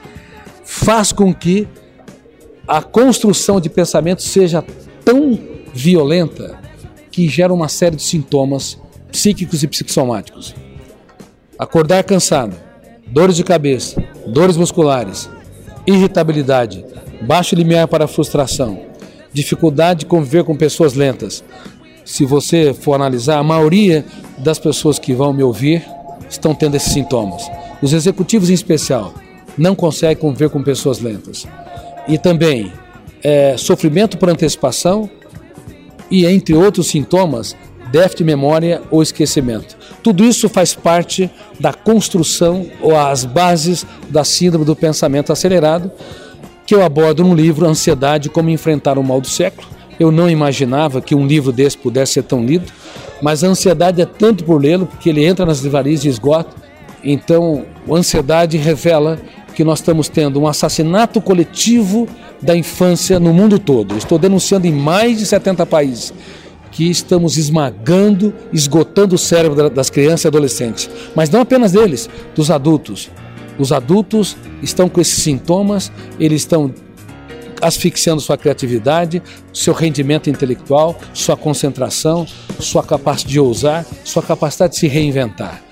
faz 0.63 1.11
com 1.11 1.33
que 1.33 1.67
a 2.67 2.81
construção 2.81 3.59
de 3.59 3.69
pensamento 3.69 4.23
seja 4.23 4.63
tão 5.03 5.37
violenta 5.73 6.57
que 7.11 7.27
gera 7.27 7.53
uma 7.53 7.67
série 7.67 7.95
de 7.95 8.03
sintomas 8.03 8.79
psíquicos 9.11 9.61
e 9.61 9.67
psicossomáticos. 9.67 10.55
Acordar 11.59 12.03
cansado, 12.03 12.55
dores 13.07 13.35
de 13.35 13.43
cabeça, 13.43 14.03
dores 14.25 14.57
musculares, 14.57 15.29
irritabilidade, 15.85 16.83
baixo 17.23 17.55
limiar 17.55 17.87
para 17.87 18.07
frustração, 18.07 18.79
dificuldade 19.31 20.01
de 20.01 20.05
conviver 20.05 20.43
com 20.43 20.55
pessoas 20.55 20.93
lentas. 20.93 21.43
Se 22.05 22.25
você 22.25 22.73
for 22.73 22.93
analisar, 22.93 23.39
a 23.39 23.43
maioria 23.43 24.05
das 24.37 24.59
pessoas 24.59 24.99
que 24.99 25.13
vão 25.13 25.33
me 25.33 25.41
ouvir 25.41 25.85
estão 26.29 26.53
tendo 26.53 26.75
esses 26.75 26.91
sintomas. 26.91 27.43
Os 27.81 27.93
executivos, 27.93 28.49
em 28.49 28.53
especial, 28.53 29.13
não 29.57 29.75
conseguem 29.75 30.17
conviver 30.17 30.49
com 30.49 30.61
pessoas 30.61 30.99
lentas. 30.99 31.47
E 32.07 32.17
também 32.17 32.71
é, 33.23 33.55
sofrimento 33.57 34.17
por 34.17 34.29
antecipação 34.29 35.09
e, 36.11 36.25
entre 36.25 36.53
outros 36.53 36.87
sintomas, 36.87 37.55
déficit 37.91 38.17
de 38.17 38.23
memória 38.23 38.81
ou 38.91 39.01
esquecimento. 39.01 39.77
Tudo 40.01 40.25
isso 40.25 40.49
faz 40.49 40.73
parte 40.73 41.29
da 41.59 41.71
construção 41.71 42.65
ou 42.81 42.97
as 42.97 43.23
bases 43.23 43.85
da 44.09 44.23
síndrome 44.23 44.65
do 44.65 44.75
pensamento 44.75 45.31
acelerado, 45.31 45.91
que 46.65 46.73
eu 46.73 46.83
abordo 46.83 47.23
no 47.23 47.35
livro 47.35 47.67
Ansiedade 47.67 48.29
como 48.29 48.49
enfrentar 48.49 48.97
o 48.97 49.03
mal 49.03 49.19
do 49.19 49.27
século. 49.27 49.67
Eu 49.99 50.11
não 50.11 50.29
imaginava 50.29 51.01
que 51.01 51.13
um 51.13 51.25
livro 51.25 51.51
desse 51.51 51.77
pudesse 51.77 52.13
ser 52.13 52.23
tão 52.23 52.43
lido, 52.43 52.71
mas 53.21 53.43
a 53.43 53.47
ansiedade 53.47 54.01
é 54.01 54.05
tanto 54.05 54.43
por 54.43 54.61
lê-lo, 54.61 54.85
porque 54.85 55.09
ele 55.09 55.23
entra 55.23 55.45
nas 55.45 55.59
livrarias 55.59 56.03
e 56.03 56.09
esgota. 56.09 56.55
Então, 57.03 57.65
a 57.89 57.93
ansiedade 57.93 58.57
revela 58.57 59.19
que 59.53 59.63
nós 59.63 59.79
estamos 59.79 60.09
tendo 60.09 60.39
um 60.39 60.47
assassinato 60.47 61.21
coletivo 61.21 62.07
da 62.41 62.55
infância 62.55 63.19
no 63.19 63.33
mundo 63.33 63.59
todo. 63.59 63.95
Estou 63.95 64.17
denunciando 64.17 64.65
em 64.65 64.71
mais 64.71 65.19
de 65.19 65.25
70 65.25 65.65
países 65.65 66.13
que 66.71 66.89
estamos 66.89 67.37
esmagando, 67.37 68.33
esgotando 68.51 69.13
o 69.13 69.17
cérebro 69.17 69.69
das 69.69 69.91
crianças 69.91 70.25
e 70.25 70.27
adolescentes, 70.27 70.89
mas 71.15 71.29
não 71.29 71.41
apenas 71.41 71.71
deles, 71.71 72.09
dos 72.35 72.49
adultos. 72.49 73.11
Os 73.57 73.71
adultos 73.71 74.35
estão 74.61 74.89
com 74.89 74.99
esses 74.99 75.21
sintomas, 75.21 75.91
eles 76.19 76.41
estão 76.41 76.73
asfixiando 77.61 78.21
sua 78.21 78.37
criatividade, 78.37 79.21
seu 79.53 79.73
rendimento 79.73 80.29
intelectual, 80.29 80.97
sua 81.13 81.37
concentração, 81.37 82.27
sua 82.59 82.83
capacidade 82.83 83.31
de 83.31 83.39
ousar, 83.39 83.85
sua 84.03 84.21
capacidade 84.21 84.73
de 84.73 84.79
se 84.79 84.87
reinventar. 84.87 85.63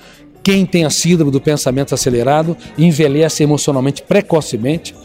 Quem 0.44 0.66
tem 0.66 0.86
a 0.86 0.90
síndrome 0.90 1.32
do 1.32 1.42
pensamento 1.42 1.94
acelerado 1.94 2.58
envelhece 2.78 3.44
emocionalmente 3.44 4.02
precocemente, 4.02 4.96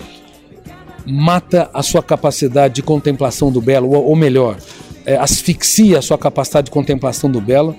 mata 1.04 1.68
a 1.74 1.82
sua 1.82 2.02
capacidade 2.02 2.74
de 2.74 2.82
contemplação 2.82 3.52
do 3.52 3.60
belo, 3.60 3.90
ou 3.90 4.16
melhor, 4.16 4.56
é, 5.04 5.16
asfixia 5.16 5.98
a 5.98 6.02
sua 6.02 6.16
capacidade 6.16 6.66
de 6.66 6.70
contemplação 6.70 7.30
do 7.30 7.40
belo, 7.40 7.76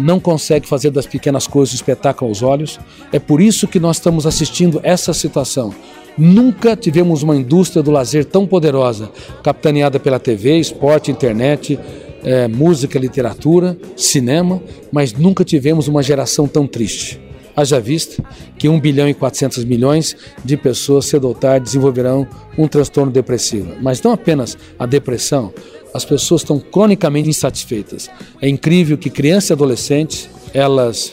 não 0.00 0.20
consegue 0.20 0.68
fazer 0.68 0.90
das 0.90 1.06
pequenas 1.06 1.46
coisas 1.46 1.74
um 1.74 1.76
espetáculo 1.76 2.30
aos 2.30 2.42
olhos. 2.42 2.78
É 3.12 3.18
por 3.18 3.40
isso 3.40 3.68
que 3.68 3.80
nós 3.80 3.96
estamos 3.96 4.26
assistindo 4.26 4.80
essa 4.82 5.12
situação. 5.12 5.74
Nunca 6.16 6.76
tivemos 6.76 7.22
uma 7.22 7.36
indústria 7.36 7.82
do 7.82 7.90
lazer 7.90 8.24
tão 8.24 8.46
poderosa, 8.46 9.10
capitaneada 9.42 9.98
pela 9.98 10.20
TV, 10.20 10.58
esporte, 10.58 11.10
internet, 11.10 11.78
é, 12.22 12.46
música, 12.48 12.98
literatura, 12.98 13.76
cinema, 13.96 14.62
mas 14.92 15.12
nunca 15.12 15.44
tivemos 15.44 15.88
uma 15.88 16.02
geração 16.02 16.46
tão 16.46 16.66
triste. 16.66 17.20
Haja 17.56 17.78
vista 17.78 18.22
que 18.58 18.68
1 18.68 18.80
bilhão 18.80 19.08
e 19.08 19.14
400 19.14 19.64
milhões 19.64 20.16
de 20.44 20.56
pessoas 20.56 21.06
cedo 21.06 21.28
ou 21.28 21.34
tarde 21.34 21.66
desenvolverão 21.66 22.26
um 22.58 22.66
transtorno 22.66 23.12
depressivo. 23.12 23.74
Mas 23.80 24.02
não 24.02 24.12
apenas 24.12 24.58
a 24.76 24.86
depressão, 24.86 25.52
as 25.94 26.04
pessoas 26.04 26.40
estão 26.40 26.58
cronicamente 26.58 27.28
insatisfeitas. 27.28 28.10
É 28.42 28.48
incrível 28.48 28.98
que 28.98 29.08
crianças 29.08 29.50
e 29.50 29.52
adolescentes, 29.52 30.28
elas 30.52 31.12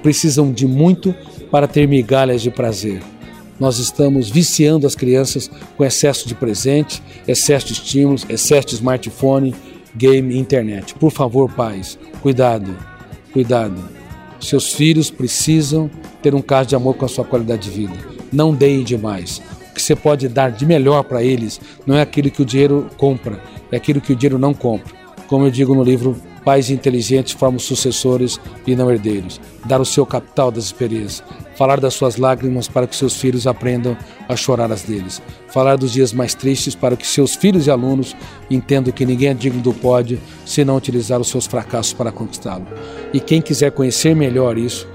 precisam 0.00 0.52
de 0.52 0.64
muito 0.64 1.12
para 1.50 1.66
ter 1.66 1.88
migalhas 1.88 2.40
de 2.40 2.50
prazer. 2.50 3.02
Nós 3.58 3.78
estamos 3.78 4.30
viciando 4.30 4.86
as 4.86 4.94
crianças 4.94 5.50
com 5.76 5.84
excesso 5.84 6.26
de 6.26 6.34
presente, 6.36 7.02
excesso 7.26 7.66
de 7.66 7.72
estímulos, 7.74 8.24
excesso 8.28 8.68
de 8.68 8.74
smartphone, 8.74 9.54
game 9.94 10.34
e 10.34 10.38
internet. 10.38 10.94
Por 10.94 11.10
favor, 11.10 11.52
pais, 11.52 11.98
cuidado, 12.22 12.76
cuidado. 13.32 13.82
Seus 14.40 14.72
filhos 14.72 15.10
precisam 15.10 15.90
ter 16.22 16.34
um 16.34 16.42
caso 16.42 16.70
de 16.70 16.76
amor 16.76 16.94
com 16.94 17.04
a 17.04 17.08
sua 17.08 17.24
qualidade 17.24 17.62
de 17.62 17.70
vida. 17.70 17.94
Não 18.32 18.54
deem 18.54 18.82
demais. 18.82 19.42
Que 19.74 19.80
você 19.80 19.96
pode 19.96 20.28
dar 20.28 20.50
de 20.50 20.66
melhor 20.66 21.02
para 21.02 21.22
eles 21.22 21.60
não 21.86 21.96
é 21.96 22.02
aquilo 22.02 22.30
que 22.30 22.42
o 22.42 22.44
dinheiro 22.44 22.88
compra, 22.96 23.40
é 23.70 23.76
aquilo 23.76 24.00
que 24.00 24.12
o 24.12 24.16
dinheiro 24.16 24.38
não 24.38 24.52
compra. 24.52 24.92
Como 25.26 25.46
eu 25.46 25.50
digo 25.50 25.74
no 25.74 25.82
livro 25.82 26.16
Pais 26.44 26.70
inteligentes 26.70 27.34
formam 27.34 27.58
sucessores 27.58 28.40
e 28.66 28.74
não 28.74 28.90
herdeiros. 28.90 29.40
Dar 29.64 29.80
o 29.80 29.84
seu 29.84 30.04
capital 30.04 30.50
das 30.50 30.64
experiências. 30.64 31.22
Falar 31.56 31.78
das 31.78 31.94
suas 31.94 32.16
lágrimas 32.16 32.66
para 32.66 32.86
que 32.86 32.96
seus 32.96 33.16
filhos 33.16 33.46
aprendam 33.46 33.96
a 34.28 34.34
chorar 34.34 34.72
as 34.72 34.82
deles. 34.82 35.22
Falar 35.48 35.76
dos 35.76 35.92
dias 35.92 36.12
mais 36.12 36.34
tristes 36.34 36.74
para 36.74 36.96
que 36.96 37.06
seus 37.06 37.36
filhos 37.36 37.68
e 37.68 37.70
alunos 37.70 38.16
entendam 38.50 38.92
que 38.92 39.06
ninguém 39.06 39.28
é 39.28 39.34
digno 39.34 39.62
do 39.62 39.72
pódio 39.72 40.18
se 40.44 40.64
não 40.64 40.76
utilizar 40.76 41.20
os 41.20 41.28
seus 41.28 41.46
fracassos 41.46 41.92
para 41.92 42.10
conquistá-lo. 42.10 42.66
E 43.12 43.20
quem 43.20 43.40
quiser 43.40 43.70
conhecer 43.70 44.16
melhor 44.16 44.58
isso, 44.58 44.88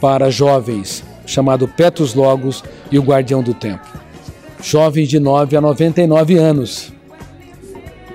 para 0.01 0.31
jovens, 0.31 1.03
chamado 1.27 1.67
Petrus 1.67 2.15
Logos 2.15 2.63
e 2.93 2.99
o 2.99 3.03
Guardião 3.03 3.43
do 3.43 3.53
Tempo. 3.53 3.87
Jovens 4.63 5.09
de 5.09 5.19
9 5.19 5.57
a 5.57 5.61
99 5.61 6.37
anos. 6.37 6.93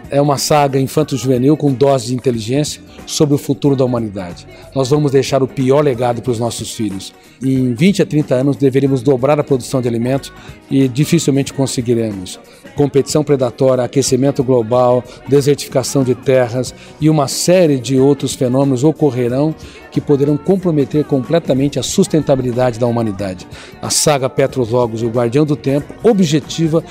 É 0.10 0.22
uma 0.22 0.38
saga 0.38 0.80
infanto-juvenil 0.80 1.58
com 1.58 1.74
dose 1.74 2.08
de 2.08 2.16
inteligência 2.16 2.82
sobre 3.12 3.36
o 3.36 3.38
futuro 3.38 3.76
da 3.76 3.84
humanidade. 3.84 4.48
Nós 4.74 4.90
vamos 4.90 5.12
deixar 5.12 5.44
o 5.44 5.48
pior 5.48 5.84
legado 5.84 6.22
para 6.22 6.32
os 6.32 6.40
nossos 6.40 6.74
filhos. 6.74 7.14
Em 7.44 7.74
20 7.74 8.02
a 8.02 8.06
30 8.06 8.36
anos 8.36 8.56
deveríamos 8.56 9.02
dobrar 9.02 9.40
a 9.40 9.44
produção 9.44 9.82
de 9.82 9.88
alimentos 9.88 10.32
e 10.70 10.88
dificilmente 10.88 11.54
conseguiremos. 11.54 12.40
Competição 12.76 13.24
predatória, 13.24 13.84
aquecimento 13.84 14.44
global, 14.44 15.04
desertificação 15.28 16.04
de 16.04 16.16
terras 16.16 16.74
e 17.02 17.10
uma 17.10 17.28
série 17.28 17.78
de 17.78 18.00
outros 18.00 18.34
fenômenos 18.34 18.84
ocorrerão 18.84 19.54
que 19.92 20.00
poderão 20.00 20.38
comprometer 20.38 21.04
completamente 21.04 21.78
a 21.78 21.84
sustentabilidade 21.84 22.80
da 22.80 22.88
humanidade. 22.88 23.46
A 23.82 23.90
saga 23.90 24.30
Petrologos, 24.30 25.04
o 25.04 25.10
Guardião 25.10 25.46
do 25.46 25.58
Tempo, 25.58 25.94
objetiva 26.02 26.82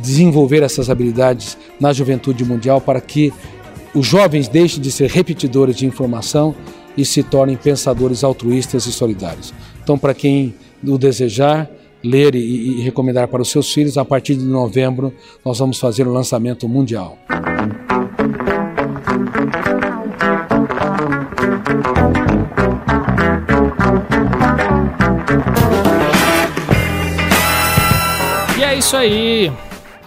desenvolver 0.00 0.62
essas 0.62 0.88
habilidades 0.88 1.58
na 1.78 1.92
juventude 1.92 2.44
mundial 2.44 2.80
para 2.80 3.00
que 3.00 3.32
os 3.94 4.06
jovens 4.06 4.48
deixem 4.48 4.80
de 4.80 4.90
ser 4.90 5.10
repetidores 5.10 5.76
de 5.76 5.86
informação 5.86 6.54
e 6.96 7.04
se 7.04 7.22
tornem 7.22 7.56
pensadores 7.56 8.24
altruístas 8.24 8.86
e 8.86 8.92
solidários. 8.92 9.52
Então, 9.82 9.98
para 9.98 10.14
quem 10.14 10.54
o 10.84 10.98
desejar, 10.98 11.70
ler 12.02 12.34
e, 12.34 12.78
e, 12.78 12.82
recomendar 12.82 13.28
para 13.28 13.42
os 13.42 13.50
seus 13.50 13.72
filhos, 13.72 13.96
a 13.96 14.04
partir 14.04 14.34
de 14.34 14.44
novembro 14.44 15.12
nós 15.44 15.58
vamos 15.58 15.78
fazer 15.78 16.06
o 16.06 16.12
lançamento 16.12 16.68
mundial. 16.68 17.18
E 28.58 28.62
é 28.62 28.76
isso 28.76 28.96
aí. 28.96 29.52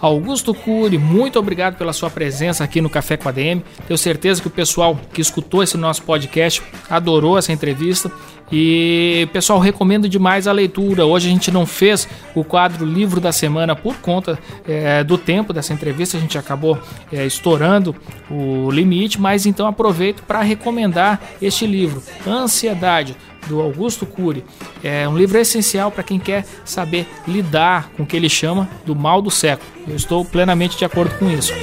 Augusto 0.05 0.53
Cury, 0.53 0.99
muito 0.99 1.39
obrigado 1.39 1.77
pela 1.77 1.91
sua 1.91 2.11
presença 2.11 2.63
aqui 2.63 2.79
no 2.79 2.91
Café 2.91 3.17
com 3.17 3.27
a 3.27 3.31
DM. 3.31 3.63
Tenho 3.87 3.97
certeza 3.97 4.39
que 4.39 4.47
o 4.47 4.51
pessoal 4.51 4.95
que 5.11 5.19
escutou 5.19 5.63
esse 5.63 5.77
nosso 5.77 6.03
podcast 6.03 6.61
adorou 6.87 7.39
essa 7.39 7.51
entrevista. 7.51 8.11
E 8.51 9.27
pessoal, 9.33 9.57
recomendo 9.57 10.07
demais 10.07 10.47
a 10.47 10.51
leitura. 10.51 11.07
Hoje 11.07 11.27
a 11.27 11.31
gente 11.31 11.49
não 11.49 11.65
fez 11.65 12.07
o 12.35 12.43
quadro 12.43 12.85
Livro 12.85 13.19
da 13.19 13.31
Semana 13.31 13.75
por 13.75 13.95
conta 13.95 14.37
é, 14.67 15.03
do 15.03 15.17
tempo 15.17 15.51
dessa 15.51 15.73
entrevista, 15.73 16.17
a 16.17 16.19
gente 16.19 16.37
acabou 16.37 16.77
é, 17.11 17.25
estourando 17.25 17.95
o 18.29 18.69
limite, 18.69 19.19
mas 19.19 19.47
então 19.47 19.65
aproveito 19.65 20.21
para 20.21 20.41
recomendar 20.41 21.19
este 21.41 21.65
livro, 21.65 22.03
Ansiedade, 22.27 23.17
do 23.47 23.61
Augusto 23.61 24.05
Cury. 24.05 24.43
É 24.83 25.07
um 25.07 25.17
livro 25.17 25.37
essencial 25.37 25.91
para 25.91 26.03
quem 26.03 26.19
quer 26.19 26.45
saber 26.63 27.07
lidar 27.27 27.89
com 27.95 28.03
o 28.03 28.05
que 28.05 28.15
ele 28.15 28.29
chama 28.29 28.69
do 28.85 28.95
mal 28.95 29.21
do 29.21 29.31
século. 29.31 29.69
Eu 29.87 29.95
estou 29.95 30.23
plenamente 30.25 30.77
de 30.77 30.85
acordo 30.85 31.17
com 31.17 31.29
isso. 31.29 31.53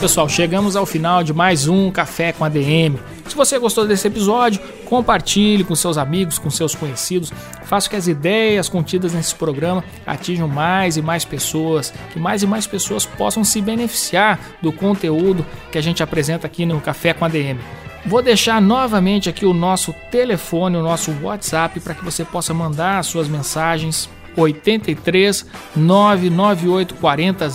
Pessoal, 0.00 0.28
chegamos 0.28 0.76
ao 0.76 0.84
final 0.84 1.24
de 1.24 1.32
mais 1.32 1.66
um 1.66 1.90
Café 1.90 2.32
com 2.32 2.44
a 2.44 2.48
DM. 2.48 2.98
Se 3.34 3.36
você 3.36 3.58
gostou 3.58 3.84
desse 3.84 4.06
episódio, 4.06 4.60
compartilhe 4.84 5.64
com 5.64 5.74
seus 5.74 5.98
amigos, 5.98 6.38
com 6.38 6.50
seus 6.50 6.72
conhecidos. 6.72 7.32
Faça 7.64 7.90
que 7.90 7.96
as 7.96 8.06
ideias 8.06 8.68
contidas 8.68 9.12
nesse 9.12 9.34
programa 9.34 9.82
atinjam 10.06 10.46
mais 10.46 10.96
e 10.96 11.02
mais 11.02 11.24
pessoas, 11.24 11.92
que 12.12 12.20
mais 12.20 12.44
e 12.44 12.46
mais 12.46 12.64
pessoas 12.64 13.04
possam 13.04 13.42
se 13.42 13.60
beneficiar 13.60 14.38
do 14.62 14.72
conteúdo 14.72 15.44
que 15.72 15.76
a 15.76 15.80
gente 15.80 16.00
apresenta 16.00 16.46
aqui 16.46 16.64
no 16.64 16.80
Café 16.80 17.12
com 17.12 17.24
a 17.24 17.28
DM. 17.28 17.58
Vou 18.06 18.22
deixar 18.22 18.62
novamente 18.62 19.28
aqui 19.28 19.44
o 19.44 19.52
nosso 19.52 19.92
telefone, 20.12 20.76
o 20.76 20.82
nosso 20.82 21.12
WhatsApp, 21.20 21.80
para 21.80 21.94
que 21.94 22.04
você 22.04 22.24
possa 22.24 22.54
mandar 22.54 23.02
suas 23.02 23.26
mensagens 23.26 24.08
83 24.36 25.44
998 25.74 26.94
40 26.94 27.48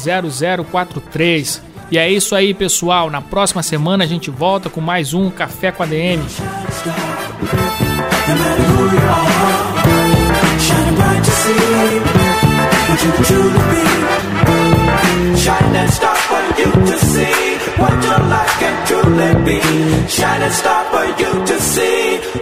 0043. 0.65 1.68
E 1.91 1.97
é 1.97 2.09
isso 2.09 2.35
aí, 2.35 2.53
pessoal. 2.53 3.09
Na 3.09 3.21
próxima 3.21 3.63
semana 3.63 4.03
a 4.03 4.07
gente 4.07 4.29
volta 4.29 4.69
com 4.69 4.79
mais 4.79 5.13
um 5.13 5.29
Café 5.29 5.71
com 5.71 5.83
a 5.83 5.85
DM. 5.85 6.21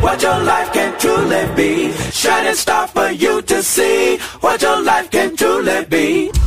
What 0.02 0.24
your 0.24 0.40
life 0.44 0.74
can 0.74 0.98
truly 0.98 1.56
be. 1.56 1.92
Star 2.54 2.88
for 2.88 3.12
you 3.12 3.42
to 3.42 3.62
see 3.62 4.18
what 4.42 4.62
your 4.62 4.82
life 4.82 5.10
can 5.12 5.36
truly 5.36 5.86
be. 5.86 6.47